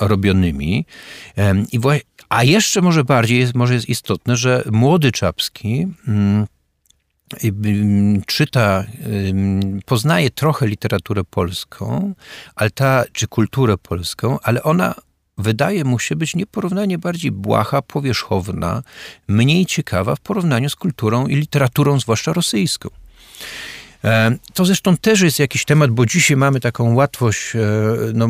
robionymi. 0.00 0.86
I 1.72 1.78
a 2.28 2.44
jeszcze 2.44 2.80
może 2.82 3.04
bardziej 3.04 3.38
jest, 3.38 3.54
jest 3.74 3.88
istotne, 3.88 4.36
że 4.36 4.62
młody 4.72 5.12
Czapski 5.12 5.86
mm, 6.08 6.46
czyta, 8.26 8.84
poznaje 9.86 10.30
trochę 10.30 10.66
literaturę 10.66 11.24
polską, 11.24 12.14
ale 12.54 12.70
ta, 12.70 13.04
czy 13.12 13.26
kulturę 13.26 13.78
polską, 13.78 14.38
ale 14.42 14.62
ona 14.62 14.94
wydaje 15.38 15.84
mu 15.84 15.98
się 15.98 16.16
być 16.16 16.36
nieporównanie 16.36 16.98
bardziej 16.98 17.30
błaha, 17.30 17.82
powierzchowna, 17.82 18.82
mniej 19.28 19.66
ciekawa 19.66 20.16
w 20.16 20.20
porównaniu 20.20 20.68
z 20.70 20.76
kulturą 20.76 21.26
i 21.26 21.36
literaturą, 21.36 22.00
zwłaszcza 22.00 22.32
rosyjską. 22.32 22.88
E, 24.04 24.36
to 24.54 24.64
zresztą 24.64 24.96
też 24.96 25.20
jest 25.20 25.38
jakiś 25.38 25.64
temat, 25.64 25.90
bo 25.90 26.06
dzisiaj 26.06 26.36
mamy 26.36 26.60
taką 26.60 26.94
łatwość 26.94 27.56
e, 27.56 27.60
no, 28.14 28.28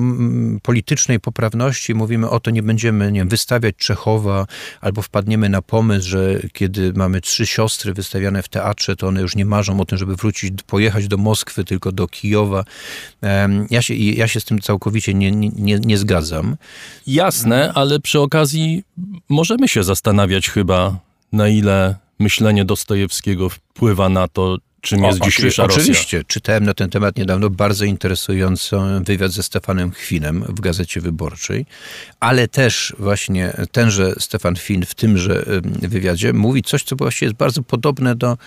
politycznej 0.63 1.21
poprawności. 1.21 1.95
Mówimy 1.95 2.31
o 2.31 2.41
to, 2.41 2.51
nie 2.51 2.63
będziemy 2.63 3.13
nie 3.13 3.21
wiem, 3.21 3.29
wystawiać 3.29 3.77
Czechowa, 3.77 4.47
albo 4.81 5.03
wpadniemy 5.03 5.49
na 5.49 5.63
pomysł, 5.63 6.09
że 6.09 6.41
kiedy 6.53 6.93
mamy 6.93 7.21
trzy 7.21 7.47
siostry 7.47 7.95
wystawiane 7.95 8.43
w 8.43 8.49
teatrze, 8.49 8.97
to 8.97 9.07
one 9.07 9.21
już 9.21 9.37
nie 9.37 9.45
marzą 9.45 9.81
o 9.81 9.85
tym, 9.85 9.99
żeby 9.99 10.17
wrócić, 10.17 10.63
pojechać 10.67 11.09
do 11.09 11.17
Moskwy, 11.17 11.65
tylko 11.65 11.93
do 11.93 12.09
Kijowa. 12.09 12.65
E, 13.23 13.49
ja 13.71 13.83
się, 13.83 13.95
ja 13.95 14.29
się 14.29 14.41
z 14.41 14.45
tym 14.45 14.61
całkowicie 14.61 15.15
nie, 15.15 15.31
nie, 15.31 15.79
nie 15.79 15.99
zgadzam. 15.99 16.57
Jasne, 17.07 17.73
ale 17.75 18.01
przy 18.01 18.21
okazji 18.21 18.85
możemy 19.29 19.69
się 19.69 19.85
zastanawiać 19.85 20.51
chyba, 20.51 20.99
na 21.33 21.49
ile 21.49 21.97
myślenie 22.19 22.65
Dostojewskiego 22.65 23.49
wpływa 23.49 24.09
na 24.09 24.29
to, 24.29 24.59
czym 24.85 25.05
jest 25.05 25.23
o, 25.23 25.25
dzisiejsza 25.25 25.63
Rosja. 25.67 25.83
Oczywiście. 25.83 26.25
Czytałem 26.27 26.65
na 26.65 26.75
ten 26.75 26.91
temat 26.91 27.17
niedawno 27.17 27.51
bardzo 27.51 27.85
interesujący 27.85 28.77
wywiad 29.05 29.33
ze 29.33 29.43
Stefanem 29.43 29.91
Chwinem 29.91 30.45
w 30.49 30.61
Gazecie 30.61 31.01
Wyborczej, 31.01 31.67
ale 32.21 32.49
też 32.49 32.95
właśnie 32.99 33.53
tenże 33.73 34.15
Stefan 34.19 34.55
Chwin 34.55 34.87
w 34.87 34.95
tymże 34.95 35.45
wywiadzie 35.63 36.33
mówi 36.33 36.63
coś, 36.63 36.83
co 36.83 36.97
właściwie 36.97 37.27
jest 37.27 37.37
bardzo 37.37 37.63
podobne 37.63 38.17
do, 38.17 38.39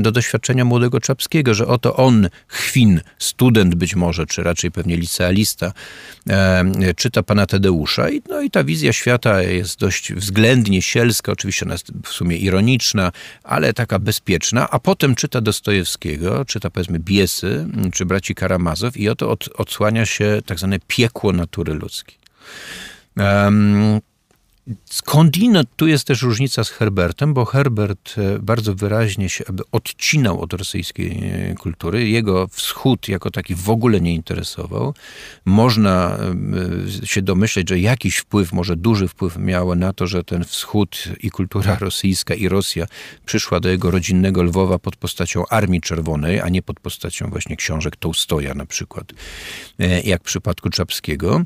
do 0.00 0.12
doświadczenia 0.12 0.64
młodego 0.64 1.00
Czapskiego, 1.00 1.54
że 1.54 1.66
oto 1.66 1.96
on, 1.96 2.28
Chwin, 2.46 3.00
student 3.18 3.74
być 3.74 3.94
może, 3.94 4.26
czy 4.26 4.42
raczej 4.42 4.70
pewnie 4.70 4.96
licealista, 4.96 5.72
czyta 6.96 7.22
pana 7.22 7.46
Tadeusza 7.46 8.08
i, 8.10 8.22
no 8.28 8.40
i 8.40 8.50
ta 8.50 8.64
wizja 8.64 8.92
świata 8.92 9.42
jest 9.42 9.78
dość 9.78 10.12
względnie 10.12 10.82
sielska, 10.82 11.32
oczywiście 11.32 11.64
ona 11.66 11.74
jest 11.74 11.92
w 12.04 12.08
sumie 12.08 12.36
ironiczna, 12.36 13.12
ale 13.42 13.72
taka 13.72 13.98
bezpieczna, 13.98 14.70
a 14.70 14.78
potem 14.78 15.14
czyta 15.14 15.40
Dostojewskiego, 15.44 16.44
czyta 16.44 16.70
powiedzmy 16.70 16.98
Biesy, 16.98 17.66
czy 17.92 18.06
braci 18.06 18.34
Karamazow 18.34 18.96
i 18.96 19.08
oto 19.08 19.30
od, 19.30 19.48
odsłania 19.54 20.06
się 20.06 20.42
tak 20.46 20.58
zwane 20.58 20.78
piekło 20.86 21.32
natury 21.32 21.74
ludzkiej. 21.74 22.18
Um, 23.16 24.00
Skądinąd 24.84 25.68
tu 25.76 25.86
jest 25.86 26.06
też 26.06 26.22
różnica 26.22 26.64
z 26.64 26.70
Herbertem, 26.70 27.34
bo 27.34 27.44
Herbert 27.44 28.14
e, 28.18 28.38
bardzo 28.38 28.74
wyraźnie 28.74 29.28
się 29.28 29.44
odcinał 29.72 30.40
od 30.40 30.52
rosyjskiej 30.52 31.24
e, 31.24 31.54
kultury. 31.54 32.08
Jego 32.08 32.48
wschód 32.48 33.08
jako 33.08 33.30
taki 33.30 33.54
w 33.54 33.70
ogóle 33.70 34.00
nie 34.00 34.14
interesował. 34.14 34.94
Można 35.44 36.18
e, 37.02 37.06
się 37.06 37.22
domyśleć, 37.22 37.68
że 37.68 37.78
jakiś 37.78 38.16
wpływ, 38.16 38.52
może 38.52 38.76
duży 38.76 39.08
wpływ 39.08 39.36
miało 39.36 39.74
na 39.74 39.92
to, 39.92 40.06
że 40.06 40.24
ten 40.24 40.44
wschód 40.44 41.04
i 41.20 41.30
kultura 41.30 41.76
rosyjska 41.80 42.34
i 42.34 42.48
Rosja 42.48 42.86
przyszła 43.26 43.60
do 43.60 43.68
jego 43.68 43.90
rodzinnego 43.90 44.42
Lwowa 44.42 44.78
pod 44.78 44.96
postacią 44.96 45.46
Armii 45.46 45.80
Czerwonej, 45.80 46.40
a 46.40 46.48
nie 46.48 46.62
pod 46.62 46.80
postacią 46.80 47.30
właśnie 47.30 47.56
książek 47.56 47.96
Tołstoja 47.96 48.54
na 48.54 48.66
przykład, 48.66 49.12
jak 50.04 50.22
w 50.22 50.24
przypadku 50.24 50.70
Czapskiego. 50.70 51.44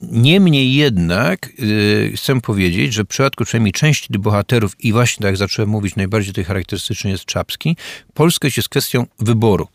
Niemniej 0.00 0.74
jednak 0.74 1.48
yy, 1.58 2.12
chcę 2.16 2.40
powiedzieć, 2.40 2.94
że 2.94 3.04
w 3.04 3.06
przypadku 3.06 3.44
przynajmniej 3.44 3.72
części 3.72 4.08
tych 4.08 4.20
bohaterów 4.20 4.84
i 4.84 4.92
właśnie 4.92 5.22
tak 5.22 5.26
jak 5.26 5.36
zacząłem 5.36 5.70
mówić, 5.70 5.96
najbardziej 5.96 6.32
tutaj 6.32 6.44
charakterystyczny 6.44 7.10
jest 7.10 7.24
Czapski, 7.24 7.76
polskość 8.14 8.56
jest 8.56 8.68
kwestią 8.68 9.06
wyboru. 9.18 9.68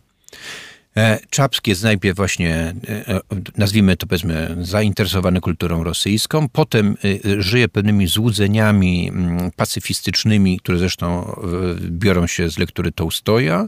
E, 0.98 1.20
Czapski 1.30 1.72
jest 1.72 1.84
najpierw 1.84 2.18
właśnie, 2.18 2.74
e, 2.90 3.08
e, 3.08 3.22
nazwijmy 3.58 3.98
to 3.98 4.08
powiedzmy, 4.08 4.58
zainteresowany 4.62 5.42
kulturą 5.42 5.84
rosyjską, 5.84 6.50
potem 6.50 6.96
żyje 7.38 7.70
pewnymi 7.70 8.08
złudzeniami 8.08 9.10
mm, 9.10 9.52
pacyfistycznymi, 9.56 10.60
które 10.60 10.78
zresztą 10.78 11.36
biorą 11.80 12.28
się 12.28 12.50
z 12.50 12.58
lektury 12.58 12.92
Tołstoja. 12.92 13.68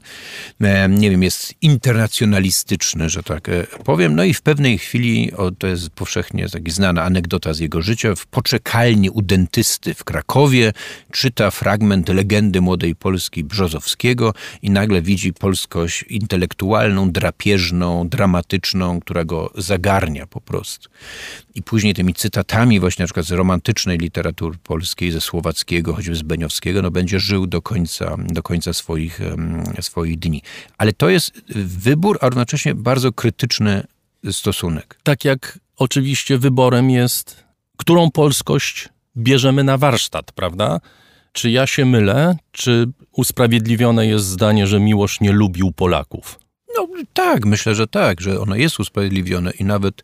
Nie 0.90 1.12
wiem, 1.12 1.24
jest 1.24 1.54
internacjonalistyczny, 1.62 3.10
że 3.10 3.24
tak 3.24 3.50
powiem. 3.84 4.16
No 4.16 4.24
i 4.24 4.34
w 4.34 4.42
pewnej 4.42 4.78
chwili, 4.78 5.34
o, 5.34 5.52
to 5.52 5.68
jest 5.68 5.90
powszechnie 5.90 6.50
taki 6.50 6.72
znana 6.72 7.04
anegdota 7.04 7.54
z 7.54 7.60
jego 7.60 7.82
życia, 7.82 8.16
w 8.16 8.26
poczekalni 8.26 9.10
u 9.10 9.22
dentysty 9.22 9.94
w 9.94 10.04
Krakowie 10.04 10.74
czyta 11.12 11.52
fragment 11.52 12.10
legendy 12.10 12.62
młodej 12.62 12.96
Polski 12.96 13.44
Brzozowskiego 13.44 14.34
i 14.62 14.70
nagle 14.70 15.02
widzi 15.02 15.34
polskość 15.34 16.06
intelektualną, 16.10 17.12
drapieżną, 17.16 18.08
dramatyczną, 18.08 19.00
która 19.00 19.26
go 19.26 19.52
zagarnia 19.58 20.28
po 20.28 20.42
prostu. 20.42 20.90
I 21.56 21.64
później 21.64 21.94
tymi 21.94 22.14
cytatami 22.14 22.80
właśnie 22.80 23.04
na 23.04 23.08
przykład 23.08 23.26
z 23.26 23.32
romantycznej 23.32 23.98
literatury 23.98 24.58
polskiej, 24.64 25.12
ze 25.12 25.22
słowackiego, 25.22 25.94
choćby 25.94 26.16
z 26.16 26.22
Beniowskiego, 26.22 26.82
no 26.82 26.92
będzie 26.92 27.20
żył 27.20 27.48
do 27.48 27.62
końca, 27.62 28.16
do 28.18 28.44
końca 28.44 28.74
swoich, 28.74 29.20
swoich 29.82 30.20
dni. 30.20 30.42
Ale 30.78 30.94
to 30.94 31.10
jest 31.10 31.42
wybór, 31.56 32.18
a 32.22 32.30
równocześnie 32.30 32.76
bardzo 32.76 33.12
krytyczny 33.12 33.84
stosunek. 34.32 35.00
Tak 35.04 35.26
jak 35.26 35.60
oczywiście 35.78 36.38
wyborem 36.38 36.90
jest, 36.90 37.44
którą 37.78 38.12
polskość 38.12 38.90
bierzemy 39.18 39.64
na 39.64 39.78
warsztat, 39.78 40.32
prawda? 40.32 40.80
Czy 41.32 41.52
ja 41.52 41.68
się 41.68 41.86
mylę, 41.86 42.36
czy 42.52 42.88
usprawiedliwione 43.12 44.08
jest 44.08 44.26
zdanie, 44.26 44.68
że 44.68 44.80
Miłosz 44.80 45.22
nie 45.22 45.32
lubił 45.32 45.72
Polaków? 45.72 46.45
No 46.78 46.88
tak, 47.14 47.46
myślę, 47.46 47.76
że 47.76 47.88
tak, 47.88 48.22
że 48.22 48.40
ono 48.42 48.56
jest 48.56 48.80
usprawiedliwione 48.80 49.52
i 49.52 49.64
nawet. 49.64 50.04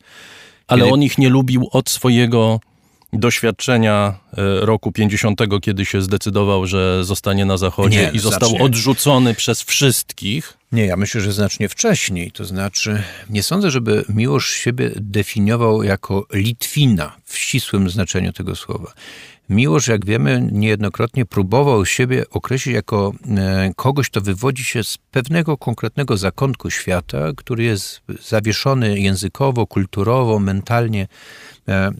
Ale 0.68 0.82
kiedy... 0.82 0.94
on 0.94 1.04
ich 1.04 1.18
nie 1.18 1.30
lubił 1.30 1.70
od 1.72 1.90
swojego 1.90 2.60
doświadczenia 3.14 4.20
e, 4.38 4.66
roku 4.66 4.92
50, 4.92 5.42
kiedy 5.62 5.86
się 5.86 6.02
zdecydował, 6.02 6.66
że 6.66 7.04
zostanie 7.04 7.46
na 7.46 7.58
Zachodzie 7.58 8.02
nie, 8.02 8.12
i 8.12 8.20
został 8.20 8.50
znacznie... 8.50 8.66
odrzucony 8.66 9.34
przez 9.34 9.62
wszystkich. 9.62 10.58
Nie, 10.72 10.86
ja 10.86 10.98
myślę, 10.98 11.22
że 11.22 11.32
znacznie 11.34 11.70
wcześniej. 11.70 12.32
To 12.32 12.46
znaczy, 12.46 13.04
nie 13.30 13.44
sądzę, 13.44 13.72
żeby 13.72 14.06
Miłosz 14.10 14.50
siebie 14.50 14.92
definiował 14.96 15.84
jako 15.84 16.26
Litwina 16.34 17.16
w 17.26 17.38
ścisłym 17.38 17.90
znaczeniu 17.90 18.34
tego 18.34 18.56
słowa. 18.56 18.94
Miłosz, 19.52 19.88
jak 19.88 20.06
wiemy, 20.06 20.50
niejednokrotnie 20.52 21.26
próbował 21.26 21.86
siebie 21.86 22.24
określić 22.30 22.76
jako 22.76 23.14
e, 23.38 23.72
kogoś, 23.76 24.10
kto 24.10 24.22
wywodzi 24.22 24.64
się 24.64 24.84
z 24.84 24.98
pewnego 24.98 25.58
konkretnego 25.58 26.18
zakątku 26.18 26.70
świata, 26.70 27.20
który 27.38 27.64
jest 27.64 28.02
zawieszony 28.28 29.00
językowo, 29.00 29.68
kulturowo, 29.68 30.40
mentalnie 30.40 31.08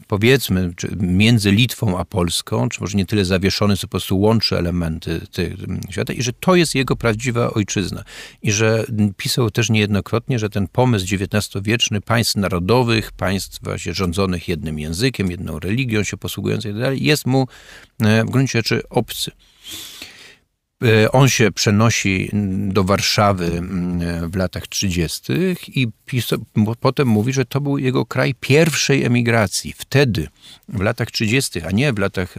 powiedzmy, 0.06 0.72
między 1.00 1.52
Litwą 1.52 1.98
a 1.98 2.04
Polską, 2.04 2.68
czy 2.68 2.80
może 2.80 2.98
nie 2.98 3.06
tyle 3.06 3.24
zawieszony, 3.24 3.76
co 3.76 3.86
po 3.86 3.90
prostu 3.90 4.20
łączy 4.20 4.58
elementy 4.58 5.20
tych 5.32 5.54
świata 5.90 6.12
i 6.12 6.22
że 6.22 6.32
to 6.32 6.54
jest 6.54 6.74
jego 6.74 6.96
prawdziwa 6.96 7.50
ojczyzna. 7.50 8.04
I 8.42 8.52
że 8.52 8.84
pisał 9.16 9.50
też 9.50 9.70
niejednokrotnie, 9.70 10.38
że 10.38 10.50
ten 10.50 10.68
pomysł 10.68 11.06
XIX-wieczny 11.14 12.00
państw 12.00 12.36
narodowych, 12.36 13.12
państw 13.12 13.58
właśnie 13.62 13.94
rządzonych 13.94 14.48
jednym 14.48 14.78
językiem, 14.78 15.30
jedną 15.30 15.58
religią 15.58 16.02
się 16.02 16.16
posługujących 16.16 16.76
tak 16.82 17.00
jest 17.00 17.26
mu 17.26 17.46
e, 18.00 18.24
w 18.24 18.30
gruncie 18.30 18.58
rzeczy 18.58 18.82
obcy. 18.88 19.30
E, 20.84 21.12
on 21.12 21.28
się 21.28 21.52
przenosi 21.52 22.30
do 22.68 22.84
Warszawy 22.84 23.46
mm, 23.46 24.30
w 24.30 24.36
latach 24.36 24.66
30. 24.66 25.32
i 25.68 25.88
potem 26.80 27.08
mówi, 27.08 27.32
że 27.32 27.44
to 27.44 27.60
był 27.60 27.78
jego 27.78 28.06
kraj 28.06 28.34
pierwszej 28.40 29.04
emigracji. 29.04 29.74
Wtedy, 29.78 30.28
w 30.68 30.80
latach 30.80 31.10
30., 31.10 31.62
a 31.62 31.70
nie 31.70 31.92
w 31.92 31.98
latach 31.98 32.34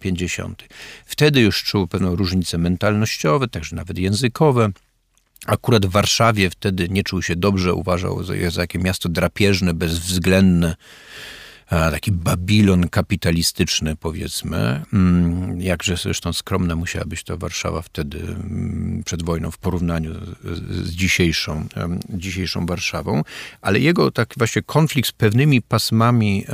50. 0.00 0.62
Mm, 0.62 0.68
Wtedy 1.06 1.40
już 1.40 1.62
czuł 1.62 1.86
pewną 1.86 2.16
różnicę 2.16 2.58
mentalnościowe, 2.58 3.48
także 3.48 3.76
nawet 3.76 3.98
językowe. 3.98 4.70
Akurat 5.46 5.86
w 5.86 5.90
Warszawie 5.90 6.50
wtedy 6.50 6.88
nie 6.88 7.02
czuł 7.02 7.22
się 7.22 7.36
dobrze, 7.36 7.74
uważał 7.74 8.24
za 8.24 8.60
jakie 8.60 8.78
miasto 8.78 9.08
drapieżne, 9.08 9.74
bezwzględne 9.74 10.76
taki 11.68 12.12
Babilon 12.12 12.88
kapitalistyczny, 12.88 13.96
powiedzmy. 13.96 14.82
Mm, 14.92 15.60
jakże 15.60 15.96
zresztą 15.96 16.32
skromna 16.32 16.76
musiała 16.76 17.04
być 17.04 17.22
to 17.22 17.38
Warszawa 17.38 17.82
wtedy, 17.82 18.18
mm, 18.18 19.02
przed 19.04 19.22
wojną, 19.22 19.50
w 19.50 19.58
porównaniu 19.58 20.14
z 20.82 20.90
dzisiejszą, 20.90 21.66
dzisiejszą 22.08 22.66
Warszawą. 22.66 23.22
Ale 23.60 23.80
jego 23.80 24.10
tak 24.10 24.34
właśnie 24.36 24.62
konflikt 24.62 25.08
z 25.08 25.12
pewnymi 25.12 25.62
pasmami 25.62 26.44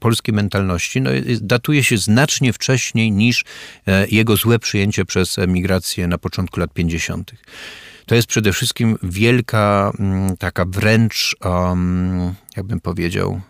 polskiej 0.00 0.34
mentalności 0.34 1.00
no, 1.00 1.10
datuje 1.40 1.84
się 1.84 1.98
znacznie 1.98 2.52
wcześniej 2.52 3.12
niż 3.12 3.44
e, 3.86 4.08
jego 4.08 4.36
złe 4.36 4.58
przyjęcie 4.58 5.04
przez 5.04 5.38
emigrację 5.38 6.06
na 6.08 6.18
początku 6.18 6.60
lat 6.60 6.72
50. 6.72 7.32
To 8.06 8.14
jest 8.14 8.28
przede 8.28 8.52
wszystkim 8.52 8.98
wielka, 9.02 9.92
mm, 9.98 10.36
taka 10.36 10.64
wręcz, 10.64 11.36
um, 11.44 12.34
jakbym 12.56 12.80
powiedział, 12.80 13.40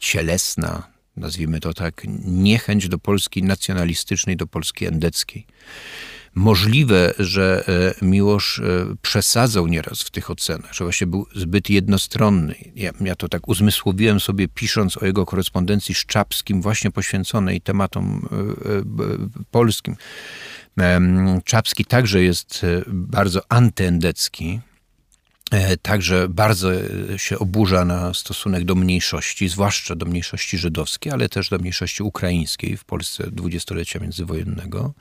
cielesna, 0.00 0.88
nazwijmy 1.16 1.60
to 1.60 1.74
tak, 1.74 2.02
niechęć 2.24 2.88
do 2.88 2.98
Polski 2.98 3.42
nacjonalistycznej, 3.42 4.36
do 4.36 4.46
Polski 4.46 4.86
endeckiej. 4.86 5.46
Możliwe, 6.34 7.14
że 7.18 7.64
e, 8.00 8.04
Miłosz 8.04 8.58
e, 8.58 8.62
przesadzał 9.02 9.66
nieraz 9.66 10.02
w 10.02 10.10
tych 10.10 10.30
ocenach, 10.30 10.74
że 10.74 10.84
właśnie 10.84 11.06
był 11.06 11.26
zbyt 11.34 11.70
jednostronny. 11.70 12.54
Ja, 12.74 12.90
ja 13.00 13.14
to 13.14 13.28
tak 13.28 13.48
uzmysłowiłem 13.48 14.20
sobie, 14.20 14.48
pisząc 14.48 14.96
o 14.96 15.06
jego 15.06 15.26
korespondencji 15.26 15.94
z 15.94 16.06
Czapskim, 16.06 16.62
właśnie 16.62 16.90
poświęconej 16.90 17.60
tematom 17.60 18.28
e, 18.32 19.42
polskim. 19.50 19.96
Czapski 21.44 21.84
także 21.84 22.22
jest 22.22 22.66
bardzo 22.86 23.40
antyendecki, 23.48 24.60
także 25.82 26.28
bardzo 26.28 26.68
się 27.16 27.38
oburza 27.38 27.84
na 27.84 28.14
stosunek 28.14 28.64
do 28.64 28.74
mniejszości, 28.74 29.48
zwłaszcza 29.48 29.96
do 29.96 30.06
mniejszości 30.06 30.58
żydowskiej, 30.58 31.12
ale 31.12 31.28
też 31.28 31.48
do 31.48 31.58
mniejszości 31.58 32.02
ukraińskiej 32.02 32.76
w 32.76 32.84
Polsce 32.84 33.30
dwudziestolecia 33.30 34.00
międzywojennego. 34.00 34.94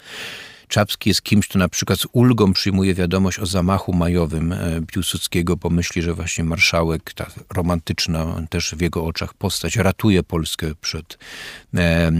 Czapski 0.70 1.10
jest 1.10 1.22
kimś, 1.22 1.48
kto 1.48 1.60
na 1.60 1.70
przykład 1.70 2.00
z 2.00 2.06
ulgą 2.12 2.54
przyjmuje 2.54 2.94
wiadomość 2.96 3.40
o 3.40 3.46
zamachu 3.46 3.94
majowym 3.94 4.52
e, 4.52 4.82
Piłsudskiego, 4.88 5.58
bo 5.58 5.70
myśli, 5.70 6.02
że 6.02 6.14
właśnie 6.14 6.44
marszałek, 6.44 7.14
ta 7.14 7.26
romantyczna 7.54 8.46
też 8.50 8.76
w 8.78 8.82
jego 8.82 9.06
oczach 9.06 9.34
postać, 9.34 9.76
ratuje 9.76 10.24
Polskę 10.24 10.76
przed 10.82 11.18
e, 11.76 11.80
e, 11.80 12.12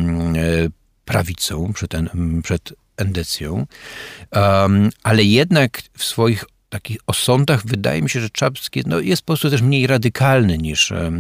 prawicą, 1.06 1.74
przed, 1.74 1.94
przed 2.44 2.74
endecją. 2.98 3.66
Um, 4.32 4.90
ale 5.04 5.24
jednak 5.24 5.82
w 5.98 6.04
swoich 6.04 6.46
takich 6.70 6.98
osądach 7.08 7.66
wydaje 7.66 8.02
mi 8.02 8.10
się, 8.10 8.22
że 8.22 8.30
Czapski 8.30 8.84
no, 8.86 9.00
jest 9.00 9.22
po 9.22 9.26
prostu 9.26 9.50
też 9.50 9.62
mniej 9.62 9.88
radykalny 9.88 10.58
niż 10.58 10.92
e, 10.92 11.12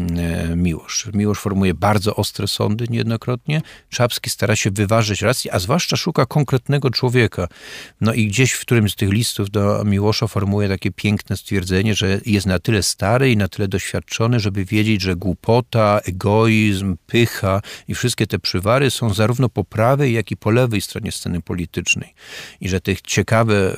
Miłosz. 0.55 1.07
Miłosz 1.13 1.39
formuje 1.39 1.73
bardzo 1.73 2.15
ostre 2.15 2.47
sądy 2.47 2.85
niejednokrotnie. 2.89 3.61
Czapski 3.89 4.29
stara 4.29 4.55
się 4.55 4.71
wyważyć 4.71 5.21
rację, 5.21 5.53
a 5.53 5.59
zwłaszcza 5.59 5.97
szuka 5.97 6.25
konkretnego 6.25 6.89
człowieka. 6.89 7.47
No 8.01 8.13
i 8.13 8.27
gdzieś 8.27 8.51
w 8.51 8.61
którymś 8.61 8.91
z 8.91 8.95
tych 8.95 9.11
listów 9.11 9.49
do 9.49 9.83
Miłosza 9.85 10.27
formuje 10.27 10.69
takie 10.69 10.91
piękne 10.91 11.37
stwierdzenie, 11.37 11.95
że 11.95 12.21
jest 12.25 12.45
na 12.45 12.59
tyle 12.59 12.83
stary 12.83 13.31
i 13.31 13.37
na 13.37 13.47
tyle 13.47 13.67
doświadczony, 13.67 14.39
żeby 14.39 14.65
wiedzieć, 14.65 15.01
że 15.01 15.15
głupota, 15.15 15.99
egoizm, 16.05 16.97
pycha 17.07 17.61
i 17.87 17.95
wszystkie 17.95 18.27
te 18.27 18.39
przywary 18.39 18.91
są 18.91 19.13
zarówno 19.13 19.49
po 19.49 19.63
prawej, 19.63 20.13
jak 20.13 20.31
i 20.31 20.37
po 20.37 20.51
lewej 20.51 20.81
stronie 20.81 21.11
sceny 21.11 21.41
politycznej. 21.41 22.13
I 22.61 22.69
że 22.69 22.81
tych 22.81 23.01
ciekawe, 23.01 23.77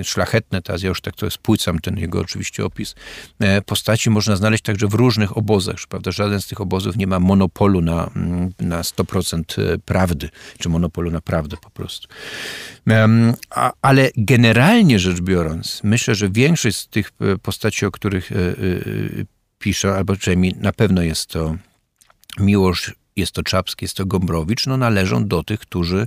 e, 0.00 0.04
szlachetne, 0.04 0.62
ta 0.62 0.78
ja 0.84 0.88
już 0.88 1.00
tak 1.00 1.16
to 1.16 1.30
spłycam 1.30 1.78
ten 1.78 1.98
jego 1.98 2.20
oczywiście 2.20 2.64
opis, 2.64 2.94
e, 3.40 3.62
postaci 3.62 4.10
można 4.10 4.36
znaleźć 4.36 4.62
także 4.62 4.88
w 4.88 4.94
różnych 4.94 5.36
obozach. 5.36 5.76
Prawda? 5.88 6.10
Żaden 6.10 6.40
z 6.40 6.46
tych 6.46 6.60
obozów 6.60 6.96
nie 6.96 7.06
ma 7.06 7.20
monopolu 7.20 7.80
na, 7.80 8.10
mm, 8.16 8.52
na 8.60 8.82
100% 8.82 9.58
e, 9.58 9.78
prawdy, 9.78 10.28
czy 10.58 10.68
monopolu 10.68 11.10
na 11.10 11.20
prawdę 11.20 11.56
po 11.56 11.70
prostu. 11.70 12.08
Ale 13.82 14.10
generalnie 14.16 14.98
rzecz 14.98 15.20
biorąc, 15.20 15.80
myślę, 15.84 16.14
że 16.14 16.30
większość 16.30 16.76
z 16.76 16.88
tych 16.88 17.10
e, 17.20 17.38
postaci, 17.38 17.86
o 17.86 17.90
których 17.90 18.30
piszę, 19.58 19.94
albo 19.94 20.16
przynajmniej 20.16 20.54
na 20.60 20.72
pewno 20.72 21.02
jest 21.02 21.26
to 21.26 21.56
Miłosz 22.40 22.94
jest 23.16 23.32
to 23.32 23.42
Czapski, 23.42 23.84
jest 23.84 23.96
to 23.96 24.06
Gombrowicz, 24.06 24.66
no 24.66 24.76
należą 24.76 25.28
do 25.28 25.42
tych, 25.42 25.60
którzy 25.60 26.06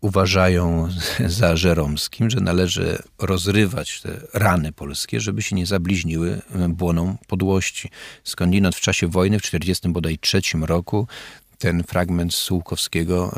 uważają 0.00 0.88
za 1.40 1.56
Żeromskim, 1.56 2.30
że 2.30 2.40
należy 2.40 2.98
rozrywać 3.18 4.00
te 4.00 4.20
rany 4.34 4.72
polskie, 4.72 5.20
żeby 5.20 5.42
się 5.42 5.56
nie 5.56 5.66
zabliźniły 5.66 6.42
błoną 6.68 7.16
podłości. 7.26 7.90
Skądinąd 8.24 8.76
w 8.76 8.80
czasie 8.80 9.08
wojny 9.08 9.38
w 9.38 9.42
1943 9.42 9.92
bodaj 9.92 10.18
trzecim 10.18 10.64
roku 10.64 11.06
ten 11.58 11.82
fragment 11.82 12.34
Sułkowskiego 12.34 13.34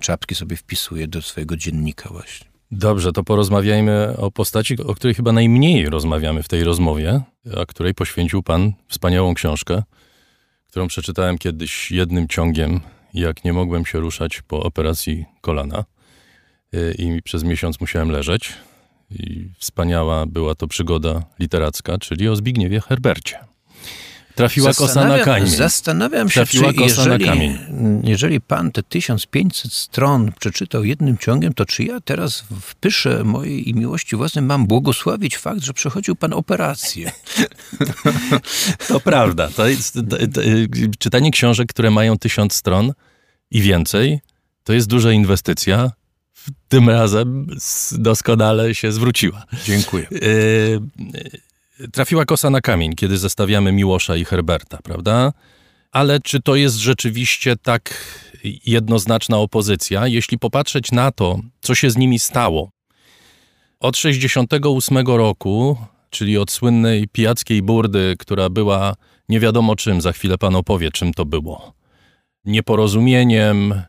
Czapki 0.00 0.34
sobie 0.34 0.56
wpisuje 0.56 1.08
do 1.08 1.22
swojego 1.22 1.56
dziennika 1.56 2.08
właśnie. 2.08 2.50
Dobrze, 2.70 3.12
to 3.12 3.24
porozmawiajmy 3.24 4.16
o 4.16 4.30
postaci, 4.30 4.76
o 4.82 4.94
której 4.94 5.14
chyba 5.14 5.32
najmniej 5.32 5.90
rozmawiamy 5.90 6.42
w 6.42 6.48
tej 6.48 6.64
rozmowie, 6.64 7.20
a 7.56 7.66
której 7.66 7.94
poświęcił 7.94 8.42
Pan 8.42 8.72
wspaniałą 8.88 9.34
książkę, 9.34 9.82
którą 10.70 10.88
przeczytałem 10.88 11.38
kiedyś 11.38 11.90
jednym 11.90 12.28
ciągiem, 12.28 12.80
jak 13.14 13.44
nie 13.44 13.52
mogłem 13.52 13.86
się 13.86 14.00
ruszać 14.00 14.42
po 14.42 14.62
operacji 14.62 15.24
kolana 15.40 15.84
y, 16.74 16.94
i 16.98 17.22
przez 17.22 17.44
miesiąc 17.44 17.80
musiałem 17.80 18.10
leżeć. 18.10 18.52
I 19.10 19.48
wspaniała 19.58 20.26
była 20.26 20.54
to 20.54 20.66
przygoda 20.68 21.22
literacka, 21.38 21.98
czyli 21.98 22.28
o 22.28 22.36
Zbigniewie 22.36 22.80
Herbercie. 22.80 23.49
Trafiła 24.40 24.74
kosa 24.74 25.04
na 25.04 25.18
kamień. 25.18 25.46
Zastanawiam 25.46 26.30
się, 26.30 26.34
Trafiła 26.34 26.72
czy 26.72 26.80
jeżeli, 26.80 27.58
jeżeli 28.04 28.40
pan 28.40 28.72
te 28.72 28.82
1500 28.82 29.72
stron 29.72 30.32
przeczytał 30.40 30.84
jednym 30.84 31.18
ciągiem, 31.18 31.54
to 31.54 31.66
czy 31.66 31.84
ja 31.84 32.00
teraz 32.00 32.44
w 32.60 32.74
pysze 32.74 33.24
mojej 33.24 33.68
i 33.68 33.74
miłości 33.74 34.16
własnej 34.16 34.44
mam 34.44 34.66
błogosławić 34.66 35.36
fakt, 35.36 35.62
że 35.62 35.72
przechodził 35.72 36.16
pan 36.16 36.32
operację? 36.32 37.12
To 38.88 39.00
prawda. 39.00 39.48
To 39.48 39.68
jest, 39.68 39.94
to, 39.94 40.16
to, 40.34 40.40
czytanie 40.98 41.30
książek, 41.30 41.68
które 41.68 41.90
mają 41.90 42.18
tysiąc 42.18 42.54
stron 42.54 42.92
i 43.50 43.62
więcej, 43.62 44.20
to 44.64 44.72
jest 44.72 44.88
duża 44.88 45.12
inwestycja. 45.12 45.92
Tym 46.68 46.90
razem 46.90 47.46
doskonale 47.92 48.74
się 48.74 48.92
zwróciła. 48.92 49.44
Dziękuję. 49.64 50.06
Yy, 50.10 50.80
trafiła 51.92 52.24
kosa 52.24 52.50
na 52.50 52.60
kamień, 52.60 52.94
kiedy 52.94 53.18
zestawiamy 53.18 53.72
Miłosza 53.72 54.16
i 54.16 54.24
Herberta, 54.24 54.78
prawda? 54.84 55.32
Ale 55.92 56.20
czy 56.20 56.42
to 56.42 56.56
jest 56.56 56.76
rzeczywiście 56.76 57.56
tak 57.56 58.04
jednoznaczna 58.66 59.38
opozycja? 59.38 60.06
Jeśli 60.06 60.38
popatrzeć 60.38 60.92
na 60.92 61.12
to, 61.12 61.40
co 61.60 61.74
się 61.74 61.90
z 61.90 61.96
nimi 61.96 62.18
stało. 62.18 62.70
Od 63.80 63.96
68 63.96 64.98
roku, 65.06 65.76
czyli 66.10 66.38
od 66.38 66.50
słynnej 66.50 67.08
pijackiej 67.08 67.62
burdy, 67.62 68.14
która 68.18 68.50
była 68.50 68.94
nie 69.28 69.40
wiadomo 69.40 69.76
czym, 69.76 70.00
za 70.00 70.12
chwilę 70.12 70.38
pan 70.38 70.56
opowie, 70.56 70.90
czym 70.90 71.14
to 71.14 71.24
było. 71.24 71.72
Nieporozumieniem, 72.44 73.82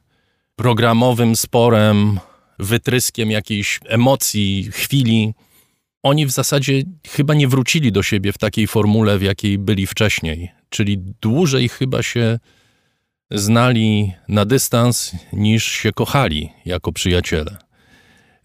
programowym 0.56 1.36
sporem, 1.36 2.20
wytryskiem 2.60 3.32
jakiejś 3.32 3.80
emocji, 3.86 4.70
chwili. 4.72 5.34
Oni 6.04 6.26
w 6.26 6.32
zasadzie 6.32 6.84
chyba 7.08 7.34
nie 7.34 7.48
wrócili 7.48 7.92
do 7.92 8.04
siebie 8.04 8.32
w 8.34 8.38
takiej 8.38 8.68
formule, 8.68 9.18
w 9.18 9.22
jakiej 9.22 9.58
byli 9.58 9.88
wcześniej. 9.88 10.52
Czyli 10.70 10.98
dłużej 11.22 11.70
chyba 11.70 12.04
się 12.04 12.40
znali 13.32 14.14
na 14.28 14.46
dystans 14.46 15.12
niż 15.34 15.66
się 15.66 15.92
kochali 15.92 16.50
jako 16.66 16.92
przyjaciele. 16.92 17.58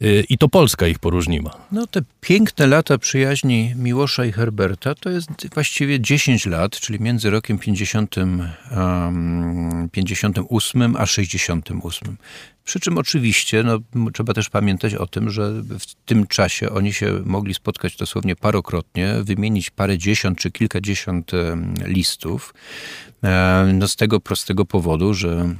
Y, 0.03 0.25
I 0.29 0.39
to 0.39 0.49
Polska 0.49 0.87
ich 0.87 0.99
poróżniła. 0.99 1.67
No 1.73 1.87
te 1.87 2.01
piękne 2.21 2.67
lata 2.67 2.99
przyjaźni 2.99 3.73
Miłosza 3.77 4.25
i 4.25 4.33
Herberta 4.33 4.95
to 4.95 5.11
jest 5.11 5.55
właściwie 5.55 6.01
10 6.01 6.47
lat, 6.47 6.81
czyli 6.81 7.01
między 7.01 7.31
rokiem 7.31 7.59
50, 7.59 8.17
um, 8.17 9.89
58 9.93 10.97
a 10.97 11.07
68. 11.07 12.17
Przy 12.67 12.81
czym 12.81 12.99
oczywiście 12.99 13.63
no, 13.63 13.79
trzeba 14.13 14.35
też 14.35 14.51
pamiętać 14.51 14.95
o 14.95 15.07
tym, 15.07 15.31
że 15.31 15.53
w 15.63 15.95
tym 16.05 16.27
czasie 16.27 16.71
oni 16.71 16.93
się 16.93 17.23
mogli 17.25 17.55
spotkać 17.55 17.97
dosłownie 17.97 18.37
parokrotnie, 18.37 19.15
wymienić 19.23 19.71
parę 19.71 19.99
dziesiąt 19.99 20.39
czy 20.39 20.51
kilkadziesiąt 20.51 21.33
listów. 21.85 22.55
E, 23.25 23.71
no, 23.75 23.89
z 23.89 23.97
tego 23.97 24.21
prostego 24.21 24.65
powodu, 24.65 25.15
że 25.15 25.55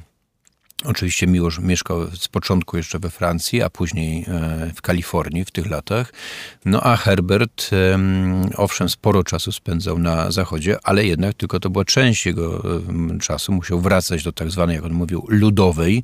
Oczywiście 0.85 1.27
Miłosz 1.27 1.59
mieszkał 1.59 2.11
z 2.17 2.29
początku 2.29 2.77
jeszcze 2.77 2.99
we 2.99 3.11
Francji, 3.11 3.63
a 3.63 3.71
później 3.71 4.25
e, 4.29 4.73
w 4.75 4.83
Kalifornii 4.83 5.45
w 5.45 5.51
tych 5.51 5.67
latach. 5.67 6.13
No 6.65 6.83
a 6.83 6.97
Herbert, 6.97 7.71
owszem, 8.57 8.89
sporo 8.89 9.25
czasu 9.25 9.53
spędzał 9.53 9.99
na 9.99 10.31
zachodzie, 10.31 10.77
ale 10.83 11.05
jednak 11.05 11.35
tylko 11.35 11.61
to 11.61 11.71
była 11.71 11.85
część 11.85 12.27
jego 12.27 12.63
czasu. 13.21 13.53
Musiał 13.53 13.81
wracać 13.81 14.23
do 14.23 14.33
tak 14.33 14.51
zwanej, 14.51 14.77
jak 14.77 14.85
on 14.85 14.93
mówił, 14.93 15.27
ludowej 15.29 16.03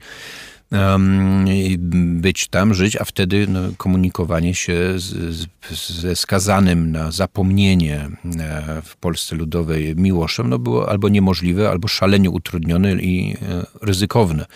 być 1.94 2.48
tam, 2.48 2.74
żyć, 2.74 2.96
a 2.96 3.04
wtedy 3.04 3.46
no, 3.48 3.60
komunikowanie 3.76 4.54
się 4.54 4.78
z, 4.96 5.48
ze 5.88 6.16
skazanym 6.16 6.92
na 6.92 7.10
zapomnienie 7.10 8.08
e, 8.40 8.82
w 8.84 8.96
Polsce 8.96 9.36
Ludowej 9.36 9.96
Miłoszem 9.96 10.48
no, 10.48 10.58
było 10.58 10.88
albo 10.88 11.08
niemożliwe, 11.08 11.70
albo 11.70 11.88
szalenie 11.88 12.30
utrudnione 12.30 12.92
i 12.92 13.36
e, 13.42 13.66
ryzykowne. 13.82 14.46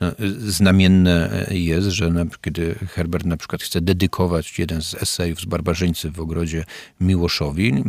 No, 0.00 0.12
znamienne 0.38 1.46
jest, 1.50 1.88
że 1.88 2.10
na, 2.10 2.24
kiedy 2.40 2.74
Herbert 2.74 3.26
na 3.26 3.36
przykład 3.36 3.62
chce 3.62 3.80
dedykować 3.80 4.58
jeden 4.58 4.82
z 4.82 4.94
esejów 4.94 5.40
z 5.40 5.44
Barbarzyńcy 5.44 6.10
w 6.10 6.20
ogrodzie 6.20 6.64
Miłoszowi, 7.00 7.84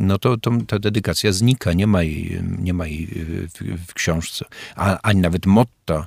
no 0.00 0.18
to, 0.18 0.36
to 0.36 0.50
ta 0.66 0.78
dedykacja 0.78 1.32
znika, 1.32 1.72
nie 1.72 1.86
ma 1.86 2.02
jej, 2.02 2.42
nie 2.58 2.74
ma 2.74 2.86
jej 2.86 3.06
w, 3.06 3.86
w 3.86 3.94
książce, 3.94 4.44
a, 4.76 4.98
ani 5.02 5.20
nawet 5.20 5.46
motta 5.46 6.06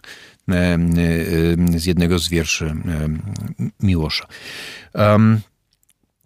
z 1.75 1.85
jednego 1.85 2.19
z 2.19 2.29
wierszy 2.29 2.73
Miłosza. 3.79 4.27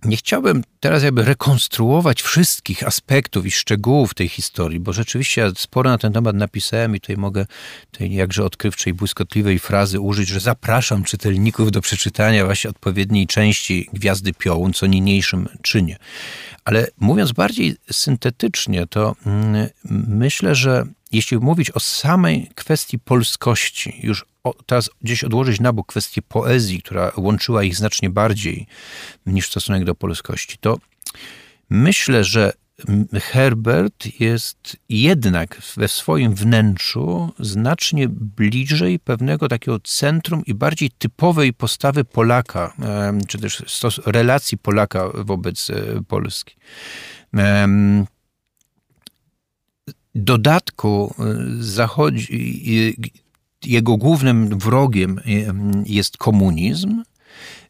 Nie 0.06 0.18
chciałbym 0.18 0.64
teraz 0.80 1.04
jakby 1.04 1.24
rekonstruować 1.24 2.22
wszystkich 2.22 2.84
aspektów 2.84 3.46
i 3.46 3.52
szczegółów 3.52 4.14
tej 4.14 4.28
historii, 4.28 4.80
bo 4.80 4.94
rzeczywiście 4.94 5.42
ja 5.42 5.52
sporo 5.56 5.90
na 5.90 5.98
ten 5.98 6.14
temat 6.14 6.36
napisałem 6.36 6.96
i 6.96 7.00
tutaj 7.00 7.18
mogę 7.18 7.46
tej 7.92 8.14
jakże 8.14 8.46
odkrywczej, 8.46 8.94
błyskotliwej 8.94 9.60
frazy 9.60 10.00
użyć, 10.00 10.30
że 10.30 10.40
zapraszam 10.40 11.04
czytelników 11.04 11.72
do 11.72 11.82
przeczytania 11.82 12.46
właśnie 12.46 12.70
odpowiedniej 12.70 13.28
części 13.28 13.90
Gwiazdy 13.94 14.34
Piołun, 14.34 14.74
co 14.74 14.88
niniejszym 14.88 15.50
czynię. 15.62 15.98
Ale 16.66 16.88
mówiąc 17.00 17.32
bardziej 17.32 17.76
syntetycznie, 17.92 18.88
to 18.88 19.16
mm, 19.26 19.68
myślę, 20.08 20.56
że 20.56 20.86
jeśli 21.12 21.38
mówić 21.38 21.72
o 21.72 21.80
samej 21.80 22.50
kwestii 22.56 23.00
polskości, 23.00 24.00
już 24.04 24.26
teraz 24.66 24.90
gdzieś 25.02 25.24
odłożyć 25.24 25.60
na 25.60 25.74
bok 25.74 25.88
kwestię 25.88 26.22
poezji, 26.22 26.82
która 26.82 27.12
łączyła 27.18 27.64
ich 27.64 27.76
znacznie 27.76 28.10
bardziej 28.10 28.68
niż 29.26 29.48
stosunek 29.48 29.84
do 29.84 29.96
polskości, 29.96 30.58
to 30.62 30.78
myślę, 31.70 32.24
że 32.24 32.54
Herbert 33.22 34.20
jest 34.20 34.78
jednak 34.90 35.62
we 35.78 35.88
swoim 35.88 36.36
wnętrzu 36.36 37.32
znacznie 37.40 38.08
bliżej 38.10 39.00
pewnego 39.00 39.48
takiego 39.48 39.80
centrum 39.80 40.46
i 40.46 40.54
bardziej 40.54 40.92
typowej 40.92 41.54
postawy 41.54 42.04
Polaka, 42.04 42.74
czy 43.28 43.38
też 43.38 43.64
relacji 44.06 44.58
Polaka 44.58 45.10
wobec 45.14 45.70
e, 45.70 45.74
Polski 46.08 46.56
dodatku 50.16 51.16
e, 51.20 51.24
zachodzi, 51.60 52.96
jego 53.66 53.98
głównym 53.98 54.60
wrogiem 54.60 55.20
e, 55.20 55.24
jest 55.86 56.18
komunizm, 56.18 57.04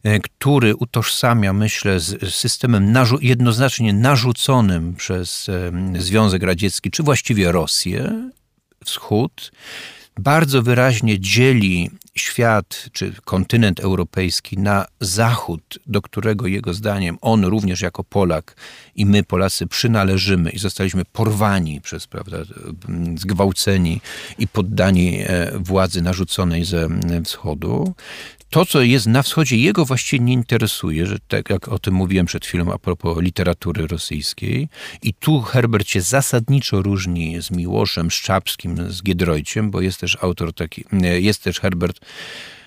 e, 0.02 0.20
który 0.20 0.76
utożsamia, 0.76 1.52
myślę, 1.52 2.00
z 2.00 2.34
systemem 2.34 2.94
jednoznacznie 3.20 3.92
narzuconym 3.92 4.94
przez 4.94 5.50
Związek 5.98 6.42
Radziecki, 6.42 6.90
czy 6.90 7.02
właściwie 7.02 7.52
Rosję, 7.52 8.30
Wschód, 8.84 9.52
bardzo 10.18 10.62
wyraźnie 10.62 11.20
dzieli 11.20 11.90
świat 12.14 12.88
czy 12.92 13.12
kontynent 13.24 13.80
europejski 13.80 14.58
na 14.58 14.86
zachód, 15.00 15.78
do 15.86 16.02
którego 16.02 16.46
jego 16.46 16.74
zdaniem 16.74 17.18
on 17.20 17.44
również 17.44 17.80
jako 17.80 18.04
Polak 18.04 18.56
i 18.94 19.06
my 19.06 19.22
Polacy 19.22 19.66
przynależymy 19.66 20.50
i 20.50 20.58
zostaliśmy 20.58 21.04
porwani 21.04 21.80
przez, 21.80 22.06
prawda, 22.06 22.36
zgwałceni 23.16 24.00
i 24.38 24.48
poddani 24.48 25.18
e, 25.26 25.52
władzy 25.58 26.02
narzuconej 26.02 26.64
ze 26.64 26.88
wschodu 27.24 27.94
to, 28.52 28.66
co 28.66 28.82
jest 28.82 29.06
na 29.06 29.22
wschodzie, 29.22 29.56
jego 29.56 29.84
właściwie 29.84 30.24
nie 30.24 30.32
interesuje, 30.32 31.06
że 31.06 31.18
tak 31.28 31.50
jak 31.50 31.68
o 31.68 31.78
tym 31.78 31.94
mówiłem 31.94 32.26
przed 32.26 32.46
chwilą 32.46 32.72
a 32.72 32.78
propos 32.78 33.18
literatury 33.20 33.86
rosyjskiej. 33.86 34.68
I 35.02 35.14
tu 35.14 35.40
Herbert 35.40 35.88
się 35.88 36.00
zasadniczo 36.00 36.82
różni 36.82 37.42
z 37.42 37.50
Miłoszem, 37.50 38.10
Szczapskim, 38.10 38.92
z 38.92 39.02
Giedroyciem, 39.02 39.70
bo 39.70 39.80
jest 39.80 40.00
też 40.00 40.18
autor 40.20 40.52
taki, 40.54 40.84
jest 41.20 41.42
też 41.42 41.60
Herbert 41.60 42.00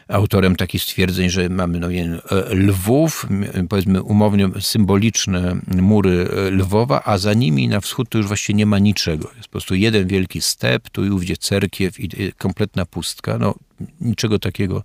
autorem 0.08 0.56
takich 0.56 0.84
stwierdzeń, 0.84 1.30
że 1.30 1.50
mamy 1.50 1.80
no, 1.80 1.90
wiem, 1.90 2.20
Lwów, 2.50 3.26
powiedzmy 3.70 4.04
umownie 4.04 4.50
symboliczne 4.60 5.56
mury 5.68 6.28
Lwowa, 6.52 7.02
a 7.06 7.18
za 7.18 7.34
nimi 7.34 7.68
na 7.68 7.82
wschód 7.82 8.10
to 8.10 8.18
już 8.18 8.28
właściwie 8.28 8.58
nie 8.58 8.66
ma 8.66 8.80
niczego. 8.80 9.32
Jest 9.38 9.48
po 9.48 9.52
prostu 9.52 9.76
jeden 9.76 10.08
wielki 10.08 10.42
step, 10.42 10.90
tu 10.90 11.06
i 11.06 11.10
ówdzie 11.10 11.38
cerkiew 11.38 12.00
i 12.00 12.34
kompletna 12.38 12.86
pustka. 12.86 13.38
No, 13.38 13.56
niczego 14.02 14.40
takiego 14.40 14.84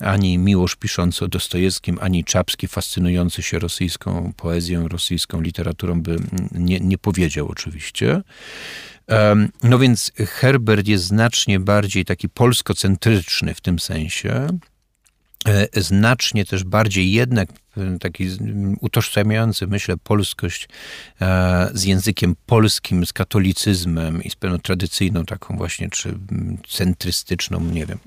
ani 0.00 0.38
Miłosz 0.38 0.76
piszący 0.76 1.24
o 1.24 1.28
Dostojewskim, 1.28 1.98
ani 2.00 2.24
Czapski 2.24 2.68
fascynujący 2.68 3.42
się 3.42 3.58
rosyjską 3.58 4.32
poezją, 4.36 4.88
rosyjską 4.88 5.40
literaturą 5.40 6.02
by 6.02 6.16
nie, 6.52 6.80
nie 6.80 6.98
powiedział 6.98 7.48
oczywiście. 7.48 8.22
No 9.62 9.78
więc 9.78 10.12
Herbert 10.16 10.86
jest 10.86 11.04
znacznie 11.04 11.60
bardziej 11.60 12.04
taki 12.04 12.28
polskocentryczny 12.28 13.54
w 13.54 13.60
tym 13.60 13.78
sensie. 13.78 14.46
E, 15.46 15.82
znacznie 15.82 16.44
też 16.44 16.64
bardziej 16.64 17.12
jednak 17.12 17.48
e, 17.76 17.98
taki 17.98 18.28
utożsamiający, 18.80 19.66
myślę, 19.66 19.96
polskość 19.96 20.68
e, 21.20 21.70
z 21.74 21.84
językiem 21.84 22.36
polskim, 22.46 23.06
z 23.06 23.12
katolicyzmem 23.12 24.22
i 24.22 24.30
z 24.30 24.36
pewną 24.36 24.58
tradycyjną 24.58 25.24
taką 25.24 25.56
właśnie, 25.56 25.90
czy 25.90 26.18
centrystyczną, 26.68 27.60
nie 27.60 27.86
wiem, 27.86 27.98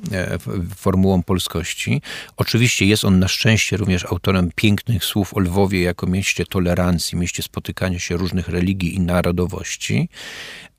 formułą 0.76 1.24
polskości. 1.24 2.02
Oczywiście 2.38 2.86
jest 2.86 3.06
on 3.06 3.20
na 3.20 3.28
szczęście 3.28 3.78
również 3.78 4.06
autorem 4.06 4.52
pięknych 4.56 5.06
słów 5.06 5.34
o 5.34 5.40
Lwowie 5.40 5.82
jako 5.82 6.08
mieście 6.08 6.46
tolerancji, 6.46 7.18
mieście 7.18 7.44
spotykania 7.44 8.00
się 8.00 8.18
różnych 8.18 8.50
religii 8.50 8.96
i 8.96 9.00
narodowości, 9.00 10.10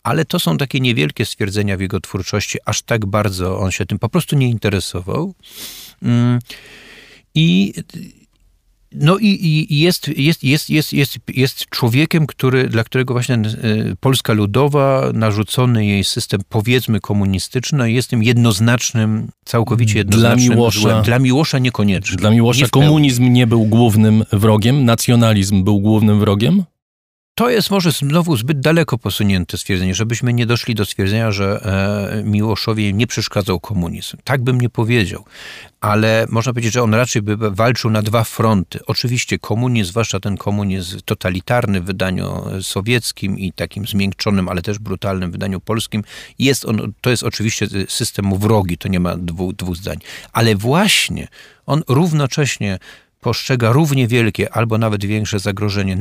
ale 0.02 0.24
to 0.24 0.38
są 0.38 0.58
takie 0.58 0.80
niewielkie 0.80 1.26
stwierdzenia 1.26 1.76
w 1.76 1.80
jego 1.80 2.00
twórczości, 2.00 2.58
aż 2.64 2.82
tak 2.82 3.06
bardzo 3.06 3.58
on 3.58 3.70
się 3.70 3.86
tym 3.86 3.98
po 3.98 4.08
prostu 4.08 4.36
nie 4.36 4.48
interesował. 4.48 5.34
Mm. 6.02 6.38
I 7.34 7.72
no 8.92 9.18
i, 9.18 9.26
i, 9.70 9.80
jest, 9.80 10.08
jest, 10.18 10.44
jest, 10.44 10.70
jest, 10.70 10.92
jest, 10.92 11.18
jest 11.34 11.66
człowiekiem, 11.66 12.26
który, 12.26 12.68
dla 12.68 12.84
którego 12.84 13.14
właśnie 13.14 13.34
e, 13.34 13.40
Polska 14.00 14.32
Ludowa, 14.32 15.10
narzucony 15.14 15.86
jej 15.86 16.04
system 16.04 16.40
powiedzmy 16.48 17.00
komunistyczny 17.00 17.92
jest 17.92 18.10
tym 18.10 18.22
jednoznacznym, 18.22 19.28
całkowicie 19.44 19.98
jednoznacznym 19.98 20.46
dla 20.46 20.56
Miłosza, 20.56 20.80
złem. 20.80 21.02
Dla 21.02 21.18
Miłosza 21.18 21.58
niekoniecznie. 21.58 22.16
Dla 22.16 22.30
Miłosza 22.30 22.64
nie 22.64 22.68
komunizm 22.68 23.32
nie 23.32 23.46
był 23.46 23.64
głównym 23.64 24.24
wrogiem, 24.32 24.84
nacjonalizm 24.84 25.64
był 25.64 25.80
głównym 25.80 26.20
wrogiem? 26.20 26.64
To 27.40 27.50
jest 27.50 27.70
może 27.70 27.92
znowu 27.92 28.36
zbyt 28.36 28.60
daleko 28.60 28.98
posunięte 28.98 29.58
stwierdzenie, 29.58 29.94
żebyśmy 29.94 30.32
nie 30.32 30.46
doszli 30.46 30.74
do 30.74 30.84
stwierdzenia, 30.84 31.32
że 31.32 31.60
e, 32.18 32.22
Miłoszowi 32.24 32.94
nie 32.94 33.06
przeszkadzał 33.06 33.60
komunizm. 33.60 34.16
Tak 34.24 34.42
bym 34.42 34.60
nie 34.60 34.70
powiedział, 34.70 35.24
ale 35.80 36.26
można 36.28 36.52
powiedzieć, 36.52 36.72
że 36.72 36.82
on 36.82 36.94
raczej 36.94 37.22
by 37.22 37.50
walczył 37.50 37.90
na 37.90 38.02
dwa 38.02 38.24
fronty. 38.24 38.78
Oczywiście 38.86 39.38
komunizm, 39.38 39.90
zwłaszcza 39.90 40.20
ten 40.20 40.36
komunizm 40.36 41.00
totalitarny 41.04 41.80
w 41.80 41.84
wydaniu 41.84 42.44
sowieckim 42.62 43.38
i 43.38 43.52
takim 43.52 43.86
zmiękczonym, 43.86 44.48
ale 44.48 44.62
też 44.62 44.78
brutalnym 44.78 45.30
wydaniu 45.30 45.60
polskim, 45.60 46.04
jest 46.38 46.64
on, 46.64 46.92
to 47.00 47.10
jest 47.10 47.22
oczywiście 47.22 47.66
system 47.88 48.38
wrogi, 48.38 48.78
to 48.78 48.88
nie 48.88 49.00
ma 49.00 49.16
dwóch, 49.16 49.54
dwóch 49.54 49.76
zdań. 49.76 49.98
Ale 50.32 50.56
właśnie 50.56 51.28
on 51.66 51.82
równocześnie 51.88 52.78
postrzega 53.20 53.72
równie 53.72 54.08
wielkie 54.08 54.52
albo 54.52 54.78
nawet 54.78 55.04
większe 55.04 55.38
zagrożenie 55.38 55.96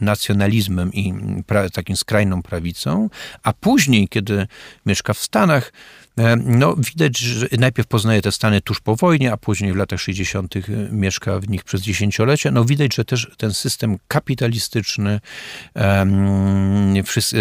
nacjonalizmem 0.00 0.92
i 0.92 1.14
pra, 1.46 1.70
takim 1.70 1.96
skrajną 1.96 2.42
prawicą, 2.42 3.10
a 3.42 3.52
później, 3.52 4.08
kiedy 4.08 4.46
mieszka 4.86 5.14
w 5.14 5.18
Stanach, 5.18 5.72
no, 6.44 6.76
widać, 6.76 7.18
że 7.18 7.46
najpierw 7.58 7.88
poznaje 7.88 8.22
te 8.22 8.32
Stany 8.32 8.60
tuż 8.60 8.80
po 8.80 8.96
wojnie, 8.96 9.32
a 9.32 9.36
później 9.36 9.72
w 9.72 9.76
latach 9.76 10.00
60. 10.00 10.56
E, 10.56 10.60
mieszka 10.90 11.40
w 11.40 11.48
nich 11.48 11.64
przez 11.64 11.80
dziesięciolecia. 11.80 12.50
No, 12.50 12.64
widać, 12.64 12.94
że 12.94 13.04
też 13.04 13.30
ten 13.36 13.54
system 13.54 13.98
kapitalistyczny, 14.08 15.20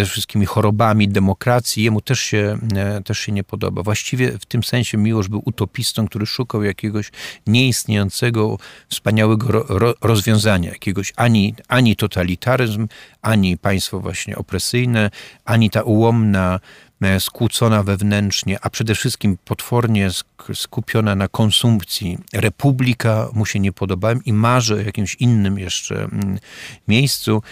wszystkimi 0.05 0.45
chorobami 0.45 1.07
demokracji, 1.09 1.83
jemu 1.83 2.01
też 2.01 2.19
się, 2.19 2.57
e, 2.75 3.01
też 3.01 3.19
się 3.19 3.31
nie 3.31 3.43
podoba. 3.43 3.83
Właściwie 3.83 4.31
w 4.31 4.45
tym 4.45 4.63
sensie 4.63 4.97
Miłosz 4.97 5.27
był 5.27 5.41
utopistą, 5.45 6.07
który 6.07 6.25
szukał 6.25 6.63
jakiegoś 6.63 7.11
nieistniejącego, 7.47 8.57
wspaniałego 8.89 9.65
ro, 9.67 9.93
rozwiązania, 10.01 10.69
jakiegoś 10.69 11.13
ani, 11.15 11.55
ani 11.67 11.95
totalitaryzm, 11.95 12.87
ani 13.21 13.57
państwo 13.57 13.99
właśnie 13.99 14.35
opresyjne, 14.35 15.09
ani 15.45 15.69
ta 15.69 15.81
ułomna 15.81 16.59
E, 16.61 16.90
skłócona 17.19 17.83
wewnętrznie, 17.83 18.57
a 18.61 18.69
przede 18.69 18.95
wszystkim 18.95 19.37
potwornie 19.45 20.09
skupiona 20.53 21.15
na 21.15 21.27
konsumpcji. 21.27 22.17
Republika 22.33 23.29
mu 23.33 23.45
się 23.45 23.59
nie 23.59 23.71
podoba 23.71 24.13
i 24.25 24.33
marzy 24.33 24.75
o 24.75 24.77
jakimś 24.77 25.15
innym 25.15 25.59
jeszcze 25.59 26.03
mm, 26.03 26.39
miejscu. 26.87 27.43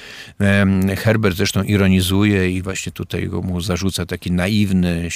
Herbert 0.98 1.38
zresztą 1.38 1.64
ironizuje 1.64 2.52
i 2.52 2.62
właśnie 2.62 2.92
tutaj 2.92 3.30
mu 3.44 3.62
zarzuca 3.62 4.06
taki 4.06 4.32
naiwny 4.32 5.10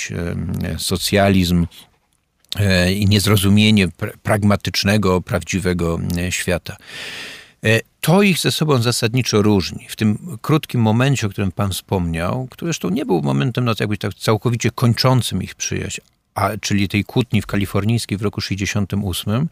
socjalizm 0.78 1.68
e, 2.56 2.94
i 2.94 3.06
niezrozumienie 3.06 3.88
pragmatycznego, 4.24 5.22
prawdziwego 5.22 6.00
e, 6.18 6.32
świata. 6.32 6.78
E, 7.64 7.80
to 8.02 8.22
ich 8.22 8.40
ze 8.40 8.52
sobą 8.52 8.82
zasadniczo 8.82 9.42
różni. 9.42 9.86
W 9.90 9.96
tym 9.96 10.38
krótkim 10.42 10.82
momencie, 10.82 11.28
o 11.28 11.30
którym 11.30 11.52
Pan 11.52 11.72
wspomniał, 11.72 12.48
który 12.52 12.68
zresztą 12.68 12.90
nie 12.90 13.06
był 13.06 13.22
momentem 13.22 13.66
no, 13.66 13.74
jakby 13.80 13.98
tak 13.98 14.14
całkowicie 14.14 14.72
kończącym 14.72 15.44
ich 15.44 15.56
przyjaźń, 15.56 16.02
a, 16.36 16.58
czyli 16.58 16.88
tej 16.88 17.04
kłótni 17.04 17.42
w 17.42 17.46
kalifornijskiej 17.46 18.18
w 18.18 18.22
roku 18.22 18.42
68, 18.42 19.50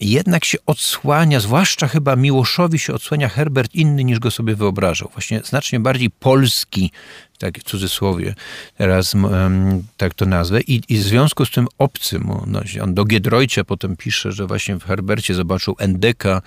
jednak 0.00 0.44
się 0.44 0.58
odsłania, 0.66 1.40
zwłaszcza 1.40 1.88
chyba 1.88 2.16
Miłoszowi 2.16 2.78
się 2.78 2.94
odsłania 2.94 3.28
Herbert 3.28 3.74
inny 3.74 4.04
niż 4.04 4.18
go 4.18 4.30
sobie 4.30 4.54
wyobrażał. 4.54 5.10
Właśnie 5.12 5.40
znacznie 5.44 5.80
bardziej 5.80 6.10
polski 6.10 6.90
tak 7.36 7.58
w 7.58 7.62
cudzysłowie 7.62 8.34
teraz 8.78 9.14
um, 9.14 9.82
tak 9.96 10.14
to 10.14 10.26
nazwę, 10.26 10.60
I, 10.60 10.82
i 10.88 10.98
w 10.98 11.02
związku 11.02 11.44
z 11.44 11.50
tym 11.50 11.66
obcy 11.78 12.18
mu, 12.18 12.42
no, 12.46 12.60
on 12.82 12.94
do 12.94 13.04
Giedroycia 13.04 13.64
potem 13.64 13.96
pisze, 13.96 14.32
że 14.32 14.46
właśnie 14.46 14.76
w 14.76 14.84
Herbercie 14.84 15.34
zobaczył 15.34 15.76
Endeka 15.78 16.42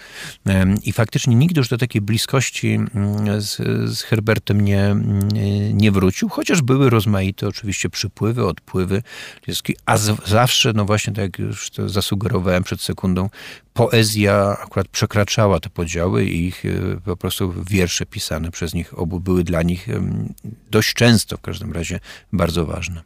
um, 0.45 0.75
i 0.83 0.91
faktycznie 0.91 1.35
nigdy 1.35 1.59
już 1.59 1.69
do 1.69 1.77
takiej 1.77 2.01
bliskości 2.01 2.79
z, 3.37 3.57
z, 3.97 4.01
Herbertem 4.01 4.61
nie, 4.61 4.95
nie 5.73 5.91
wrócił, 5.91 6.29
chociaż 6.29 6.61
były 6.61 6.89
rozmaite 6.89 7.47
oczywiście 7.47 7.89
przypływy, 7.89 8.45
odpływy, 8.45 9.01
a 9.85 9.97
z, 9.97 10.29
zawsze, 10.29 10.73
no 10.73 10.85
właśnie 10.85 11.13
tak 11.13 11.23
jak 11.23 11.39
już 11.39 11.69
to 11.69 11.89
zasugerowałem 11.89 12.63
przed 12.63 12.81
sekundą, 12.81 13.29
poezja 13.79 14.57
akurat 14.63 14.87
przekraczała 14.87 15.59
te 15.59 15.69
podziały 15.69 16.25
i 16.25 16.45
ich 16.45 16.65
e, 16.65 17.01
po 17.05 17.17
prostu 17.17 17.53
wiersze 17.69 18.05
pisane 18.05 18.51
przez 18.51 18.73
nich 18.73 18.99
obu 18.99 19.19
były 19.19 19.43
dla 19.43 19.61
nich 19.61 19.89
dość 20.79 20.93
często 20.93 21.37
w 21.37 21.41
każdym 21.41 21.71
razie 21.71 21.99
bardzo 22.33 22.65
ważne. 22.65 23.01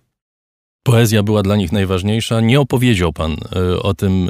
Poezja 0.83 1.23
była 1.23 1.43
dla 1.43 1.55
nich 1.55 1.71
najważniejsza. 1.71 2.41
Nie 2.41 2.59
opowiedział 2.59 3.13
pan 3.13 3.31
e, 3.55 3.79
o 3.79 3.93
tym 3.93 4.29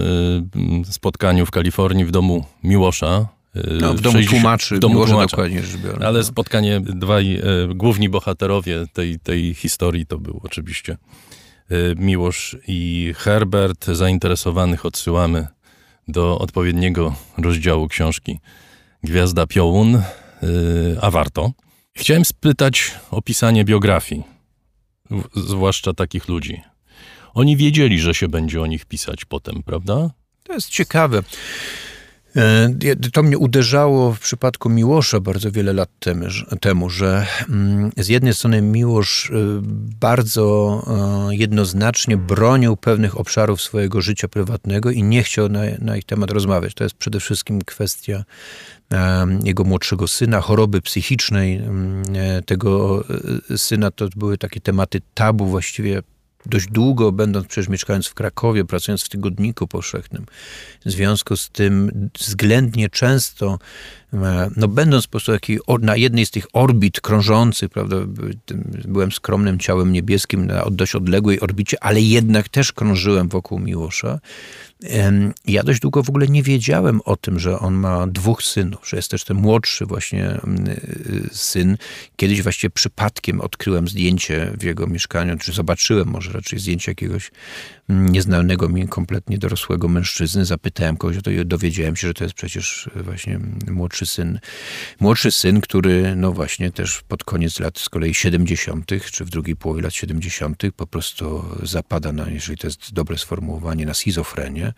e, 0.87 0.91
spotkaniu 0.93 1.45
w 1.45 1.51
Kalifornii 1.51 2.05
w 2.05 2.11
domu 2.11 2.45
Miłosza. 2.63 3.27
No, 3.81 3.93
w 3.93 4.01
domu 4.01 4.13
60, 4.13 4.29
tłumaczy, 4.29 4.75
w 4.75 4.79
domu 4.79 4.93
Miłosza 4.93 5.11
tłumacza. 5.11 5.37
dokładnie 5.37 5.63
rzecz 5.63 5.81
biorąc. 5.81 6.03
Ale 6.03 6.19
no. 6.19 6.25
spotkanie, 6.25 6.79
dwaj 6.79 7.41
główni 7.75 8.09
bohaterowie 8.09 8.85
tej, 8.93 9.19
tej 9.19 9.53
historii 9.53 10.05
to 10.05 10.17
był 10.17 10.41
oczywiście 10.43 10.97
Miłosz 11.95 12.57
i 12.67 13.13
Herbert. 13.17 13.85
Zainteresowanych 13.85 14.85
odsyłamy 14.85 15.47
do 16.07 16.39
odpowiedniego 16.39 17.15
rozdziału 17.37 17.87
książki 17.87 18.39
Gwiazda 19.03 19.47
Piołun, 19.47 20.01
a 21.01 21.11
warto. 21.11 21.51
Chciałem 21.95 22.25
spytać 22.25 22.91
o 23.11 23.21
pisanie 23.21 23.65
biografii, 23.65 24.23
zwłaszcza 25.35 25.93
takich 25.93 26.27
ludzi. 26.27 26.61
Oni 27.33 27.57
wiedzieli, 27.57 27.99
że 27.99 28.13
się 28.13 28.27
będzie 28.27 28.61
o 28.61 28.65
nich 28.65 28.85
pisać 28.85 29.25
potem, 29.25 29.63
prawda? 29.63 30.09
To 30.43 30.53
jest 30.53 30.69
ciekawe. 30.69 31.23
E, 32.35 32.69
to 33.13 33.23
mnie 33.23 33.37
uderzało 33.37 34.13
w 34.13 34.19
przypadku 34.19 34.69
Miłosza 34.69 35.19
bardzo 35.19 35.51
wiele 35.51 35.73
lat 35.73 35.89
temu, 36.59 36.89
że 36.89 37.27
mm, 37.49 37.91
z 37.97 38.07
jednej 38.07 38.33
strony 38.33 38.61
Miłosz 38.61 39.31
e, 39.31 39.33
bardzo 39.99 40.83
e, 41.29 41.35
jednoznacznie 41.35 42.17
bronił 42.17 42.77
pewnych 42.77 43.19
obszarów 43.19 43.61
swojego 43.61 44.01
życia 44.01 44.27
prywatnego 44.27 44.91
i 44.91 45.03
nie 45.03 45.23
chciał 45.23 45.49
na, 45.49 45.59
na 45.79 45.97
ich 45.97 46.03
temat 46.03 46.31
rozmawiać. 46.31 46.73
To 46.73 46.83
jest 46.83 46.95
przede 46.95 47.19
wszystkim 47.19 47.61
kwestia 47.61 48.23
jego 49.43 49.63
młodszego 49.63 50.07
syna, 50.07 50.41
choroby 50.41 50.81
psychicznej 50.81 51.55
mm, 51.55 52.03
tego 52.45 53.03
syna. 53.57 53.91
To 53.91 54.07
były 54.15 54.37
takie 54.37 54.61
tematy 54.61 55.01
tabu 55.13 55.45
właściwie 55.45 56.01
dość 56.45 56.67
długo, 56.67 57.11
będąc 57.11 57.47
przecież 57.47 57.69
mieszkając 57.69 58.07
w 58.07 58.13
Krakowie, 58.13 58.65
pracując 58.65 59.03
w 59.03 59.09
tygodniku 59.09 59.67
powszechnym. 59.67 60.25
W 60.85 60.91
związku 60.91 61.37
z 61.37 61.49
tym 61.49 61.91
względnie 62.19 62.89
często, 62.89 63.59
e, 64.13 64.49
no 64.55 64.67
będąc 64.67 65.07
po 65.07 65.11
prostu 65.11 65.31
na 65.81 65.95
jednej 65.95 66.25
z 66.25 66.31
tych 66.31 66.45
orbit 66.53 67.01
krążących, 67.01 67.69
prawda, 67.69 67.95
byłem 68.85 69.11
skromnym 69.11 69.59
ciałem 69.59 69.93
niebieskim 69.93 70.45
na 70.45 70.65
dość 70.71 70.95
odległej 70.95 71.39
orbicie, 71.39 71.83
ale 71.83 72.01
jednak 72.01 72.49
też 72.49 72.71
krążyłem 72.71 73.29
wokół 73.29 73.59
Miłosza. 73.59 74.19
Ja 75.45 75.63
dość 75.63 75.79
długo 75.79 76.03
w 76.03 76.09
ogóle 76.09 76.27
nie 76.27 76.43
wiedziałem 76.43 77.01
o 77.05 77.15
tym, 77.15 77.39
że 77.39 77.59
on 77.59 77.73
ma 77.73 78.07
dwóch 78.07 78.43
synów, 78.43 78.89
że 78.89 78.97
jest 78.97 79.11
też 79.11 79.23
ten 79.23 79.37
młodszy 79.37 79.85
właśnie 79.85 80.25
mm, 80.25 80.67
y, 80.67 81.29
syn. 81.31 81.77
Kiedyś 82.15 82.41
właściwie 82.41 82.71
przypadkiem 82.71 83.41
odkryłem 83.41 83.87
zdjęcie 83.87 84.51
w 84.59 84.63
jego 84.63 84.87
mieszkaniu, 84.87 85.37
czy 85.37 85.51
zobaczyłem 85.51 86.07
może 86.07 86.31
raczej 86.31 86.59
zdjęcie 86.59 86.91
jakiegoś 86.91 87.31
nieznanego 87.89 88.69
mi 88.69 88.87
kompletnie 88.87 89.37
dorosłego 89.37 89.87
mężczyzny. 89.87 90.45
Zapytałem 90.45 90.97
kogoś 90.97 91.17
o 91.17 91.21
to 91.21 91.31
i 91.31 91.45
dowiedziałem 91.45 91.95
się, 91.95 92.07
że 92.07 92.13
to 92.13 92.23
jest 92.23 92.35
przecież 92.35 92.89
właśnie 92.95 93.39
młodszy 93.71 94.05
syn. 94.05 94.39
Młodszy 94.99 95.31
syn, 95.31 95.61
który 95.61 96.15
no 96.15 96.31
właśnie 96.31 96.71
też 96.71 97.01
pod 97.07 97.23
koniec 97.23 97.59
lat 97.59 97.79
z 97.79 97.89
kolei 97.89 98.13
70., 98.13 98.91
czy 99.11 99.25
w 99.25 99.29
drugiej 99.29 99.55
połowie 99.55 99.81
lat 99.81 99.93
70., 99.93 100.63
po 100.75 100.87
prostu 100.87 101.45
zapada 101.63 102.11
na, 102.11 102.29
jeżeli 102.29 102.57
to 102.57 102.67
jest 102.67 102.93
dobre 102.93 103.17
sformułowanie, 103.17 103.85
na 103.85 103.93
schizofrenię 103.93 104.73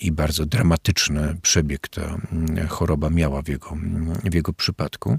i 0.00 0.12
bardzo 0.12 0.46
dramatyczny 0.46 1.36
przebieg 1.42 1.88
ta 1.88 2.18
mm, 2.32 2.68
choroba 2.68 3.10
miała 3.10 3.42
w 3.42 3.48
jego, 3.48 3.76
w 4.24 4.34
jego 4.34 4.52
przypadku. 4.52 5.18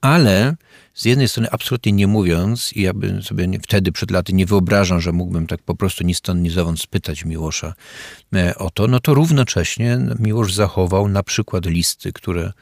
Ale 0.00 0.56
z 0.96 1.04
jednej 1.04 1.28
strony 1.28 1.50
absolutnie 1.50 1.92
nie 1.92 2.06
mówiąc, 2.06 2.72
i 2.72 2.82
ja 2.82 2.94
bym 2.94 3.22
sobie 3.22 3.46
nie, 3.46 3.60
wtedy 3.60 3.92
przed 3.92 4.10
laty 4.10 4.32
nie 4.32 4.46
wyobrażam, 4.46 5.00
że 5.00 5.12
mógłbym 5.12 5.46
tak 5.46 5.62
po 5.62 5.74
prostu 5.74 6.04
ni 6.04 6.14
stąd, 6.14 6.42
ni 6.42 6.50
zowąd 6.50 6.80
spytać 6.80 7.24
Miłosza 7.24 7.74
e, 8.34 8.58
o 8.58 8.70
to, 8.70 8.86
no 8.86 9.00
to 9.00 9.14
równocześnie 9.14 9.98
Miłosz 10.18 10.54
zachował 10.54 11.08
na 11.08 11.22
przykład 11.22 11.66
listy, 11.66 12.12
które 12.12 12.52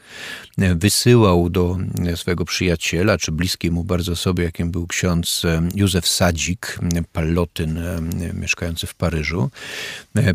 e, 0.58 0.74
wysyłał 0.74 1.50
do 1.50 1.78
e, 2.06 2.16
swojego 2.16 2.44
przyjaciela, 2.44 3.18
czy 3.18 3.32
bliskiej 3.32 3.70
mu 3.70 3.84
bardzo 3.84 4.12
osoby, 4.12 4.42
jakim 4.42 4.70
był 4.70 4.86
ksiądz 4.86 5.42
Józef 5.74 6.08
Sadzik, 6.08 6.78
pallotyn 7.12 7.80
mieszkający 8.34 8.86
w 8.86 8.94
Paryżu. 8.94 9.50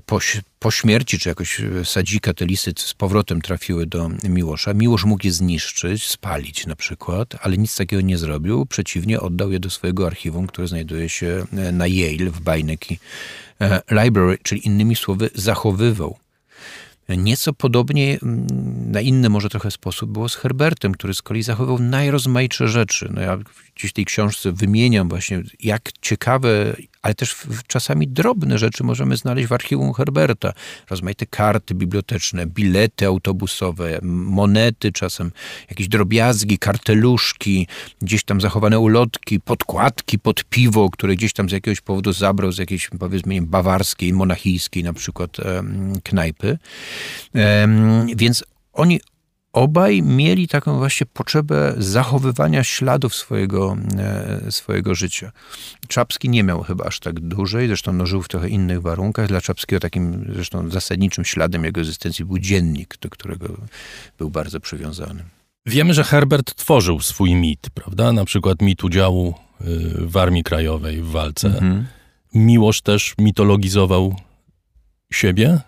Po, 0.05 0.19
po 0.59 0.71
śmierci, 0.71 1.19
czy 1.19 1.29
jakoś 1.29 1.61
Sadzika 1.83 2.33
te 2.33 2.45
listy 2.45 2.73
z 2.75 2.93
powrotem 2.93 3.41
trafiły 3.41 3.85
do 3.85 4.09
Miłosza. 4.23 4.73
Miłosz 4.73 5.05
mógł 5.05 5.25
je 5.25 5.31
zniszczyć, 5.31 6.07
spalić 6.07 6.65
na 6.65 6.75
przykład, 6.75 7.35
ale 7.41 7.57
nic 7.57 7.75
takiego 7.75 8.01
nie 8.01 8.17
zrobił. 8.17 8.65
Przeciwnie, 8.65 9.19
oddał 9.19 9.51
je 9.51 9.59
do 9.59 9.69
swojego 9.69 10.07
archiwum, 10.07 10.47
które 10.47 10.67
znajduje 10.67 11.09
się 11.09 11.45
e, 11.53 11.71
na 11.71 11.87
Yale 11.87 12.31
w 12.31 12.41
Beinecke 12.41 12.95
e, 13.61 13.81
Library, 13.91 14.37
czyli 14.43 14.67
innymi 14.67 14.95
słowy 14.95 15.29
zachowywał. 15.35 16.17
Nieco 17.17 17.53
podobnie, 17.53 18.19
mm, 18.23 18.47
na 18.91 19.01
inny 19.01 19.29
może 19.29 19.49
trochę 19.49 19.71
sposób 19.71 20.11
było 20.11 20.29
z 20.29 20.35
Herbertem, 20.35 20.91
który 20.91 21.13
z 21.13 21.21
kolei 21.21 21.43
zachowywał 21.43 21.79
najrozmaitsze 21.79 22.67
rzeczy. 22.67 23.09
No 23.13 23.21
ja 23.21 23.37
gdzieś 23.79 23.91
w 23.91 23.93
tej 23.93 24.05
książce 24.05 24.51
wymieniam 24.51 25.09
właśnie, 25.09 25.43
jak 25.59 25.91
ciekawe 26.01 26.75
ale 27.01 27.15
też 27.15 27.35
czasami 27.67 28.07
drobne 28.07 28.57
rzeczy 28.57 28.83
możemy 28.83 29.17
znaleźć 29.17 29.47
w 29.47 29.53
archiwum 29.53 29.93
Herberta. 29.93 30.53
Rozmaite 30.89 31.25
karty 31.25 31.75
biblioteczne, 31.75 32.45
bilety 32.45 33.05
autobusowe, 33.05 33.99
monety, 34.03 34.91
czasem 34.91 35.31
jakieś 35.69 35.87
drobiazgi, 35.87 36.57
karteluszki, 36.57 37.67
gdzieś 38.01 38.23
tam 38.23 38.41
zachowane 38.41 38.79
ulotki, 38.79 39.39
podkładki 39.39 40.19
pod 40.19 40.43
piwo, 40.43 40.89
które 40.89 41.15
gdzieś 41.15 41.33
tam 41.33 41.49
z 41.49 41.51
jakiegoś 41.51 41.81
powodu 41.81 42.13
zabrał 42.13 42.51
z 42.51 42.57
jakiejś 42.57 42.89
powiedzmy 42.99 43.41
bawarskiej, 43.41 44.13
monachijskiej 44.13 44.83
na 44.83 44.93
przykład 44.93 45.37
knajpy. 46.03 46.57
Więc 48.15 48.43
oni 48.73 48.99
obaj 49.53 50.01
mieli 50.01 50.47
taką 50.47 50.77
właśnie 50.77 51.07
potrzebę 51.13 51.75
zachowywania 51.77 52.63
śladów 52.63 53.15
swojego, 53.15 53.77
e, 53.97 54.51
swojego 54.51 54.95
życia. 54.95 55.31
Czapski 55.87 56.29
nie 56.29 56.43
miał 56.43 56.63
chyba 56.63 56.85
aż 56.85 56.99
tak 56.99 57.19
dużej, 57.19 57.67
zresztą 57.67 57.93
no, 57.93 58.05
żył 58.05 58.21
w 58.21 58.27
trochę 58.27 58.49
innych 58.49 58.81
warunkach. 58.81 59.27
Dla 59.27 59.41
Czapskiego 59.41 59.79
takim 59.79 60.25
zresztą 60.33 60.69
zasadniczym 60.69 61.25
śladem 61.25 61.63
jego 61.63 61.81
egzystencji 61.81 62.25
był 62.25 62.39
dziennik, 62.39 62.97
do 63.01 63.09
którego 63.09 63.47
był 64.17 64.29
bardzo 64.29 64.59
przywiązany. 64.59 65.23
Wiemy, 65.65 65.93
że 65.93 66.03
Herbert 66.03 66.55
tworzył 66.55 66.99
swój 66.99 67.35
mit, 67.35 67.69
prawda? 67.73 68.13
Na 68.13 68.25
przykład 68.25 68.61
mit 68.61 68.83
udziału 68.83 69.33
y, 69.61 69.65
w 70.07 70.17
Armii 70.17 70.43
Krajowej 70.43 71.01
w 71.01 71.07
walce. 71.07 71.47
Mhm. 71.47 71.87
Miłosz 72.33 72.81
też 72.81 73.15
mitologizował 73.17 74.15
siebie? 75.13 75.59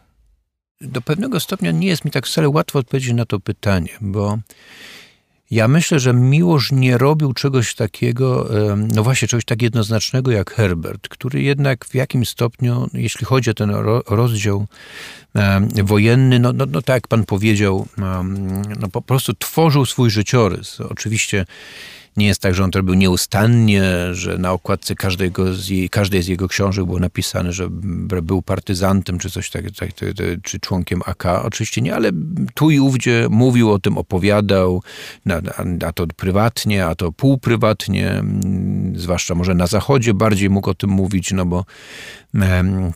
Do 0.81 1.01
pewnego 1.01 1.39
stopnia 1.39 1.71
nie 1.71 1.87
jest 1.87 2.05
mi 2.05 2.11
tak 2.11 2.27
wcale 2.27 2.49
łatwo 2.49 2.79
odpowiedzieć 2.79 3.13
na 3.13 3.25
to 3.25 3.39
pytanie, 3.39 3.89
bo 4.01 4.37
ja 5.51 5.67
myślę, 5.67 5.99
że 5.99 6.13
Miłosz 6.13 6.71
nie 6.71 6.97
robił 6.97 7.33
czegoś 7.33 7.75
takiego, 7.75 8.49
no 8.95 9.03
właśnie 9.03 9.27
czegoś 9.27 9.45
tak 9.45 9.61
jednoznacznego 9.61 10.31
jak 10.31 10.51
Herbert, 10.51 11.07
który 11.07 11.41
jednak 11.41 11.85
w 11.85 11.95
jakimś 11.95 12.29
stopniu, 12.29 12.89
jeśli 12.93 13.25
chodzi 13.25 13.49
o 13.49 13.53
ten 13.53 13.71
rozdział 14.07 14.67
wojenny, 15.83 16.39
no, 16.39 16.53
no, 16.53 16.65
no 16.65 16.81
tak 16.81 16.93
jak 16.93 17.07
pan 17.07 17.25
powiedział, 17.25 17.87
no 18.79 18.87
po 18.91 19.01
prostu 19.01 19.33
tworzył 19.33 19.85
swój 19.85 20.09
życiorys. 20.09 20.81
Oczywiście 20.81 21.45
nie 22.17 22.27
jest 22.27 22.41
tak, 22.41 22.55
że 22.55 22.63
on 22.63 22.71
to 22.71 22.79
robił 22.79 22.93
nieustannie, 22.93 23.83
że 24.11 24.37
na 24.37 24.51
okładce 24.51 24.95
każdego 24.95 25.53
z 25.53 25.69
jej, 25.69 25.89
każdej 25.89 26.23
z 26.23 26.27
jego 26.27 26.47
książek 26.47 26.85
było 26.85 26.99
napisane, 26.99 27.53
że 27.53 27.67
był 28.23 28.41
partyzantem 28.41 29.19
czy 29.19 29.29
coś 29.29 29.49
takiego, 29.49 29.73
tak, 29.79 29.93
tak, 29.93 30.09
czy 30.43 30.59
członkiem 30.59 31.01
AK. 31.05 31.25
Oczywiście 31.25 31.81
nie, 31.81 31.95
ale 31.95 32.11
tu 32.53 32.69
i 32.69 32.79
ówdzie 32.79 33.27
mówił 33.29 33.71
o 33.71 33.79
tym, 33.79 33.97
opowiadał, 33.97 34.83
a, 35.57 35.85
a 35.87 35.93
to 35.93 36.07
prywatnie, 36.07 36.85
a 36.85 36.95
to 36.95 37.11
półprywatnie, 37.11 38.23
zwłaszcza 38.95 39.35
może 39.35 39.55
na 39.55 39.67
zachodzie 39.67 40.13
bardziej 40.13 40.49
mógł 40.49 40.69
o 40.69 40.73
tym 40.73 40.89
mówić, 40.89 41.31
no 41.31 41.45
bo 41.45 41.65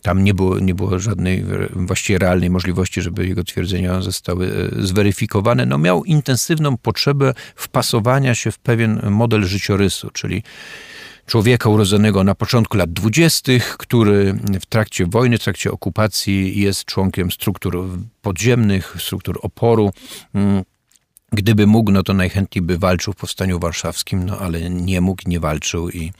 tam 0.02 0.24
nie 0.24 0.34
było, 0.34 0.58
nie 0.58 0.74
było 0.74 0.98
żadnej 0.98 1.44
właściwie 1.70 2.18
realnej 2.18 2.50
możliwości, 2.50 3.02
żeby 3.02 3.26
jego 3.26 3.44
twierdzenia 3.44 4.02
zostały 4.02 4.46
e, 4.46 4.86
zweryfikowane. 4.86 5.66
No 5.66 5.78
miał 5.78 6.04
intensywną 6.04 6.76
potrzebę 6.76 7.34
wpasowania 7.56 8.34
się 8.34 8.50
w 8.50 8.58
pewien 8.58 9.05
model 9.10 9.44
życiorysu, 9.44 10.10
czyli 10.10 10.42
człowieka 11.26 11.68
urodzonego 11.68 12.24
na 12.24 12.34
początku 12.34 12.76
lat 12.76 12.92
dwudziestych, 12.92 13.76
który 13.76 14.38
w 14.60 14.66
trakcie 14.66 15.06
wojny, 15.06 15.38
w 15.38 15.42
trakcie 15.42 15.72
okupacji 15.72 16.60
jest 16.60 16.84
członkiem 16.84 17.30
struktur 17.30 17.88
podziemnych, 18.22 18.96
struktur 18.98 19.38
oporu, 19.42 19.90
mm, 20.34 20.64
Gdyby 21.36 21.66
mógł, 21.66 21.92
no 21.92 22.02
to 22.02 22.14
najchętniej 22.14 22.62
by 22.62 22.78
walczył 22.78 23.12
w 23.12 23.16
Powstaniu 23.16 23.58
Warszawskim, 23.58 24.26
no 24.26 24.38
ale 24.38 24.70
nie 24.70 25.00
mógł, 25.00 25.22
nie 25.26 25.40
walczył, 25.40 25.90
i, 25.90 26.12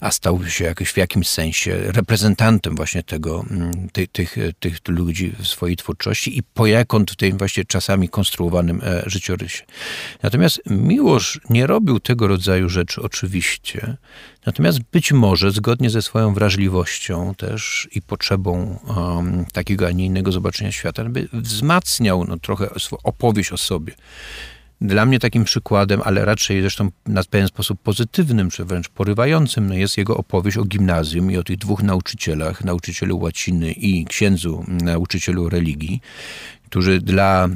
a 0.00 0.10
stał 0.10 0.44
się 0.46 0.64
jakoś 0.64 0.90
w 0.90 0.96
jakimś 0.96 1.28
sensie 1.28 1.76
reprezentantem 1.76 2.76
właśnie 2.76 3.02
tego, 3.02 3.44
mm, 3.50 3.88
ty, 3.92 4.08
tych, 4.08 4.36
tych 4.58 4.78
ludzi 4.88 5.32
w 5.38 5.46
swojej 5.46 5.76
twórczości 5.76 6.38
i 6.38 6.42
poniekąd 6.42 7.10
w 7.10 7.16
tym 7.16 7.38
właśnie 7.38 7.64
czasami 7.64 8.08
konstruowanym 8.08 8.80
e, 8.84 9.02
życiorysie. 9.06 9.64
Natomiast 10.22 10.60
Miłosz 10.66 11.40
nie 11.50 11.66
robił 11.66 12.00
tego 12.00 12.28
rodzaju 12.28 12.68
rzeczy 12.68 13.02
oczywiście, 13.02 13.96
natomiast 14.46 14.78
być 14.92 15.12
może 15.12 15.50
zgodnie 15.50 15.90
ze 15.90 16.02
swoją 16.02 16.34
wrażliwością 16.34 17.34
też 17.34 17.88
i 17.92 18.02
potrzebą 18.02 18.78
um, 18.96 19.44
takiego, 19.52 19.86
a 19.86 19.90
nie 19.90 20.06
innego 20.06 20.32
zobaczenia 20.32 20.72
świata, 20.72 21.04
by 21.04 21.28
wzmacniał 21.32 22.24
no, 22.24 22.36
trochę 22.38 22.70
opowieść 23.04 23.52
o 23.52 23.56
sobie. 23.56 23.92
Dla 24.80 25.06
mnie 25.06 25.18
takim 25.18 25.44
przykładem, 25.44 26.00
ale 26.04 26.24
raczej 26.24 26.60
zresztą 26.60 26.90
na 27.06 27.22
pewien 27.30 27.48
sposób 27.48 27.80
pozytywnym, 27.82 28.50
czy 28.50 28.64
wręcz 28.64 28.88
porywającym, 28.88 29.68
no 29.68 29.74
jest 29.74 29.98
jego 29.98 30.16
opowieść 30.16 30.56
o 30.56 30.64
gimnazjum 30.64 31.30
i 31.30 31.36
o 31.36 31.42
tych 31.42 31.56
dwóch 31.56 31.82
nauczycielach, 31.82 32.64
nauczycielu 32.64 33.18
łaciny 33.18 33.72
i 33.72 34.04
księdzu 34.04 34.64
nauczycielu 34.68 35.48
religii, 35.48 36.00
którzy 36.66 37.00
dla 37.00 37.48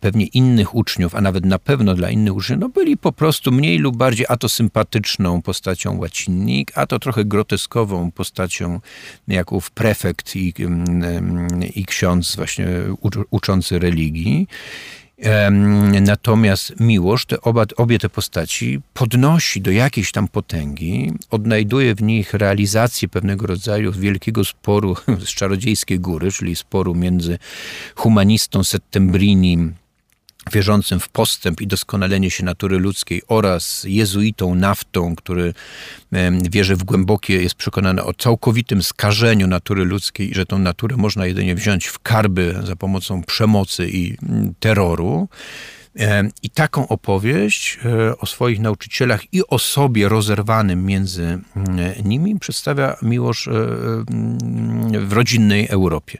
pewnie 0.00 0.26
innych 0.26 0.74
uczniów, 0.74 1.14
a 1.14 1.20
nawet 1.20 1.44
na 1.44 1.58
pewno 1.58 1.94
dla 1.94 2.10
innych 2.10 2.36
uczniów, 2.36 2.60
no 2.60 2.68
byli 2.68 2.96
po 2.96 3.12
prostu 3.12 3.52
mniej 3.52 3.78
lub 3.78 3.96
bardziej 3.96 4.26
a 4.28 4.36
to 4.36 4.48
sympatyczną 4.48 5.42
postacią 5.42 5.98
łacinnik, 5.98 6.72
a 6.74 6.86
to 6.86 6.98
trochę 6.98 7.24
groteskową 7.24 8.10
postacią 8.10 8.80
jak 9.28 9.52
ów 9.52 9.70
prefekt 9.70 10.36
i, 10.36 10.54
i 11.74 11.84
ksiądz 11.84 12.36
właśnie 12.36 12.66
uczący 13.30 13.78
religii. 13.78 14.46
Natomiast 16.00 16.80
Miłosz 16.80 17.26
te 17.26 17.40
oba, 17.40 17.64
obie 17.76 17.98
te 17.98 18.08
postaci 18.08 18.80
podnosi 18.94 19.60
do 19.60 19.70
jakiejś 19.70 20.12
tam 20.12 20.28
potęgi, 20.28 21.12
odnajduje 21.30 21.94
w 21.94 22.02
nich 22.02 22.34
realizację 22.34 23.08
pewnego 23.08 23.46
rodzaju 23.46 23.92
wielkiego 23.92 24.44
sporu 24.44 24.96
z 25.26 25.28
czarodziejskiej 25.28 26.00
góry, 26.00 26.32
czyli 26.32 26.56
sporu 26.56 26.94
między 26.94 27.38
humanistą 27.94 28.64
Settembrinim, 28.64 29.74
wierzącym 30.52 31.00
w 31.00 31.08
postęp 31.08 31.60
i 31.60 31.66
doskonalenie 31.66 32.30
się 32.30 32.44
natury 32.44 32.78
ludzkiej 32.78 33.22
oraz 33.28 33.84
jezuitą 33.88 34.54
naftą, 34.54 35.16
który 35.16 35.54
wierzy 36.50 36.76
w 36.76 36.84
głębokie, 36.84 37.42
jest 37.42 37.54
przekonany 37.54 38.04
o 38.04 38.14
całkowitym 38.14 38.82
skażeniu 38.82 39.46
natury 39.46 39.84
ludzkiej 39.84 40.30
i 40.30 40.34
że 40.34 40.46
tą 40.46 40.58
naturę 40.58 40.96
można 40.96 41.26
jedynie 41.26 41.54
wziąć 41.54 41.86
w 41.86 41.98
karby 41.98 42.54
za 42.64 42.76
pomocą 42.76 43.22
przemocy 43.22 43.88
i 43.88 44.16
mm, 44.22 44.54
terroru. 44.60 45.28
I 46.42 46.50
taką 46.50 46.88
opowieść 46.88 47.78
e, 47.84 48.18
o 48.18 48.26
swoich 48.26 48.60
nauczycielach 48.60 49.34
i 49.34 49.46
o 49.48 49.58
sobie 49.58 50.08
rozerwanym 50.08 50.86
między 50.86 51.22
mm, 51.22 51.44
nimi 52.04 52.38
przedstawia 52.38 52.96
Miłosz 53.02 53.48
e, 53.48 53.52
w 55.00 55.12
rodzinnej 55.12 55.68
Europie. 55.68 56.18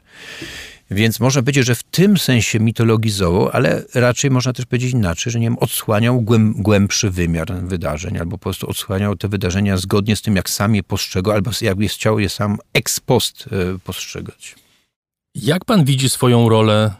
Więc 0.91 1.19
można 1.19 1.41
powiedzieć, 1.41 1.65
że 1.65 1.75
w 1.75 1.83
tym 1.83 2.17
sensie 2.17 2.59
mitologizował, 2.59 3.49
ale 3.49 3.83
raczej 3.93 4.31
można 4.31 4.53
też 4.53 4.65
powiedzieć 4.65 4.93
inaczej, 4.93 5.33
że 5.33 5.39
nie 5.39 5.45
wiem, 5.45 5.57
odsłaniał 5.57 6.25
głębszy 6.55 7.09
wymiar 7.09 7.53
wydarzeń, 7.53 8.17
albo 8.17 8.31
po 8.31 8.43
prostu 8.43 8.69
odsłaniał 8.69 9.15
te 9.15 9.27
wydarzenia 9.27 9.77
zgodnie 9.77 10.15
z 10.15 10.21
tym, 10.21 10.35
jak 10.35 10.49
sam 10.49 10.75
je 10.75 10.83
postrzegał, 10.83 11.33
albo 11.33 11.51
jakby 11.61 11.87
chciał 11.87 12.19
je 12.19 12.29
sam 12.29 12.57
ex 12.73 12.99
post 12.99 13.49
e, 13.51 13.79
postrzegać. 13.79 14.55
Jak 15.35 15.65
pan 15.65 15.85
widzi 15.85 16.09
swoją 16.09 16.49
rolę 16.49 16.93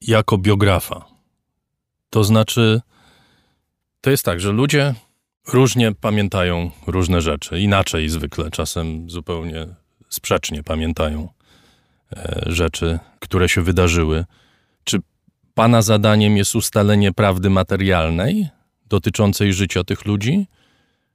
jako 0.00 0.38
biografa? 0.38 1.04
To 2.10 2.24
znaczy, 2.24 2.80
to 4.00 4.10
jest 4.10 4.24
tak, 4.24 4.40
że 4.40 4.52
ludzie 4.52 4.94
różnie 5.48 5.92
pamiętają 5.92 6.70
różne 6.86 7.20
rzeczy, 7.20 7.60
inaczej 7.60 8.08
zwykle, 8.08 8.50
czasem 8.50 9.10
zupełnie 9.10 9.66
sprzecznie 10.08 10.62
pamiętają 10.62 11.28
rzeczy, 12.46 12.98
które 13.20 13.48
się 13.48 13.62
wydarzyły. 13.62 14.24
Czy 14.84 14.98
Pana 15.54 15.82
zadaniem 15.82 16.36
jest 16.36 16.54
ustalenie 16.54 17.12
prawdy 17.12 17.50
materialnej 17.50 18.48
dotyczącej 18.86 19.52
życia 19.52 19.84
tych 19.84 20.04
ludzi? 20.04 20.46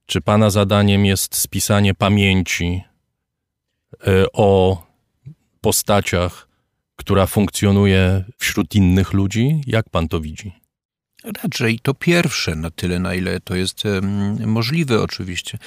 Czy 0.05 0.21
Pana 0.21 0.49
zadaniem 0.49 1.05
jest 1.05 1.35
spisanie 1.35 1.93
pamięci 1.93 2.83
e, 4.07 4.25
o 4.33 4.81
postaciach, 5.61 6.47
która 6.95 7.25
funkcjonuje 7.25 8.23
wśród 8.37 8.75
innych 8.75 9.13
ludzi? 9.13 9.61
Jak 9.67 9.89
Pan 9.89 10.07
to 10.07 10.21
widzi? 10.21 10.53
Raczej 11.43 11.79
to 11.79 11.93
pierwsze, 11.93 12.55
na 12.55 12.71
tyle, 12.71 12.99
na 12.99 13.13
ile 13.13 13.39
to 13.39 13.55
jest 13.55 13.83
możliwe, 14.45 15.01
oczywiście. 15.01 15.57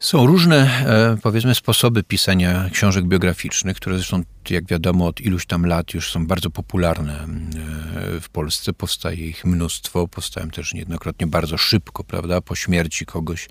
Są 0.00 0.26
różne, 0.26 0.56
e, 0.86 1.16
powiedzmy, 1.22 1.54
sposoby 1.54 2.02
pisania 2.02 2.68
książek 2.72 3.04
biograficznych, 3.04 3.76
które 3.76 3.96
zresztą, 3.96 4.22
jak 4.54 4.66
wiadomo, 4.66 5.06
od 5.06 5.20
iluś 5.20 5.46
tam 5.46 5.66
lat 5.66 5.94
już 5.94 6.10
są 6.10 6.26
bardzo 6.26 6.50
popularne 6.50 7.14
e, 7.14 8.20
w 8.20 8.28
Polsce. 8.28 8.72
Powstaje 8.72 9.26
ich 9.26 9.44
mnóstwo, 9.44 10.08
powstają 10.08 10.50
też 10.50 10.74
niejednokrotnie 10.74 11.26
bardzo 11.26 11.58
szybko, 11.58 12.04
prawda, 12.04 12.40
po 12.40 12.54
śmierci 12.54 13.06
kogoś. 13.06 13.48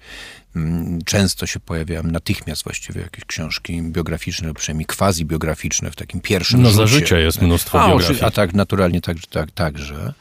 Mm, 0.56 1.00
często 1.06 1.46
się 1.46 1.60
pojawiają 1.60 2.04
natychmiast 2.04 2.64
właściwie 2.64 3.02
jakieś 3.02 3.26
książki 3.26 3.82
biograficzne, 3.82 4.48
lub 4.48 4.58
przynajmniej 4.58 4.86
quasi-biograficzne 4.86 5.92
w 5.92 5.96
takim 5.96 6.22
pierwszym 6.22 6.62
No 6.62 6.70
rzucie. 6.70 6.78
za 6.78 6.88
życia 6.88 7.20
jest 7.20 7.42
mnóstwo 7.42 7.82
a, 7.84 7.88
biografii. 7.88 8.22
A 8.22 8.32
tak, 8.32 8.54
naturalnie 8.54 9.02
tak, 9.02 9.18
tak, 9.30 9.52
także. 9.52 10.14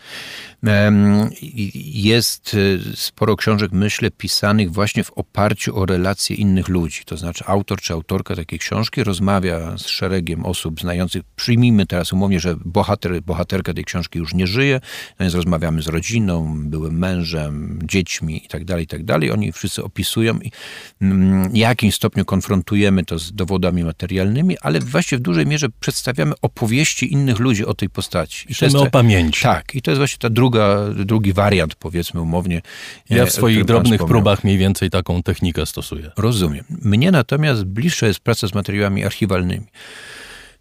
Jest 1.85 2.55
y, 2.55 2.81
sporo 2.95 3.37
książek, 3.37 3.73
myślę, 3.73 4.11
pisanych 4.11 4.73
właśnie 4.73 5.05
w 5.05 5.11
oparciu 5.11 5.79
o 5.79 5.87
relacje 5.87 6.37
innych 6.37 6.69
ludzi. 6.69 7.03
To 7.05 7.17
znaczy 7.17 7.45
autor 7.47 7.81
czy 7.81 7.93
autorka 7.93 8.37
takiej 8.37 8.59
książki 8.59 9.05
rozmawia 9.05 9.79
z 9.79 9.87
szeregiem 9.87 10.47
osób 10.47 10.64
znających. 10.81 11.23
Przyjmijmy 11.37 11.87
teraz 11.87 12.13
umownie, 12.13 12.41
że 12.41 12.57
bohater, 12.65 13.23
bohaterka 13.23 13.75
tej 13.75 13.85
książki 13.85 14.19
już 14.19 14.35
nie 14.35 14.47
żyje, 14.47 14.81
no 15.11 15.25
więc 15.25 15.35
rozmawiamy 15.35 15.83
z 15.83 15.87
rodziną, 15.87 16.55
byłym 16.65 16.99
mężem, 16.99 17.79
dziećmi 17.85 18.45
i 18.45 18.49
tak 18.49 18.65
dalej, 18.65 18.85
i 18.85 18.87
tak 18.87 19.05
dalej. 19.05 19.31
Oni 19.31 19.53
wszyscy 19.53 19.85
opisują 19.85 20.39
i 20.39 20.53
mm, 21.01 21.51
w 21.51 21.57
jakimś 21.57 21.95
stopniu 21.95 22.25
konfrontujemy 22.25 23.05
to 23.05 23.19
z 23.19 23.33
dowodami 23.33 23.85
materialnymi, 23.85 24.59
ale 24.61 24.81
właśnie 24.81 25.19
w 25.19 25.21
dużej 25.21 25.47
mierze 25.47 25.67
przedstawiamy 25.81 26.33
opowieści 26.43 27.13
innych 27.13 27.39
ludzi 27.39 27.67
o 27.67 27.75
tej 27.75 27.91
postaci. 27.91 28.47
I 28.49 28.55
to 28.55 28.65
jest 28.65 28.77
o 28.77 28.91
pamięci. 28.91 29.43
Tak, 29.43 29.75
i 29.75 29.83
to 29.83 29.91
jest 29.91 29.99
właśnie 29.99 30.19
ta 30.19 30.31
druga 30.31 30.55
druga, 30.55 31.05
drugi 31.05 31.33
wariant, 31.33 31.75
powiedzmy 31.75 32.21
umownie. 32.21 32.63
Ja 33.11 33.27
w 33.27 33.33
swoich 33.33 33.65
drobnych 33.65 34.05
próbach 34.05 34.45
mniej 34.45 34.59
więcej 34.59 34.91
taką 34.91 35.23
technikę 35.23 35.67
stosuję. 35.67 36.11
Rozumiem. 36.17 36.65
Mnie 36.71 37.11
natomiast 37.11 37.65
bliższa 37.65 38.07
jest 38.07 38.21
praca 38.21 38.49
z 38.49 38.55
materiałami 38.55 39.05
archiwalnymi. 39.05 39.67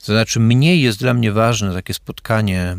To 0.05 0.11
znaczy, 0.11 0.39
mniej 0.39 0.81
jest 0.81 0.99
dla 0.99 1.13
mnie 1.13 1.31
ważne 1.31 1.73
takie 1.73 1.93
spotkanie 1.93 2.61
e, 2.61 2.77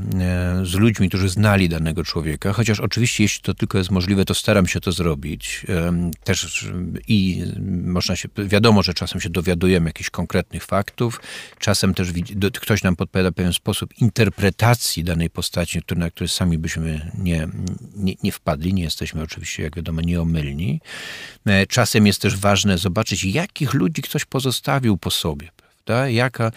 z 0.67 0.75
ludźmi, 0.75 1.09
którzy 1.09 1.29
znali 1.29 1.69
danego 1.69 2.05
człowieka, 2.05 2.53
chociaż 2.53 2.81
oczywiście, 2.81 3.25
jeśli 3.25 3.43
to 3.43 3.55
tylko 3.55 3.79
jest 3.79 3.91
możliwe, 3.91 4.25
to 4.25 4.35
staram 4.35 4.67
się 4.67 4.81
to 4.81 4.93
zrobić. 4.93 5.67
Też 6.25 6.69
i 7.09 7.45
można 7.85 8.17
się, 8.17 8.29
wiadomo, 8.39 8.83
że 8.83 8.95
czasem 8.95 9.21
się 9.21 9.31
dowiadujemy 9.31 9.89
jakichś 9.89 10.11
konkretnych 10.11 10.65
faktów, 10.65 11.21
czasem 11.59 11.95
też 11.95 12.09
ktoś 12.61 12.83
nam 12.83 12.97
podpowiada 12.97 13.33
pewien 13.33 13.53
sposób 13.53 13.99
interpretacji 13.99 15.05
danej 15.05 15.31
postaci, 15.31 15.81
na 15.97 16.11
które 16.11 16.29
sami 16.29 16.59
byśmy 16.59 17.11
nie, 17.19 17.49
nie, 17.97 18.15
nie 18.23 18.33
wpadli. 18.33 18.75
Nie 18.75 18.83
jesteśmy 18.83 19.23
oczywiście, 19.23 19.63
jak 19.63 19.77
wiadomo, 19.77 20.01
nieomylni. 20.01 20.81
E, 21.47 21.67
czasem 21.67 22.07
jest 22.07 22.23
też 22.23 22.37
ważne 22.37 22.79
zobaczyć, 22.79 23.25
jakich 23.25 23.75
ludzi 23.75 24.03
ktoś 24.03 24.25
pozostawił 24.25 24.99
po 24.99 25.11
sobie 25.11 25.54
prawda? 25.85 26.09
Jaka, 26.09 26.53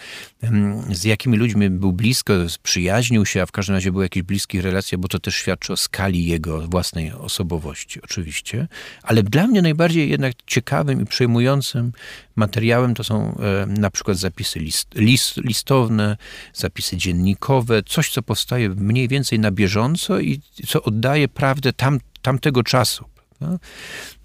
z 0.92 1.04
jakimi 1.04 1.36
ludźmi 1.36 1.70
był 1.70 1.92
blisko, 1.92 2.34
przyjaźnił 2.62 3.26
się, 3.26 3.42
a 3.42 3.46
w 3.46 3.52
każdym 3.52 3.74
razie 3.74 3.92
były 3.92 4.04
jakieś 4.04 4.22
bliskie 4.22 4.62
relacje, 4.62 4.98
bo 4.98 5.08
to 5.08 5.18
też 5.18 5.34
świadczy 5.34 5.72
o 5.72 5.76
skali 5.76 6.26
jego 6.26 6.68
własnej 6.68 7.12
osobowości, 7.12 8.02
oczywiście. 8.02 8.68
Ale 9.02 9.22
dla 9.22 9.46
mnie 9.46 9.62
najbardziej 9.62 10.10
jednak 10.10 10.32
ciekawym 10.46 11.02
i 11.02 11.06
przejmującym 11.06 11.92
materiałem 12.36 12.94
to 12.94 13.04
są 13.04 13.38
e, 13.38 13.66
na 13.66 13.90
przykład 13.90 14.16
zapisy 14.16 14.58
list, 14.58 14.94
list, 14.94 15.36
listowne, 15.36 16.16
zapisy 16.54 16.96
dziennikowe, 16.96 17.82
coś, 17.82 18.10
co 18.10 18.22
powstaje 18.22 18.68
mniej 18.68 19.08
więcej 19.08 19.38
na 19.38 19.50
bieżąco 19.50 20.20
i 20.20 20.40
co 20.66 20.82
oddaje 20.82 21.28
prawdę 21.28 21.72
tam, 21.72 22.00
tamtego 22.22 22.62
czasu. 22.62 23.04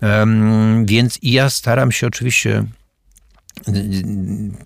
Um, 0.01 0.85
więc 0.85 1.19
ja 1.21 1.49
staram 1.49 1.91
się 1.91 2.07
oczywiście 2.07 2.65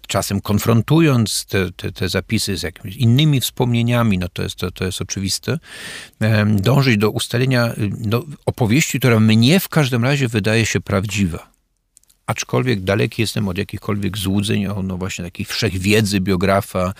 czasem 0.07 0.41
konfrontując 0.41 1.45
te, 1.45 1.71
te, 1.71 1.91
te, 1.91 2.09
zapisy 2.09 2.57
z 2.57 2.63
jakimiś 2.63 2.95
innymi 2.95 3.41
wspomnieniami, 3.41 4.17
no 4.17 4.29
to 4.29 4.43
jest, 4.43 4.55
to, 4.55 4.71
to 4.71 4.85
jest 4.85 5.01
oczywiste, 5.01 5.59
dążyć 6.45 6.97
do 6.97 7.09
ustalenia 7.09 7.73
no, 7.99 8.23
opowieści, 8.45 8.99
która 8.99 9.19
mnie 9.19 9.59
w 9.59 9.69
każdym 9.69 10.03
razie 10.03 10.27
wydaje 10.27 10.65
się 10.65 10.81
prawdziwa. 10.81 11.51
Aczkolwiek 12.25 12.81
daleki 12.81 13.21
jestem 13.21 13.47
od 13.47 13.57
jakichkolwiek 13.57 14.17
złudzeń 14.17 14.67
o 14.67 14.83
no 14.83 14.97
właśnie 14.97 15.25
takiej 15.25 15.45
wszechwiedzy 15.45 16.19
biografa, 16.19 16.93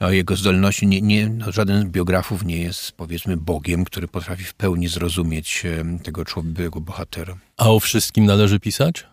o 0.00 0.10
jego 0.10 0.36
zdolności. 0.36 0.86
Nie, 0.86 1.00
nie, 1.00 1.28
no 1.28 1.52
żaden 1.52 1.88
z 1.88 1.90
biografów 1.90 2.44
nie 2.44 2.56
jest, 2.56 2.92
powiedzmy, 2.92 3.36
Bogiem, 3.36 3.84
który 3.84 4.08
potrafi 4.08 4.44
w 4.44 4.54
pełni 4.54 4.88
zrozumieć 4.88 5.62
tego 6.02 6.24
człowieka, 6.24 6.80
bohatera. 6.80 7.36
A 7.56 7.70
o 7.70 7.80
wszystkim 7.80 8.24
należy 8.24 8.60
pisać? 8.60 9.11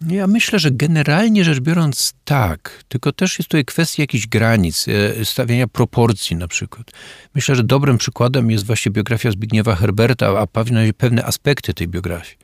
Ja 0.00 0.26
myślę, 0.26 0.58
że 0.58 0.70
generalnie 0.70 1.44
rzecz 1.44 1.60
biorąc 1.60 2.14
tak, 2.24 2.84
tylko 2.88 3.12
też 3.12 3.38
jest 3.38 3.48
tutaj 3.48 3.64
kwestia 3.64 4.02
jakichś 4.02 4.26
granic, 4.26 4.86
e, 4.88 5.24
stawiania 5.24 5.66
proporcji 5.66 6.36
na 6.36 6.48
przykład. 6.48 6.90
Myślę, 7.34 7.56
że 7.56 7.64
dobrym 7.64 7.98
przykładem 7.98 8.50
jest 8.50 8.66
właśnie 8.66 8.92
biografia 8.92 9.30
Zbigniewa 9.30 9.76
Herberta, 9.76 10.38
a 10.38 10.46
pewne, 10.46 10.92
pewne 10.92 11.24
aspekty 11.24 11.74
tej 11.74 11.88
biografii. 11.88 12.36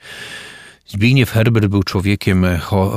Zbigniew 0.87 1.31
Herbert 1.31 1.67
był 1.67 1.83
człowiekiem 1.83 2.47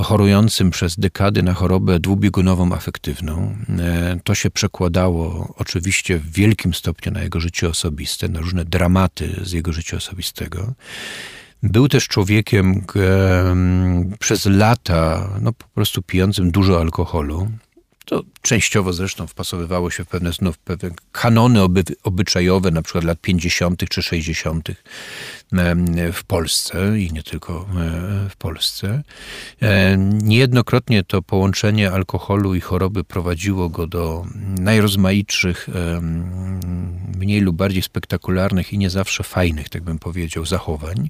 chorującym 0.04 0.72
przez 0.72 1.00
dekady 1.00 1.44
na 1.44 1.54
chorobę 1.54 2.00
dwubiegunową 2.00 2.74
afektywną. 2.74 3.56
E, 3.80 4.20
to 4.24 4.36
się 4.36 4.52
przekładało 4.52 5.54
oczywiście 5.58 6.18
w 6.18 6.32
wielkim 6.32 6.74
stopniu 6.74 7.12
na 7.12 7.24
jego 7.24 7.40
życie 7.40 7.70
osobiste, 7.70 8.28
na 8.28 8.40
różne 8.40 8.66
dramaty 8.66 9.40
z 9.44 9.52
jego 9.52 9.74
życia 9.74 9.98
osobistego. 9.98 10.74
Był 11.66 11.88
też 11.88 12.08
człowiekiem 12.08 12.86
przez 14.20 14.46
lata 14.46 15.30
no, 15.42 15.54
po 15.54 15.66
prostu 15.68 16.02
pijącym 16.02 16.52
dużo 16.52 16.80
alkoholu. 16.82 17.48
To 18.06 18.24
częściowo 18.42 18.94
zresztą 18.94 19.28
wpasowywało 19.28 19.92
się 19.92 20.06
w 20.06 20.08
pewne 20.08 20.34
znów 20.34 20.58
pewne 20.58 20.90
kanony 21.12 21.62
oby, 21.62 21.84
obyczajowe, 22.04 22.72
na 22.72 22.82
przykład 22.82 23.04
lat 23.04 23.22
50. 23.22 23.90
czy 23.90 24.04
60. 24.04 24.70
w 26.14 26.24
Polsce 26.24 27.00
i 27.00 27.12
nie 27.12 27.24
tylko 27.24 27.54
e, 27.54 28.30
w 28.30 28.36
Polsce. 28.38 29.04
E, 29.62 29.98
niejednokrotnie 29.98 31.04
to 31.04 31.22
połączenie 31.22 31.92
alkoholu 31.92 32.56
i 32.56 32.62
choroby 32.62 33.04
prowadziło 33.04 33.70
go 33.70 33.88
do 33.88 34.26
najrozmaitszych, 34.60 35.68
mniej 37.18 37.42
lub 37.42 37.56
bardziej 37.56 37.82
spektakularnych 37.82 38.74
i 38.74 38.78
nie 38.78 38.90
zawsze 38.90 39.24
fajnych, 39.24 39.70
tak 39.70 39.84
bym 39.84 40.00
powiedział, 40.00 40.46
zachowań. 40.46 41.10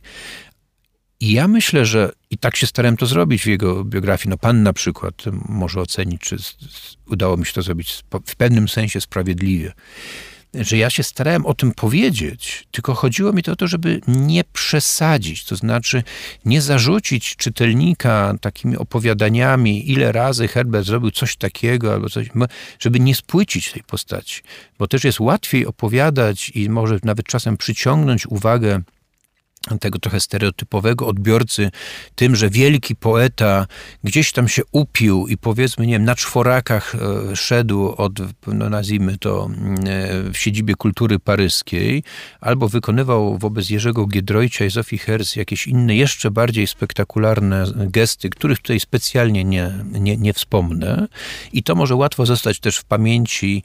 I 1.20 1.32
ja 1.32 1.48
myślę, 1.48 1.86
że 1.86 2.12
i 2.30 2.38
tak 2.38 2.56
się 2.56 2.68
starałem 2.68 2.98
to 2.98 3.06
zrobić 3.06 3.44
w 3.44 3.48
jego 3.48 3.84
biografii. 3.84 4.30
No 4.30 4.38
pan 4.38 4.64
na 4.64 4.74
przykład 4.74 5.24
może 5.50 5.82
ocenić, 5.82 6.22
czy 6.22 6.38
udało 7.08 7.38
mi 7.38 7.46
się 7.46 7.54
to 7.54 7.62
zrobić 7.62 8.04
w 8.26 8.36
pewnym 8.36 8.68
sensie 8.68 9.02
sprawiedliwie. 9.02 9.74
Że 10.60 10.78
ja 10.78 10.90
się 10.90 11.04
starałem 11.04 11.46
o 11.46 11.54
tym 11.54 11.72
powiedzieć, 11.72 12.68
tylko 12.72 12.94
chodziło 12.94 13.34
mi 13.34 13.44
to 13.44 13.52
o 13.52 13.56
to, 13.56 13.68
żeby 13.68 14.02
nie 14.08 14.44
przesadzić, 14.44 15.46
to 15.46 15.56
znaczy 15.56 16.04
nie 16.46 16.62
zarzucić 16.62 17.36
czytelnika 17.36 18.34
takimi 18.42 18.78
opowiadaniami, 18.78 19.92
ile 19.92 20.12
razy 20.12 20.48
Herbert 20.48 20.88
zrobił 20.88 21.12
coś 21.12 21.36
takiego, 21.36 21.94
albo 21.94 22.10
coś, 22.10 22.30
żeby 22.80 23.00
nie 23.00 23.16
spłycić 23.16 23.72
tej 23.72 23.84
postaci. 23.84 24.42
Bo 24.80 24.88
też 24.88 25.04
jest 25.04 25.20
łatwiej 25.20 25.66
opowiadać 25.66 26.52
i 26.56 26.70
może 26.70 27.00
nawet 27.04 27.26
czasem 27.26 27.58
przyciągnąć 27.58 28.28
uwagę 28.28 28.82
tego 29.80 30.00
trochę 30.00 30.20
stereotypowego 30.20 31.08
odbiorcy 31.08 31.72
tym, 32.16 32.36
że 32.36 32.50
wielki 32.50 32.96
poeta 32.96 33.68
gdzieś 34.04 34.32
tam 34.32 34.48
się 34.48 34.62
upił 34.72 35.28
i 35.28 35.38
powiedzmy, 35.38 35.86
nie 35.88 35.94
wiem, 35.94 36.06
na 36.06 36.16
czworakach 36.16 36.96
e, 36.96 37.36
szedł 37.36 37.94
od, 37.98 38.14
no 38.48 38.70
nazwijmy 38.70 39.18
to, 39.18 39.50
e, 39.88 40.32
w 40.32 40.38
siedzibie 40.38 40.76
kultury 40.76 41.20
paryskiej, 41.20 42.04
albo 42.42 42.70
wykonywał 42.70 43.38
wobec 43.38 43.70
Jerzego 43.70 44.06
Giedroycia 44.08 44.66
i 44.66 44.70
Zofii 44.70 44.98
Herz 44.98 45.36
jakieś 45.36 45.68
inne, 45.68 45.96
jeszcze 45.96 46.32
bardziej 46.32 46.68
spektakularne 46.68 47.66
gesty, 47.76 48.30
których 48.30 48.60
tutaj 48.60 48.80
specjalnie 48.80 49.44
nie, 49.44 49.72
nie, 49.92 50.18
nie 50.18 50.34
wspomnę. 50.34 51.08
I 51.54 51.64
to 51.64 51.76
może 51.76 51.96
łatwo 51.96 52.26
zostać 52.26 52.60
też 52.60 52.78
w 52.78 52.86
pamięci 52.86 53.64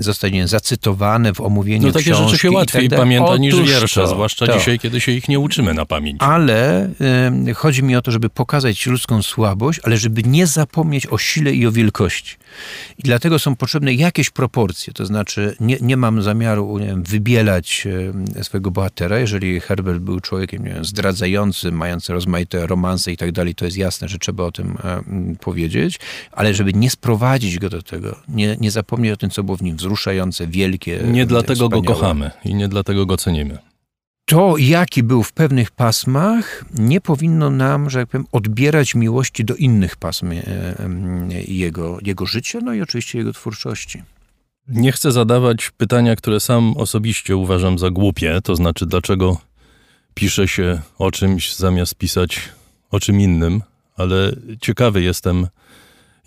zostanie 0.00 0.48
zacytowane 0.48 1.34
w 1.34 1.40
omówieniu 1.40 1.86
No 1.86 1.92
takie 1.92 2.14
rzeczy 2.14 2.38
się 2.38 2.50
łatwiej 2.50 2.88
tak 2.88 2.98
pamięta 2.98 3.36
niż 3.36 3.54
Otóż 3.54 3.70
wiersze, 3.70 4.00
to, 4.00 4.06
zwłaszcza 4.06 4.46
to. 4.46 4.58
dzisiaj, 4.58 4.78
kiedy 4.78 5.00
się 5.00 5.12
ich 5.12 5.28
nie 5.28 5.38
uczymy 5.38 5.74
na 5.74 5.86
pamięć. 5.86 6.16
Ale 6.22 6.90
e, 7.48 7.54
chodzi 7.54 7.82
mi 7.82 7.96
o 7.96 8.02
to, 8.02 8.10
żeby 8.10 8.30
pokazać 8.30 8.86
ludzką 8.86 9.22
słabość, 9.22 9.80
ale 9.82 9.96
żeby 9.96 10.22
nie 10.22 10.46
zapomnieć 10.46 11.06
o 11.06 11.18
sile 11.18 11.52
i 11.52 11.66
o 11.66 11.72
wielkości. 11.72 12.36
I 12.98 13.02
dlatego 13.02 13.38
są 13.38 13.56
potrzebne 13.56 13.94
jakieś 13.94 14.30
proporcje. 14.30 14.92
To 14.92 15.06
znaczy, 15.06 15.56
nie, 15.60 15.76
nie 15.80 15.96
mam 15.96 16.22
zamiaru 16.22 16.78
nie 16.78 16.86
wiem, 16.86 17.02
wybielać 17.02 17.86
e, 18.36 18.44
swojego 18.44 18.70
bohatera. 18.70 19.18
Jeżeli 19.18 19.60
Herbert 19.60 19.98
był 19.98 20.20
człowiekiem 20.20 20.64
nie 20.64 20.74
wiem, 20.74 20.84
zdradzającym, 20.84 21.74
mający 21.74 22.12
rozmaite 22.12 22.66
romanse 22.66 23.12
i 23.12 23.16
tak 23.16 23.32
dalej, 23.32 23.54
to 23.54 23.64
jest 23.64 23.76
jasne, 23.76 24.08
że 24.08 24.18
trzeba 24.18 24.44
o 24.44 24.52
tym 24.52 24.78
e, 24.84 24.92
m, 24.96 25.36
powiedzieć, 25.40 26.00
ale 26.32 26.54
żeby 26.54 26.72
nie 26.72 26.90
sprowadzić 26.90 27.58
go 27.58 27.70
do 27.70 27.82
tego, 27.82 28.16
nie, 28.28 28.56
nie 28.60 28.70
zapomnieć 28.70 29.12
o 29.12 29.16
tym, 29.16 29.30
co 29.30 29.42
było 29.48 29.56
w 29.56 29.62
nim 29.62 29.76
wzruszające, 29.76 30.46
wielkie. 30.46 31.00
Nie 31.04 31.22
e, 31.22 31.26
dlatego 31.26 31.68
go 31.68 31.76
wspaniałe. 31.76 32.00
kochamy 32.00 32.30
i 32.44 32.54
nie 32.54 32.68
dlatego 32.68 33.06
go 33.06 33.16
cenimy. 33.16 33.58
To, 34.24 34.56
jaki 34.58 35.02
był 35.02 35.22
w 35.22 35.32
pewnych 35.32 35.70
pasmach, 35.70 36.64
nie 36.78 37.00
powinno 37.00 37.50
nam, 37.50 37.90
że 37.90 37.98
jak 37.98 38.08
powiem, 38.08 38.26
odbierać 38.32 38.94
miłości 38.94 39.44
do 39.44 39.54
innych 39.56 39.96
pasm 39.96 40.32
e, 40.32 40.78
em, 40.78 41.30
jego, 41.48 41.98
jego 42.02 42.26
życia, 42.26 42.58
no 42.62 42.74
i 42.74 42.82
oczywiście 42.82 43.18
jego 43.18 43.32
twórczości. 43.32 44.02
Nie 44.68 44.92
chcę 44.92 45.12
zadawać 45.12 45.70
pytania, 45.70 46.16
które 46.16 46.40
sam 46.40 46.76
osobiście 46.76 47.36
uważam 47.36 47.78
za 47.78 47.90
głupie, 47.90 48.40
to 48.44 48.56
znaczy 48.56 48.86
dlaczego 48.86 49.36
pisze 50.14 50.48
się 50.48 50.80
o 50.98 51.10
czymś 51.10 51.54
zamiast 51.54 51.94
pisać 51.94 52.40
o 52.90 53.00
czym 53.00 53.20
innym, 53.20 53.62
ale 53.96 54.32
ciekawy 54.60 55.02
jestem, 55.02 55.46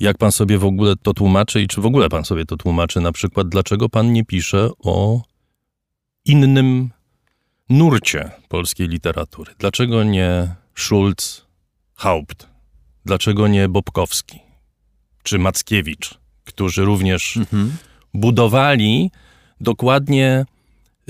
jak 0.01 0.17
pan 0.17 0.31
sobie 0.31 0.57
w 0.57 0.65
ogóle 0.65 0.95
to 0.95 1.13
tłumaczy 1.13 1.61
i 1.61 1.67
czy 1.67 1.81
w 1.81 1.85
ogóle 1.85 2.09
pan 2.09 2.25
sobie 2.25 2.45
to 2.45 2.57
tłumaczy, 2.57 3.01
na 3.01 3.11
przykład 3.11 3.49
dlaczego 3.49 3.89
pan 3.89 4.13
nie 4.13 4.25
pisze 4.25 4.69
o 4.83 5.21
innym 6.25 6.89
nurcie 7.69 8.31
polskiej 8.49 8.87
literatury. 8.87 9.53
Dlaczego 9.59 10.03
nie 10.03 10.55
Schulz, 10.75 11.45
Haupt? 11.95 12.47
Dlaczego 13.05 13.47
nie 13.47 13.69
Bobkowski 13.69 14.39
czy 15.23 15.39
Mackiewicz, 15.39 16.19
którzy 16.45 16.85
również 16.85 17.39
budowali 18.13 19.11
dokładnie 19.61 20.45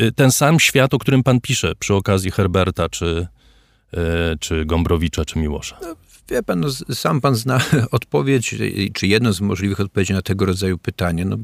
y, 0.02 0.12
ten 0.12 0.32
sam 0.32 0.60
świat, 0.60 0.94
o 0.94 1.00
którym 1.00 1.24
pan 1.24 1.42
pisze 1.42 1.76
przy 1.76 1.94
okazji 1.94 2.32
Herberta, 2.32 2.90
czy, 2.90 3.28
y, 3.94 3.98
czy 4.40 4.66
Gombrowicza, 4.66 5.26
czy 5.26 5.40
Miłosza. 5.40 5.80
Wie 6.32 6.44
pan, 6.44 6.60
no, 6.60 6.70
sam 6.94 7.22
pan 7.22 7.36
zna 7.36 7.62
odpowiedź, 7.92 8.56
czy 8.94 9.08
jedną 9.08 9.34
z 9.34 9.42
możliwych 9.42 9.80
odpowiedzi 9.80 10.14
na 10.14 10.22
tego 10.22 10.46
rodzaju 10.46 10.78
pytanie. 10.78 11.26
No, 11.26 11.38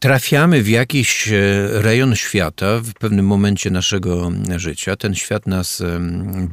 trafiamy 0.00 0.62
w 0.62 0.68
jakiś 0.68 1.28
e, 1.28 1.32
rejon 1.82 2.16
świata 2.16 2.80
w 2.80 2.94
pewnym 2.94 3.26
momencie 3.26 3.70
naszego 3.70 4.32
życia. 4.56 4.96
Ten 4.96 5.14
świat 5.14 5.46
nas 5.46 5.82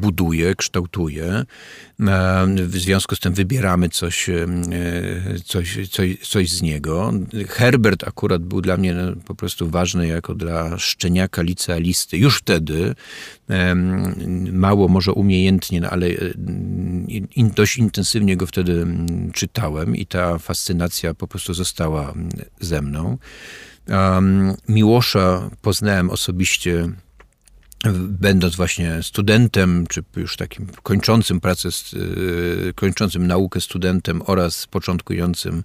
buduje, 0.02 0.56
kształtuje. 0.56 1.26
E, 1.28 1.46
W 2.68 2.78
związku 2.78 3.16
z 3.16 3.20
tym 3.20 3.34
wybieramy 3.34 3.90
coś, 3.90 4.30
e, 4.30 4.48
coś, 5.46 5.90
coś, 5.90 6.18
coś 6.30 6.50
z 6.50 6.62
niego. 6.62 7.14
Herbert 7.48 8.04
akurat 8.08 8.44
był 8.44 8.62
dla 8.62 8.78
mnie 8.78 8.94
no, 8.94 9.16
po 9.26 9.36
prostu 9.36 9.70
ważny 9.70 10.08
jako 10.08 10.36
dla 10.36 10.78
szczeniaka 10.78 11.42
licealisty. 11.42 12.18
Już 12.18 12.38
wtedy 12.38 12.96
mało 14.52 14.88
może 14.88 15.12
umiejętnie, 15.12 15.82
no, 15.82 15.90
ale 15.90 16.08
dość 17.38 17.78
intensywnie 17.78 18.38
go 18.38 18.46
wtedy 18.48 18.88
czytałem 19.34 19.96
i 19.96 20.06
ta 20.06 20.38
fascynacja 20.38 21.14
po 21.14 21.28
prostu 21.28 21.54
została 21.54 22.14
ze 22.60 22.82
mną. 22.82 23.18
Miłosza 24.68 25.50
poznałem 25.62 26.10
osobiście 26.10 26.90
będąc 27.96 28.56
właśnie 28.56 29.04
studentem, 29.04 29.88
czy 29.88 30.04
już 30.16 30.38
takim 30.38 30.68
kończącym 30.84 31.40
pracę, 31.40 31.70
y, 31.94 32.74
kończącym 32.76 33.28
naukę 33.28 33.62
studentem 33.62 34.22
oraz 34.26 34.68
początkującym 34.68 35.64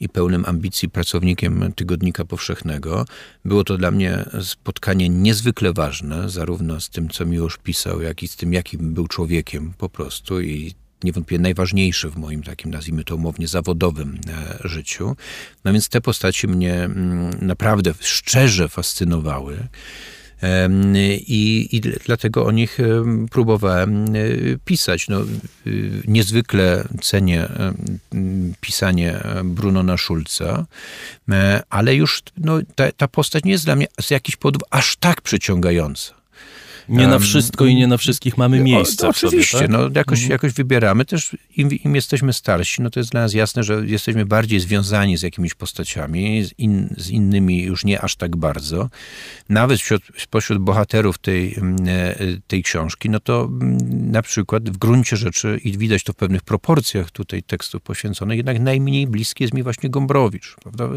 i 0.00 0.08
pełnym 0.08 0.44
ambicji 0.46 0.88
pracownikiem 0.88 1.72
Tygodnika 1.72 2.24
Powszechnego. 2.24 3.04
Było 3.44 3.64
to 3.64 3.76
dla 3.76 3.90
mnie 3.90 4.24
spotkanie 4.42 5.08
niezwykle 5.08 5.72
ważne, 5.72 6.30
zarówno 6.30 6.80
z 6.80 6.90
tym, 6.90 7.08
co 7.08 7.26
Miłosz 7.26 7.58
pisał, 7.58 8.02
jak 8.02 8.22
i 8.22 8.28
z 8.28 8.36
tym, 8.36 8.52
jakim 8.52 8.94
był 8.94 9.08
człowiekiem 9.08 9.72
po 9.78 9.88
prostu 9.88 10.40
i 10.40 10.74
niewątpliwie 11.04 11.42
najważniejsze 11.42 12.10
w 12.10 12.16
moim 12.16 12.42
takim, 12.42 12.70
nazwijmy 12.70 13.04
to 13.04 13.16
umownie, 13.16 13.48
zawodowym 13.48 14.20
e, 14.28 14.68
życiu. 14.68 15.16
No 15.64 15.72
więc 15.72 15.88
te 15.88 16.00
postaci 16.00 16.48
mnie 16.48 16.74
mm, 16.74 17.30
naprawdę 17.40 17.94
szczerze 18.00 18.68
fascynowały. 18.68 19.68
I, 21.26 21.68
I 21.72 21.80
dl- 21.80 21.98
dlatego 22.06 22.44
o 22.44 22.50
nich 22.50 22.80
em, 22.80 23.26
próbowałem 23.30 24.04
e, 24.04 24.08
pisać. 24.64 25.08
No, 25.08 25.22
y, 25.66 26.02
niezwykle 26.08 26.88
cenię 27.00 27.48
pisanie 28.60 29.20
Brunona 29.44 29.96
Schulza, 29.96 30.66
e, 31.30 31.62
ale 31.70 31.94
już 31.94 32.22
no, 32.38 32.58
ta, 32.74 32.92
ta 32.92 33.08
postać 33.08 33.44
nie 33.44 33.52
jest 33.52 33.64
dla 33.64 33.76
mnie 33.76 33.86
z 34.00 34.10
jakichś 34.10 34.36
powodów 34.36 34.62
aż 34.70 34.96
tak 34.96 35.20
przyciągająca. 35.20 36.23
Nie 36.88 37.06
na 37.06 37.18
wszystko 37.18 37.66
i 37.66 37.74
nie 37.74 37.86
na 37.86 37.96
wszystkich 37.96 38.38
mamy 38.38 38.60
miejsce 38.60 39.08
O, 39.08 39.12
w 39.12 39.18
sobie, 39.18 39.28
oczywiście, 39.28 39.58
tak? 39.58 39.70
no, 39.70 39.90
jakoś, 39.94 40.26
jakoś 40.26 40.52
wybieramy. 40.52 41.04
Też 41.04 41.36
im, 41.56 41.70
im 41.70 41.94
jesteśmy 41.94 42.32
starsi, 42.32 42.82
no 42.82 42.90
to 42.90 43.00
jest 43.00 43.10
dla 43.10 43.20
nas 43.20 43.34
jasne, 43.34 43.62
że 43.62 43.82
jesteśmy 43.86 44.26
bardziej 44.26 44.60
związani 44.60 45.16
z 45.16 45.22
jakimiś 45.22 45.54
postaciami, 45.54 46.44
z, 46.44 46.58
in, 46.58 46.94
z 46.98 47.10
innymi 47.10 47.62
już 47.62 47.84
nie 47.84 48.00
aż 48.00 48.16
tak 48.16 48.36
bardzo. 48.36 48.90
Nawet 49.48 49.80
wśród, 49.80 50.02
spośród 50.18 50.58
bohaterów 50.58 51.18
tej, 51.18 51.54
mm, 51.54 51.76
e, 51.88 52.14
tej 52.46 52.62
książki, 52.62 53.10
no 53.10 53.20
to 53.20 53.44
mm, 53.44 54.10
na 54.10 54.22
przykład 54.22 54.70
w 54.70 54.76
gruncie 54.76 55.16
rzeczy, 55.16 55.60
i 55.64 55.78
widać 55.78 56.04
to 56.04 56.12
w 56.12 56.16
pewnych 56.16 56.42
proporcjach 56.42 57.10
tutaj 57.10 57.42
tekstów 57.42 57.82
poświęconych, 57.82 58.36
jednak 58.36 58.60
najmniej 58.60 59.06
bliski 59.06 59.44
jest 59.44 59.54
mi 59.54 59.62
właśnie 59.62 59.90
Gombrowicz, 59.90 60.56
prawda? 60.62 60.88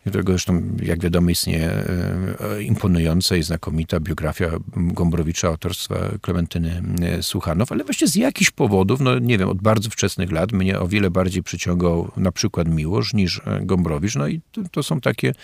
Którego 0.00 0.32
zresztą, 0.32 0.62
jak 0.82 1.00
wiadomo, 1.00 1.30
istnieje 1.30 1.70
e, 1.70 2.62
imponująca 2.62 3.36
i 3.36 3.42
znakomita 3.42 4.00
biografia 4.00 4.50
Gombrowicza 4.76 5.17
autorstwa 5.48 5.94
Klementyny 6.20 6.82
e, 7.02 7.22
Suchanow, 7.22 7.72
ale 7.72 7.84
właśnie 7.84 8.06
z 8.06 8.14
jakichś 8.14 8.50
powodów, 8.50 9.00
no 9.00 9.18
nie 9.18 9.38
wiem, 9.38 9.48
od 9.48 9.58
bardzo 9.58 9.90
wczesnych 9.90 10.32
lat 10.32 10.52
mnie 10.52 10.80
o 10.80 10.88
wiele 10.88 11.10
bardziej 11.10 11.42
przyciągał 11.42 12.12
na 12.16 12.32
przykład 12.32 12.68
Miłosz 12.68 13.14
niż 13.14 13.40
e, 13.44 13.60
Gombrowicz, 13.62 14.14
no 14.14 14.28
i 14.28 14.40
to, 14.52 14.60
to 14.70 14.82
są 14.82 15.00
takie 15.00 15.34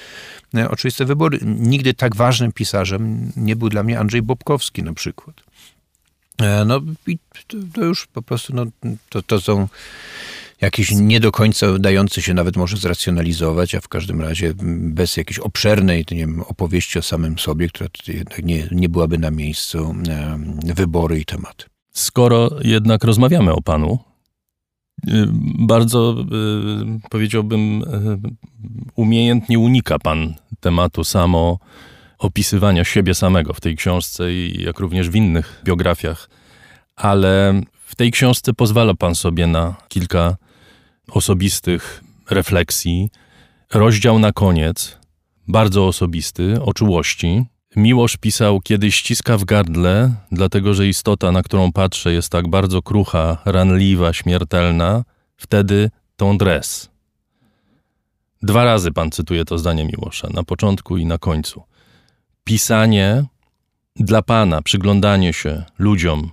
e, 0.54 0.70
oczywiste 0.70 1.04
wybory. 1.04 1.38
Nigdy 1.44 1.94
tak 1.94 2.16
ważnym 2.16 2.52
pisarzem 2.52 3.32
nie 3.36 3.56
był 3.56 3.68
dla 3.68 3.82
mnie 3.82 3.98
Andrzej 3.98 4.22
Bobkowski 4.22 4.82
na 4.82 4.94
przykład. 4.94 5.36
No 6.66 6.80
i 7.06 7.18
to, 7.46 7.56
to 7.74 7.84
już 7.84 8.06
po 8.06 8.22
prostu, 8.22 8.54
no, 8.54 8.66
to, 9.08 9.22
to 9.22 9.40
są 9.40 9.68
jakieś 10.64 10.90
nie 10.90 11.20
do 11.20 11.32
końca 11.32 11.78
dające 11.78 12.22
się 12.22 12.34
nawet 12.34 12.56
może 12.56 12.76
zracjonalizować, 12.76 13.74
a 13.74 13.80
w 13.80 13.88
każdym 13.88 14.20
razie 14.20 14.52
bez 14.78 15.16
jakiejś 15.16 15.38
obszernej 15.38 16.04
nie 16.10 16.16
wiem, 16.16 16.40
opowieści 16.40 16.98
o 16.98 17.02
samym 17.02 17.38
sobie, 17.38 17.68
która 17.68 17.90
jednak 18.08 18.42
nie, 18.42 18.68
nie 18.70 18.88
byłaby 18.88 19.18
na 19.18 19.30
miejscu, 19.30 19.94
wybory 20.74 21.20
i 21.20 21.24
tematy. 21.24 21.64
Skoro 21.92 22.50
jednak 22.62 23.04
rozmawiamy 23.04 23.52
o 23.52 23.62
panu, 23.62 23.98
y, 25.08 25.26
bardzo 25.58 26.16
y, 27.04 27.08
powiedziałbym 27.10 27.82
y, 27.82 27.86
umiejętnie 28.96 29.58
unika 29.58 29.98
pan 29.98 30.34
tematu 30.60 31.04
samo 31.04 31.58
opisywania 32.18 32.84
siebie 32.84 33.14
samego 33.14 33.52
w 33.52 33.60
tej 33.60 33.76
książce 33.76 34.34
jak 34.34 34.78
również 34.78 35.10
w 35.10 35.14
innych 35.14 35.62
biografiach, 35.64 36.30
ale 36.96 37.60
w 37.86 37.94
tej 37.94 38.10
książce 38.10 38.54
pozwala 38.54 38.94
pan 38.94 39.14
sobie 39.14 39.46
na 39.46 39.74
kilka 39.88 40.36
osobistych 41.08 42.04
refleksji. 42.30 43.10
Rozdział 43.72 44.18
na 44.18 44.32
koniec, 44.32 44.98
bardzo 45.48 45.86
osobisty, 45.86 46.62
o 46.62 46.72
czułości. 46.72 47.44
Miłosz 47.76 48.16
pisał, 48.16 48.60
kiedy 48.60 48.92
ściska 48.92 49.38
w 49.38 49.44
gardle, 49.44 50.14
dlatego 50.32 50.74
że 50.74 50.88
istota, 50.88 51.32
na 51.32 51.42
którą 51.42 51.72
patrzę, 51.72 52.12
jest 52.12 52.28
tak 52.28 52.48
bardzo 52.48 52.82
krucha, 52.82 53.38
ranliwa, 53.44 54.12
śmiertelna, 54.12 55.04
wtedy 55.36 55.90
tendresse. 56.16 56.88
Dwa 58.42 58.64
razy 58.64 58.92
pan 58.92 59.10
cytuje 59.10 59.44
to 59.44 59.58
zdanie 59.58 59.84
Miłosza, 59.84 60.28
na 60.34 60.42
początku 60.42 60.96
i 60.96 61.06
na 61.06 61.18
końcu. 61.18 61.62
Pisanie 62.44 63.24
dla 63.96 64.22
pana, 64.22 64.62
przyglądanie 64.62 65.32
się 65.32 65.64
ludziom, 65.78 66.30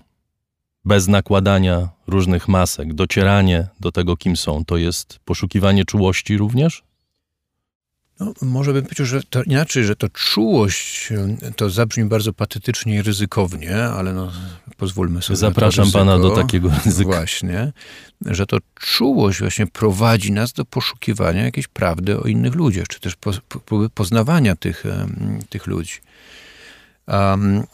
bez 0.85 1.07
nakładania 1.07 1.89
różnych 2.07 2.47
masek, 2.47 2.93
docieranie 2.93 3.67
do 3.79 3.91
tego, 3.91 4.17
kim 4.17 4.37
są, 4.37 4.65
to 4.65 4.77
jest 4.77 5.19
poszukiwanie 5.25 5.85
czułości 5.85 6.37
również? 6.37 6.83
No, 8.19 8.33
może 8.41 8.73
bym 8.73 8.83
powiedział, 8.83 9.05
że 9.05 9.23
to 9.23 9.43
inaczej, 9.43 9.83
że 9.83 9.95
to 9.95 10.09
czułość 10.09 11.09
to 11.55 11.69
zabrzmi 11.69 12.05
bardzo 12.05 12.33
patetycznie 12.33 12.95
i 12.95 13.01
ryzykownie, 13.01 13.83
ale 13.83 14.13
no, 14.13 14.31
pozwólmy 14.77 15.21
sobie. 15.21 15.37
Zapraszam 15.37 15.83
ryzyko, 15.83 15.99
pana 15.99 16.19
do 16.19 16.29
takiego 16.29 16.71
ryzyka. 16.85 17.09
Właśnie, 17.09 17.73
że 18.25 18.45
to 18.45 18.57
czułość 18.75 19.39
właśnie 19.39 19.67
prowadzi 19.67 20.31
nas 20.31 20.53
do 20.53 20.65
poszukiwania 20.65 21.43
jakiejś 21.43 21.67
prawdy 21.67 22.19
o 22.19 22.23
innych 22.23 22.55
ludziach, 22.55 22.87
czy 22.87 22.99
też 22.99 23.15
próby 23.65 23.89
poznawania 23.89 24.55
tych, 24.55 24.83
tych 25.49 25.67
ludzi. 25.67 25.93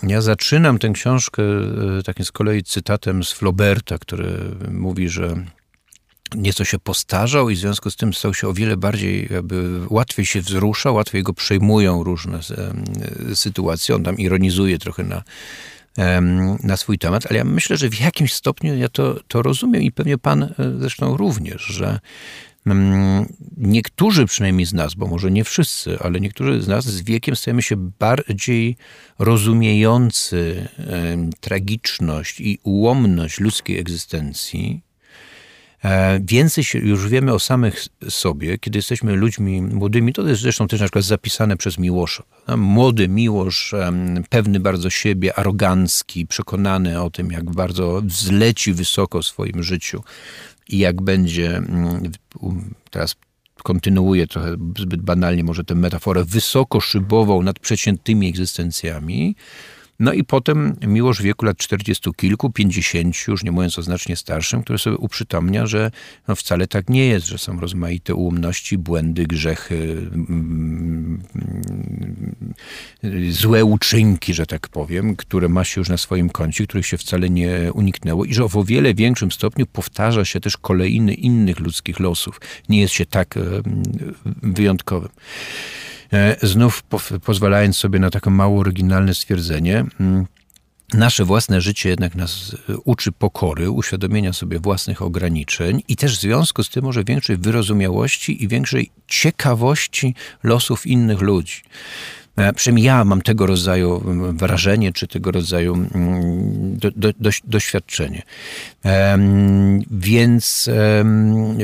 Ja 0.04 0.22
zaczynam 0.22 0.80
tę 0.80 0.90
książkę 0.90 1.44
e, 2.00 2.04
takim 2.04 2.26
z 2.26 2.32
kolei 2.32 2.64
cytatem 2.64 3.24
z 3.24 3.32
Flauberta, 3.32 3.98
który 3.98 4.56
mówi, 4.72 5.10
że 5.10 5.36
nieco 6.36 6.66
się 6.66 6.80
postarzał 6.80 7.50
i 7.50 7.56
w 7.56 7.60
związku 7.60 7.92
z 7.92 7.96
tym 7.96 8.14
stał 8.14 8.34
się 8.34 8.48
o 8.48 8.54
wiele 8.54 8.78
bardziej, 8.78 9.28
jakby 9.32 9.80
łatwiej 9.90 10.26
się 10.26 10.42
wzrusza, 10.42 10.92
łatwiej 10.92 11.24
go 11.24 11.34
przejmują 11.34 12.04
różne 12.04 12.40
sytuacje. 13.34 13.96
On 13.96 14.04
tam 14.04 14.18
ironizuje 14.18 14.78
trochę 14.78 15.04
na, 15.04 15.24
na 16.64 16.78
swój 16.78 16.98
temat, 16.98 17.26
ale 17.30 17.38
ja 17.38 17.44
myślę, 17.44 17.78
że 17.78 17.90
w 17.90 18.00
jakimś 18.00 18.34
stopniu 18.34 18.78
ja 18.78 18.90
to, 18.90 19.20
to 19.28 19.42
rozumiem 19.42 19.82
i 19.82 19.92
pewnie 19.92 20.18
pan 20.18 20.44
e, 20.44 20.54
zresztą 20.80 21.18
również, 21.18 21.62
że 21.62 22.00
niektórzy 23.58 24.26
przynajmniej 24.26 24.66
z 24.66 24.74
nas, 24.74 24.94
bo 24.94 25.08
może 25.08 25.32
nie 25.32 25.44
wszyscy, 25.44 26.00
ale 26.00 26.20
niektórzy 26.20 26.62
z 26.62 26.68
nas 26.68 26.86
z 26.86 27.02
wiekiem 27.02 27.36
stajemy 27.36 27.62
się 27.62 27.76
bardziej 28.00 28.78
rozumiejący 29.20 30.68
tragiczność 31.40 32.42
i 32.42 32.60
ułomność 32.64 33.40
ludzkiej 33.40 33.80
egzystencji 33.80 34.82
E, 35.84 36.20
więcej 36.24 36.64
się 36.64 36.80
już 36.80 37.10
wiemy 37.10 37.34
o 37.34 37.40
samych 37.40 37.86
sobie, 38.10 38.58
kiedy 38.58 38.78
jesteśmy 38.78 39.16
ludźmi 39.16 39.62
młodymi. 39.62 40.14
To 40.14 40.28
jest 40.28 40.42
zresztą 40.42 40.68
też 40.68 40.80
na 40.80 40.86
przykład 40.86 41.06
zapisane 41.06 41.58
przez 41.58 41.78
Miłosza. 41.78 42.24
Młody 42.58 43.08
Miłosz, 43.08 43.76
pewny 44.30 44.60
bardzo 44.60 44.90
siebie, 44.90 45.40
arogancki, 45.40 46.28
przekonany 46.28 47.02
o 47.02 47.10
tym, 47.10 47.32
jak 47.32 47.52
bardzo 47.52 48.02
wzleci 48.04 48.74
wysoko 48.74 49.22
w 49.22 49.26
swoim 49.26 49.64
życiu 49.64 50.04
i 50.70 50.78
jak 50.78 51.02
będzie, 51.02 51.58
mm, 51.58 52.12
teraz 52.92 53.16
kontynuuję 53.64 54.28
trochę 54.28 54.56
zbyt 54.80 55.02
banalnie 55.02 55.44
może 55.44 55.64
tę 55.64 55.76
metaforę, 55.76 56.24
wysoko 56.24 56.82
szybował 56.82 57.44
nad 57.44 57.60
przeciętnymi 57.60 58.30
egzystencjami, 58.30 59.36
no 60.00 60.14
i 60.14 60.24
potem 60.24 60.76
miłość 60.88 61.22
wieku 61.22 61.46
lat 61.46 61.58
czterdziestu 61.58 62.14
kilku, 62.14 62.50
pięćdziesięciu, 62.50 63.32
już 63.32 63.44
nie 63.44 63.52
mówiąc 63.52 63.80
o 63.80 63.82
znacznie 63.82 64.16
starszym, 64.16 64.64
który 64.64 64.80
sobie 64.80 64.98
uprzytomnia, 64.98 65.68
że 65.68 65.92
no 66.28 66.36
wcale 66.36 66.68
tak 66.68 66.90
nie 66.90 67.06
jest, 67.06 67.28
że 67.28 67.38
są 67.38 67.60
rozmaite 67.60 68.16
ułomności, 68.16 68.78
błędy, 68.78 69.24
grzechy, 69.24 70.10
mm, 70.14 71.24
złe 73.30 73.66
uczynki, 73.66 74.34
że 74.34 74.46
tak 74.46 74.68
powiem, 74.68 75.16
które 75.16 75.50
ma 75.50 75.64
się 75.64 75.82
już 75.82 75.90
na 75.90 75.98
swoim 75.98 76.30
koncie, 76.30 76.68
których 76.68 76.88
się 76.88 76.98
wcale 76.98 77.30
nie 77.30 77.74
uniknęło 77.74 78.26
i 78.26 78.34
że 78.34 78.44
o 78.44 78.64
wiele 78.64 78.94
większym 78.94 79.32
stopniu 79.32 79.66
powtarza 79.66 80.26
się 80.26 80.40
też 80.40 80.58
kolejny 80.58 81.14
innych 81.14 81.60
ludzkich 81.60 82.00
losów. 82.00 82.42
Nie 82.70 82.82
jest 82.82 82.94
się 82.94 83.06
tak 83.06 83.36
wyjątkowym. 84.44 85.10
E, 86.14 86.48
znów 86.48 86.84
po, 86.84 87.00
pozwalając 87.26 87.78
sobie 87.78 88.00
na 88.00 88.10
takie 88.10 88.30
mało 88.30 88.60
oryginalne 88.60 89.14
stwierdzenie, 89.16 89.86
mm, 90.00 90.26
nasze 90.94 91.26
własne 91.26 91.62
życie 91.62 91.90
jednak 91.90 92.16
nas 92.16 92.56
e, 92.70 92.78
uczy 92.78 93.12
pokory, 93.12 93.70
uświadomienia 93.70 94.34
sobie 94.34 94.60
własnych 94.60 95.02
ograniczeń 95.02 95.82
i 95.88 95.96
też 95.96 96.18
w 96.18 96.22
związku 96.22 96.64
z 96.64 96.70
tym 96.70 96.84
może 96.84 97.04
większej 97.04 97.38
wyrozumiałości 97.38 98.44
i 98.44 98.48
większej 98.48 98.92
ciekawości 99.08 100.16
losów 100.44 100.88
innych 100.88 101.22
ludzi. 101.22 101.62
E, 102.38 102.54
przynajmniej 102.54 102.86
ja 102.86 103.06
mam 103.06 103.22
tego 103.22 103.46
rodzaju 103.46 104.04
mm, 104.06 104.38
wrażenie, 104.38 104.94
czy 104.94 105.08
tego 105.08 105.32
rodzaju 105.32 105.74
mm, 105.74 106.78
do, 106.78 106.92
do, 106.92 107.14
do, 107.20 107.30
doświadczenie. 107.44 108.22
Więc, 109.92 110.70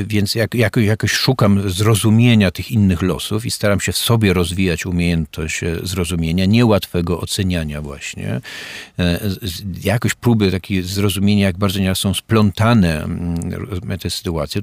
więc 0.07 0.35
jak, 0.35 0.55
jak, 0.55 0.75
jakoś 0.77 1.11
szukam 1.11 1.69
zrozumienia 1.69 2.51
tych 2.51 2.71
innych 2.71 3.01
losów 3.01 3.45
i 3.45 3.51
staram 3.51 3.79
się 3.79 3.91
w 3.91 3.97
sobie 3.97 4.33
rozwijać 4.33 4.85
umiejętność 4.85 5.63
e, 5.63 5.75
zrozumienia, 5.83 6.45
niełatwego 6.45 7.21
oceniania 7.21 7.81
właśnie. 7.81 8.41
E, 8.99 9.19
jakoś 9.83 10.13
próby 10.13 10.51
takiego 10.51 10.87
zrozumienia, 10.87 11.45
jak 11.45 11.57
bardzo 11.57 11.95
są 11.95 12.13
splątane 12.13 13.03
mm, 13.03 13.99
te 13.99 14.09
sytuacje. 14.09 14.61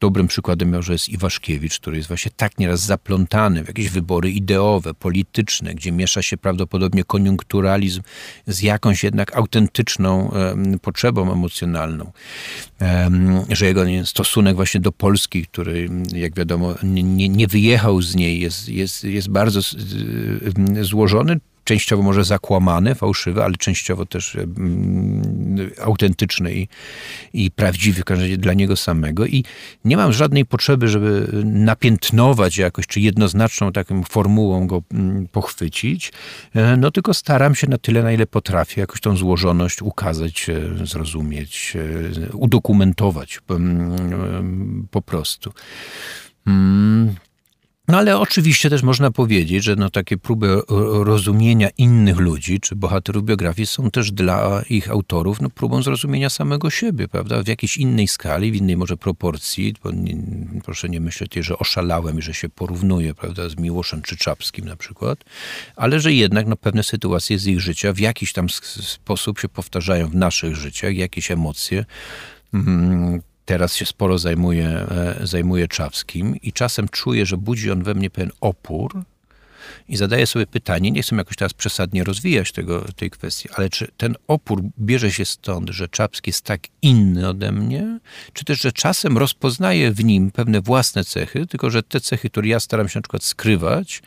Dobrym 0.00 0.26
przykładem 0.26 0.76
może 0.76 0.92
jest 0.92 1.08
Iwaszkiewicz, 1.08 1.78
który 1.80 1.96
jest 1.96 2.08
właśnie 2.08 2.30
tak 2.36 2.58
nieraz 2.58 2.80
zaplątany 2.80 3.64
w 3.64 3.68
jakieś 3.68 3.88
wybory 3.88 4.30
ideowe, 4.30 4.94
polityczne, 4.94 5.74
gdzie 5.74 5.92
miesza 5.92 6.22
się 6.22 6.36
prawdopodobnie 6.36 7.04
koniunkturalizm 7.04 8.02
z 8.46 8.62
jakąś 8.62 9.04
jednak 9.04 9.36
autentyczną 9.36 10.28
um, 10.28 10.78
potrzebą 10.78 11.32
emocjonalną. 11.32 12.12
Um, 12.80 13.40
że 13.48 13.66
jego 13.66 13.84
stosunek 14.04 14.56
właśnie 14.56 14.80
do 14.80 14.92
Polski, 14.92 15.46
który 15.46 15.88
jak 16.14 16.34
wiadomo 16.34 16.74
nie, 16.82 17.28
nie 17.28 17.46
wyjechał 17.46 18.02
z 18.02 18.14
niej, 18.14 18.40
jest, 18.40 18.68
jest, 18.68 19.04
jest 19.04 19.28
bardzo 19.28 19.60
złożony, 20.82 21.40
częściowo 21.70 22.02
może 22.02 22.24
zakłamane, 22.24 22.94
fałszywe, 22.94 23.44
ale 23.44 23.54
częściowo 23.54 24.06
też 24.06 24.36
mm, 24.36 25.70
autentyczne 25.82 26.52
i, 26.52 26.68
i 27.32 27.50
prawdziwe 27.50 28.02
dla 28.38 28.52
niego 28.52 28.76
samego. 28.76 29.26
I 29.26 29.44
nie 29.84 29.96
mam 29.96 30.12
żadnej 30.12 30.46
potrzeby, 30.46 30.88
żeby 30.88 31.28
napiętnować 31.44 32.58
jakoś, 32.58 32.86
czy 32.86 33.00
jednoznaczną 33.00 33.72
taką 33.72 34.02
formułą 34.02 34.66
go 34.66 34.82
mm, 34.94 35.28
pochwycić, 35.28 36.12
e, 36.54 36.76
no 36.76 36.90
tylko 36.90 37.14
staram 37.14 37.54
się 37.54 37.66
na 37.66 37.78
tyle, 37.78 38.02
na 38.02 38.12
ile 38.12 38.26
potrafię, 38.26 38.80
jakoś 38.80 39.00
tą 39.00 39.16
złożoność 39.16 39.82
ukazać, 39.82 40.46
e, 40.48 40.86
zrozumieć, 40.86 41.76
e, 41.76 42.36
udokumentować 42.36 43.40
mm, 43.50 44.88
po 44.90 45.02
prostu. 45.02 45.52
No 47.90 47.98
ale 47.98 48.18
oczywiście 48.18 48.70
też 48.70 48.82
można 48.82 49.10
powiedzieć, 49.10 49.64
że 49.64 49.76
no 49.76 49.90
takie 49.90 50.16
próby 50.16 50.60
rozumienia 51.04 51.68
innych 51.78 52.18
ludzi, 52.18 52.60
czy 52.60 52.76
bohaterów 52.76 53.24
biografii 53.24 53.66
są 53.66 53.90
też 53.90 54.12
dla 54.12 54.62
ich 54.70 54.90
autorów 54.90 55.40
no 55.40 55.50
próbą 55.50 55.82
zrozumienia 55.82 56.30
samego 56.30 56.70
siebie, 56.70 57.08
prawda? 57.08 57.42
W 57.42 57.48
jakiejś 57.48 57.76
innej 57.76 58.08
skali, 58.08 58.52
w 58.52 58.56
innej 58.56 58.76
może 58.76 58.96
proporcji. 58.96 59.74
Nie, 59.92 60.16
proszę 60.64 60.88
nie 60.88 61.00
myśleć, 61.00 61.34
że 61.34 61.58
oszalałem 61.58 62.18
i 62.18 62.22
że 62.22 62.34
się 62.34 62.48
porównuje, 62.48 63.14
prawda, 63.14 63.48
z 63.48 63.56
Miłoszem 63.56 64.02
czy 64.02 64.16
Czapskim 64.16 64.64
na 64.64 64.76
przykład, 64.76 65.24
ale 65.76 66.00
że 66.00 66.12
jednak 66.12 66.46
no, 66.46 66.56
pewne 66.56 66.82
sytuacje 66.82 67.38
z 67.38 67.46
ich 67.46 67.60
życia 67.60 67.92
w 67.92 67.98
jakiś 67.98 68.32
tam 68.32 68.48
sposób 68.82 69.38
się 69.38 69.48
powtarzają 69.48 70.08
w 70.08 70.14
naszych 70.14 70.56
życiach, 70.56 70.96
jakieś 70.96 71.30
emocje 71.30 71.84
mm, 72.54 73.20
teraz 73.50 73.74
się 73.74 73.86
sporo 73.86 74.18
zajmuje, 74.18 74.68
e, 74.68 75.16
zajmuje 75.22 75.68
Czawskim 75.68 76.36
i 76.36 76.52
czasem 76.52 76.88
czuję, 76.88 77.26
że 77.26 77.36
budzi 77.36 77.70
on 77.70 77.82
we 77.82 77.94
mnie 77.94 78.10
pewien 78.10 78.30
opór, 78.40 79.02
i 79.88 79.96
zadaję 79.96 80.26
sobie 80.26 80.46
pytanie, 80.46 80.90
nie 80.90 81.02
chcę 81.02 81.16
jakoś 81.16 81.36
teraz 81.36 81.52
przesadnie 81.52 82.04
rozwijać 82.04 82.52
tego, 82.52 82.84
tej 82.96 83.10
kwestii, 83.10 83.48
ale 83.56 83.70
czy 83.70 83.88
ten 83.96 84.16
opór 84.28 84.62
bierze 84.78 85.12
się 85.12 85.24
stąd, 85.24 85.70
że 85.70 85.88
Czapski 85.88 86.30
jest 86.30 86.44
tak 86.44 86.60
inny 86.82 87.28
ode 87.28 87.52
mnie, 87.52 87.98
czy 88.32 88.44
też, 88.44 88.60
że 88.60 88.72
czasem 88.72 89.18
rozpoznaję 89.18 89.92
w 89.92 90.04
nim 90.04 90.30
pewne 90.30 90.60
własne 90.60 91.04
cechy, 91.04 91.46
tylko 91.46 91.70
że 91.70 91.82
te 91.82 92.00
cechy, 92.00 92.30
które 92.30 92.48
ja 92.48 92.60
staram 92.60 92.88
się 92.88 92.98
na 92.98 93.02
przykład 93.02 93.24
skrywać, 93.24 94.02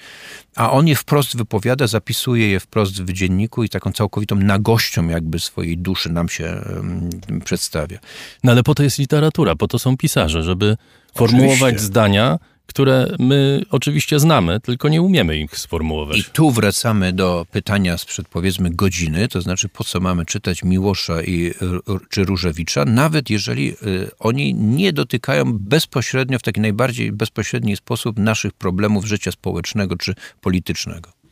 a 0.56 0.72
on 0.72 0.88
je 0.88 0.96
wprost 0.96 1.38
wypowiada, 1.38 1.88
zapisuje 1.88 2.50
je 2.50 2.60
wprost 2.60 3.04
w 3.04 3.14
dzienniku 3.14 3.64
i 3.64 3.70
taką 3.70 3.92
całkowitą 3.92 4.36
nagością 4.36 5.08
jakby 5.08 5.40
swojej 5.40 5.78
duszy 5.78 6.10
nam 6.10 6.30
się 6.30 6.62
um, 6.76 7.10
przedstawia. 7.46 8.00
No 8.44 8.52
ale 8.52 8.64
po 8.64 8.76
to 8.76 8.84
jest 8.84 9.00
literatura, 9.00 9.56
po 9.56 9.68
to 9.68 9.80
są 9.80 9.98
pisarze, 9.98 10.44
żeby 10.44 10.78
formułować 11.16 11.62
Oczywiście. 11.62 11.86
zdania, 11.86 12.40
które 12.66 13.16
my 13.20 13.62
oczywiście 13.70 14.20
znamy, 14.20 14.60
tylko 14.60 14.90
nie 14.90 15.02
umiemy 15.02 15.38
ich 15.38 15.58
sformułować. 15.58 16.18
I 16.18 16.24
tu 16.24 16.52
wracamy 16.52 17.14
do 17.14 17.46
pytania 17.52 17.98
sprzed 17.98 18.28
powiedzmy 18.28 18.70
godziny, 18.70 19.28
to 19.28 19.42
znaczy 19.42 19.70
po 19.70 19.84
co 19.84 20.00
mamy 20.00 20.26
czytać 20.26 20.64
Miłosza 20.64 21.24
i, 21.24 21.54
czy 22.10 22.26
Różewicza, 22.26 22.86
nawet 22.86 23.30
jeżeli 23.30 23.72
y, 23.72 24.12
oni 24.20 24.54
nie 24.54 24.94
dotykają 24.94 25.54
bezpośrednio, 25.54 26.40
w 26.40 26.44
taki 26.44 26.62
najbardziej 26.62 27.12
bezpośredni 27.12 27.76
sposób 27.76 28.20
naszych 28.20 28.54
problemów 28.54 29.06
życia 29.06 29.32
społecznego 29.32 29.96
czy 29.96 30.16
politycznego. 30.42 31.23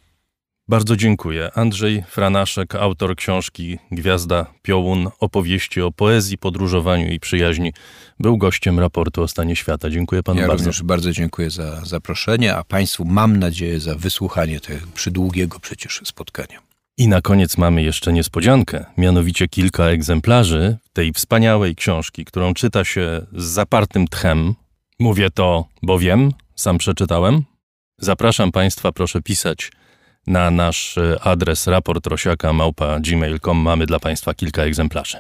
Bardzo 0.67 0.95
dziękuję. 0.95 1.49
Andrzej 1.55 2.03
Franaszek, 2.07 2.75
autor 2.75 3.15
książki 3.15 3.79
Gwiazda 3.91 4.45
Piołun, 4.61 5.09
opowieści 5.19 5.81
o 5.81 5.91
poezji, 5.91 6.38
podróżowaniu 6.38 7.11
i 7.11 7.19
przyjaźni, 7.19 7.73
był 8.19 8.38
gościem 8.38 8.79
raportu 8.79 9.21
o 9.21 9.27
stanie 9.27 9.55
świata. 9.55 9.89
Dziękuję 9.89 10.23
panu 10.23 10.41
ja 10.41 10.47
bardzo. 10.47 10.63
również 10.63 10.83
bardzo 10.83 11.11
dziękuję 11.11 11.49
za 11.49 11.85
zaproszenie, 11.85 12.55
a 12.55 12.63
państwu 12.63 13.05
mam 13.05 13.38
nadzieję 13.38 13.79
za 13.79 13.95
wysłuchanie 13.95 14.59
tego 14.59 14.88
przydługiego 14.93 15.59
przecież 15.59 16.01
spotkania. 16.03 16.59
I 16.97 17.07
na 17.07 17.21
koniec 17.21 17.57
mamy 17.57 17.83
jeszcze 17.83 18.13
niespodziankę, 18.13 18.85
mianowicie 18.97 19.47
kilka 19.47 19.85
egzemplarzy 19.85 20.77
tej 20.93 21.13
wspaniałej 21.13 21.75
książki, 21.75 22.25
którą 22.25 22.53
czyta 22.53 22.85
się 22.85 23.25
z 23.33 23.43
zapartym 23.43 24.07
tchem. 24.07 24.55
Mówię 24.99 25.29
to, 25.29 25.65
bo 25.83 25.99
wiem, 25.99 26.31
sam 26.55 26.77
przeczytałem, 26.77 27.43
Zapraszam 28.03 28.51
Państwa, 28.51 28.91
proszę 28.91 29.21
pisać 29.21 29.71
na 30.27 30.52
nasz 30.52 30.98
e, 30.98 31.18
adres 31.23 31.68
raportrosiaka.gmail.com. 31.68 33.57
Mamy 33.57 33.85
dla 33.85 33.99
Państwa 33.99 34.34
kilka 34.34 34.64
egzemplarzy. 34.64 35.18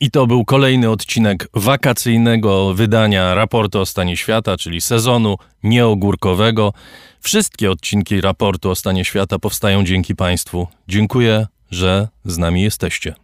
I 0.00 0.10
to 0.10 0.26
był 0.26 0.44
kolejny 0.44 0.90
odcinek 0.90 1.48
wakacyjnego 1.54 2.74
wydania 2.74 3.34
raportu 3.34 3.80
o 3.80 3.86
stanie 3.86 4.16
świata, 4.16 4.56
czyli 4.56 4.80
sezonu 4.80 5.36
nieogórkowego. 5.62 6.72
Wszystkie 7.20 7.70
odcinki 7.70 8.20
raportu 8.20 8.70
o 8.70 8.74
stanie 8.74 9.04
świata 9.04 9.38
powstają 9.38 9.84
dzięki 9.84 10.16
Państwu. 10.16 10.66
Dziękuję, 10.88 11.46
że 11.70 12.08
z 12.24 12.38
nami 12.38 12.62
jesteście. 12.62 13.14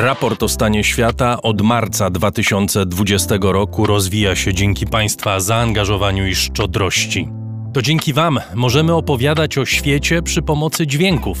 Raport 0.00 0.42
o 0.42 0.48
stanie 0.48 0.84
świata 0.84 1.42
od 1.42 1.62
marca 1.62 2.10
2020 2.10 3.34
roku 3.40 3.86
rozwija 3.86 4.36
się 4.36 4.54
dzięki 4.54 4.86
Państwa 4.86 5.40
zaangażowaniu 5.40 6.26
i 6.26 6.34
szczodrości. 6.34 7.28
To 7.74 7.82
dzięki 7.82 8.12
Wam 8.12 8.40
możemy 8.54 8.94
opowiadać 8.94 9.58
o 9.58 9.66
świecie 9.66 10.22
przy 10.22 10.42
pomocy 10.42 10.86
dźwięków. 10.86 11.38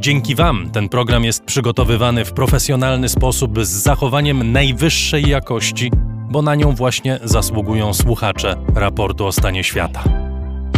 Dzięki 0.00 0.34
Wam 0.34 0.70
ten 0.70 0.88
program 0.88 1.24
jest 1.24 1.44
przygotowywany 1.44 2.24
w 2.24 2.32
profesjonalny 2.32 3.08
sposób 3.08 3.64
z 3.64 3.68
zachowaniem 3.68 4.52
najwyższej 4.52 5.28
jakości, 5.28 5.90
bo 6.30 6.42
na 6.42 6.54
nią 6.54 6.74
właśnie 6.74 7.18
zasługują 7.24 7.94
słuchacze 7.94 8.56
raportu 8.74 9.26
o 9.26 9.32
stanie 9.32 9.64
świata. 9.64 10.29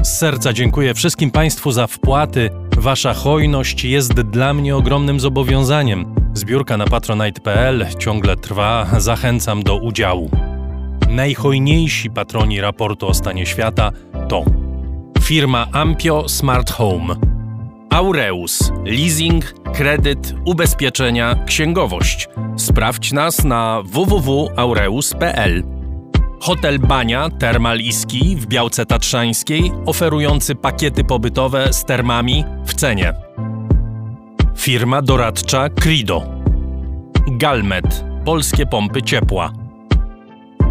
Z 0.03 0.19
serca 0.19 0.53
dziękuję 0.53 0.95
wszystkim 0.95 1.31
Państwu 1.31 1.73
za 1.73 1.87
wpłaty. 1.87 2.51
Wasza 2.77 3.15
hojność 3.15 3.85
jest 3.85 4.13
dla 4.13 4.55
mnie 4.55 4.77
ogromnym 4.77 5.21
zobowiązaniem. 5.21 6.15
Zbiórka 6.35 6.77
na 6.77 6.85
patronite.pl 6.85 7.87
ciągle 7.99 8.37
trwa, 8.37 8.87
zachęcam 8.99 9.63
do 9.63 9.77
udziału. 9.77 10.31
Najhojniejsi 11.11 12.11
patroni 12.11 12.61
raportu 12.61 13.07
o 13.09 13.15
stanie 13.15 13.47
świata 13.47 13.91
to 14.29 14.45
firma 15.23 15.67
Ampio 15.73 16.29
Smart 16.29 16.71
Home, 16.71 17.17
Aureus, 17.91 18.73
leasing, 18.85 19.55
kredyt, 19.75 20.35
ubezpieczenia, 20.45 21.45
księgowość. 21.47 22.29
Sprawdź 22.57 23.13
nas 23.13 23.45
na 23.45 23.83
www.aureus.pl. 23.85 25.72
Hotel 26.43 26.79
Bania 26.79 27.31
Termal 27.31 27.81
Iski 27.81 28.37
w 28.37 28.47
Białce 28.47 28.87
Tatrzańskiej, 28.87 29.73
oferujący 29.87 30.55
pakiety 30.55 31.05
pobytowe 31.05 31.73
z 31.73 31.85
termami 31.85 32.45
w 32.65 32.75
cenie. 32.75 33.15
Firma 34.57 35.03
doradcza 35.03 35.69
Crido. 35.69 36.23
Galmet. 37.27 38.05
Polskie 38.25 38.67
pompy 38.67 39.03
ciepła. 39.03 39.53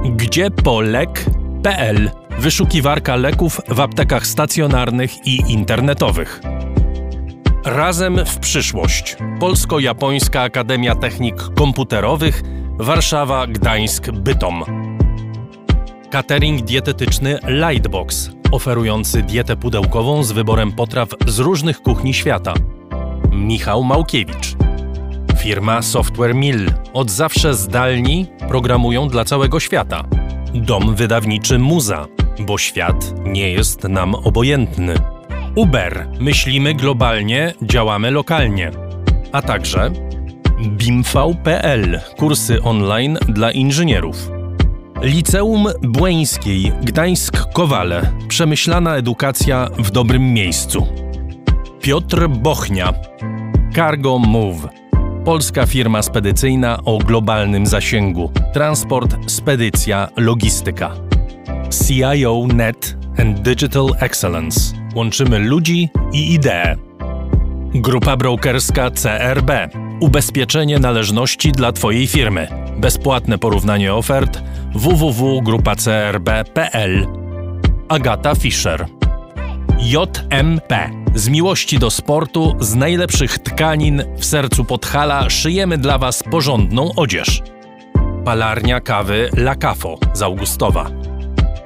Gdzie 0.05 0.51
polek.pl. 0.51 2.11
Wyszukiwarka 2.39 3.15
leków 3.15 3.61
w 3.67 3.79
aptekach 3.79 4.27
stacjonarnych 4.27 5.27
i 5.27 5.51
internetowych. 5.51 6.41
Razem 7.65 8.25
w 8.25 8.39
przyszłość. 8.39 9.17
Polsko-Japońska 9.39 10.41
Akademia 10.41 10.95
Technik 10.95 11.35
Komputerowych, 11.55 12.43
Warszawa, 12.77 13.47
Gdańsk, 13.47 14.11
Bytom. 14.11 14.90
Catering 16.11 16.61
dietetyczny 16.61 17.39
Lightbox, 17.47 18.31
oferujący 18.51 19.21
dietę 19.21 19.57
pudełkową 19.57 20.23
z 20.23 20.31
wyborem 20.31 20.71
potraw 20.71 21.09
z 21.27 21.39
różnych 21.39 21.81
kuchni 21.81 22.13
świata. 22.13 22.53
Michał 23.31 23.83
Małkiewicz. 23.83 24.55
Firma 25.37 25.81
Software 25.81 26.35
Mill. 26.35 26.71
Od 26.93 27.11
zawsze 27.11 27.53
zdalni 27.53 28.25
programują 28.47 29.07
dla 29.07 29.25
całego 29.25 29.59
świata. 29.59 30.03
Dom 30.53 30.95
wydawniczy 30.95 31.59
Muza, 31.59 32.07
bo 32.39 32.57
świat 32.57 33.13
nie 33.25 33.49
jest 33.51 33.83
nam 33.83 34.15
obojętny. 34.15 34.95
Uber. 35.55 36.07
Myślimy 36.19 36.73
globalnie, 36.73 37.53
działamy 37.61 38.11
lokalnie. 38.11 38.71
A 39.31 39.41
także 39.41 39.91
BIMV.pl. 40.67 41.99
Kursy 42.17 42.61
online 42.61 43.17
dla 43.27 43.51
inżynierów. 43.51 44.40
Liceum 45.01 45.67
Błeńskiej 45.81 46.71
Gdańsk-Kowale. 46.81 48.01
Przemyślana 48.27 48.95
edukacja 48.95 49.67
w 49.77 49.91
dobrym 49.91 50.33
miejscu. 50.33 50.87
Piotr 51.81 52.27
Bochnia. 52.29 52.93
Cargo 53.75 54.19
Move. 54.19 54.67
Polska 55.25 55.65
firma 55.65 56.01
spedycyjna 56.01 56.79
o 56.85 56.97
globalnym 56.97 57.65
zasięgu. 57.65 58.31
Transport, 58.53 59.31
spedycja, 59.31 60.07
logistyka. 60.17 60.91
CIO 61.87 62.47
Net 62.53 62.97
and 63.17 63.39
Digital 63.39 63.87
Excellence. 63.99 64.59
Łączymy 64.95 65.39
ludzi 65.39 65.89
i 66.13 66.33
idee. 66.33 66.75
Grupa 67.75 68.17
brokerska 68.17 68.91
CRB. 68.91 69.51
Ubezpieczenie 69.99 70.79
należności 70.79 71.51
dla 71.51 71.71
Twojej 71.71 72.07
firmy. 72.07 72.60
Bezpłatne 72.81 73.37
porównanie 73.37 73.93
ofert 73.93 74.41
www.grupacrb.pl. 74.75 77.07
Agata 77.89 78.35
Fischer. 78.35 78.85
JMP. 79.79 80.89
Z 81.15 81.29
miłości 81.29 81.79
do 81.79 81.91
sportu, 81.91 82.55
z 82.59 82.75
najlepszych 82.75 83.39
tkanin 83.39 84.03
w 84.17 84.25
sercu 84.25 84.65
Podhala 84.65 85.29
szyjemy 85.29 85.77
dla 85.77 85.97
Was 85.97 86.23
porządną 86.23 86.91
odzież. 86.95 87.41
Palarnia 88.25 88.79
kawy 88.79 89.29
La 89.33 89.55
Cafo 89.55 89.97
z 90.13 90.21
Augustowa. 90.21 90.87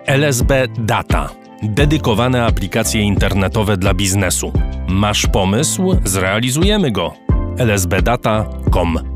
LSB 0.06 0.68
Data. 0.80 1.30
Dedykowane 1.64 2.46
aplikacje 2.46 3.02
internetowe 3.02 3.78
dla 3.78 3.94
biznesu. 3.94 4.54
Masz 4.88 5.28
pomysł? 5.28 5.98
Zrealizujemy 6.04 6.92
go. 6.92 7.14
lsbdata.com 7.58 9.15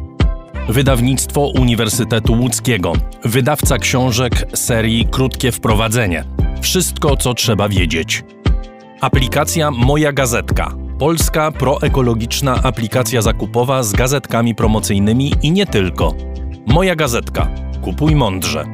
Wydawnictwo 0.69 1.47
Uniwersytetu 1.47 2.33
Łódzkiego. 2.33 2.93
Wydawca 3.23 3.77
książek 3.77 4.45
serii 4.53 5.07
Krótkie 5.11 5.51
Wprowadzenie. 5.51 6.23
Wszystko, 6.61 7.17
co 7.17 7.33
trzeba 7.33 7.69
wiedzieć. 7.69 8.23
Aplikacja 9.01 9.71
Moja 9.71 10.13
Gazetka. 10.13 10.75
Polska 10.99 11.51
proekologiczna 11.51 12.63
aplikacja 12.63 13.21
zakupowa 13.21 13.83
z 13.83 13.93
gazetkami 13.93 14.55
promocyjnymi 14.55 15.33
i 15.41 15.51
nie 15.51 15.65
tylko. 15.65 16.13
Moja 16.67 16.95
Gazetka. 16.95 17.47
Kupuj 17.81 18.15
mądrze. 18.15 18.65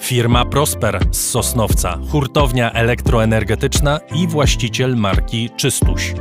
Firma 0.00 0.44
Prosper 0.44 1.00
z 1.10 1.30
Sosnowca, 1.30 1.98
hurtownia 2.10 2.72
elektroenergetyczna 2.72 4.00
i 4.14 4.26
właściciel 4.26 4.96
marki 4.96 5.50
Czystuś. 5.56 6.14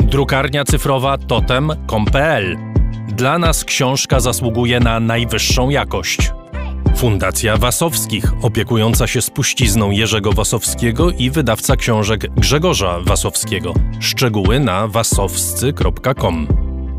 Drukarnia 0.00 0.64
cyfrowa 0.64 1.18
totem.com.pl. 1.18 2.77
Dla 3.18 3.38
nas 3.38 3.64
książka 3.64 4.20
zasługuje 4.20 4.80
na 4.80 5.00
najwyższą 5.00 5.70
jakość. 5.70 6.32
Fundacja 6.96 7.56
Wasowskich, 7.56 8.24
opiekująca 8.42 9.06
się 9.06 9.22
spuścizną 9.22 9.90
Jerzego 9.90 10.32
Wasowskiego 10.32 11.10
i 11.10 11.30
wydawca 11.30 11.76
książek 11.76 12.34
Grzegorza 12.34 13.00
Wasowskiego. 13.00 13.74
Szczegóły 14.00 14.60
na 14.60 14.88
wasowscy.com. 14.88 16.46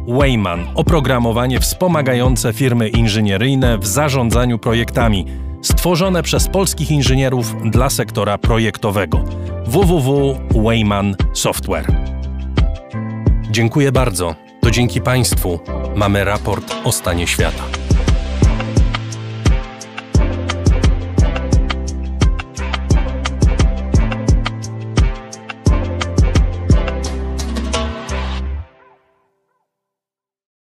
Wayman 0.08 0.68
oprogramowanie 0.76 1.60
wspomagające 1.60 2.54
firmy 2.54 2.90
inżynieryjne 2.90 3.78
w 3.78 3.88
zarządzaniu 3.88 4.60
projektami, 4.60 5.26
stworzone 5.62 6.24
przez 6.24 6.48
polskich 6.48 6.91
inżynierów 6.91 7.72
dla 7.72 7.90
sektora 7.90 8.38
projektowego. 8.38 9.24
www.wayman 9.68 11.16
Software. 11.34 11.88
Dziękuję 13.52 13.91
bardzo. 13.91 14.49
To 14.61 14.72
dzięki 14.72 15.02
Państwu 15.02 15.60
mamy 15.95 16.23
raport 16.23 16.76
o 16.84 16.91
stanie 16.91 17.27
świata. 17.27 17.78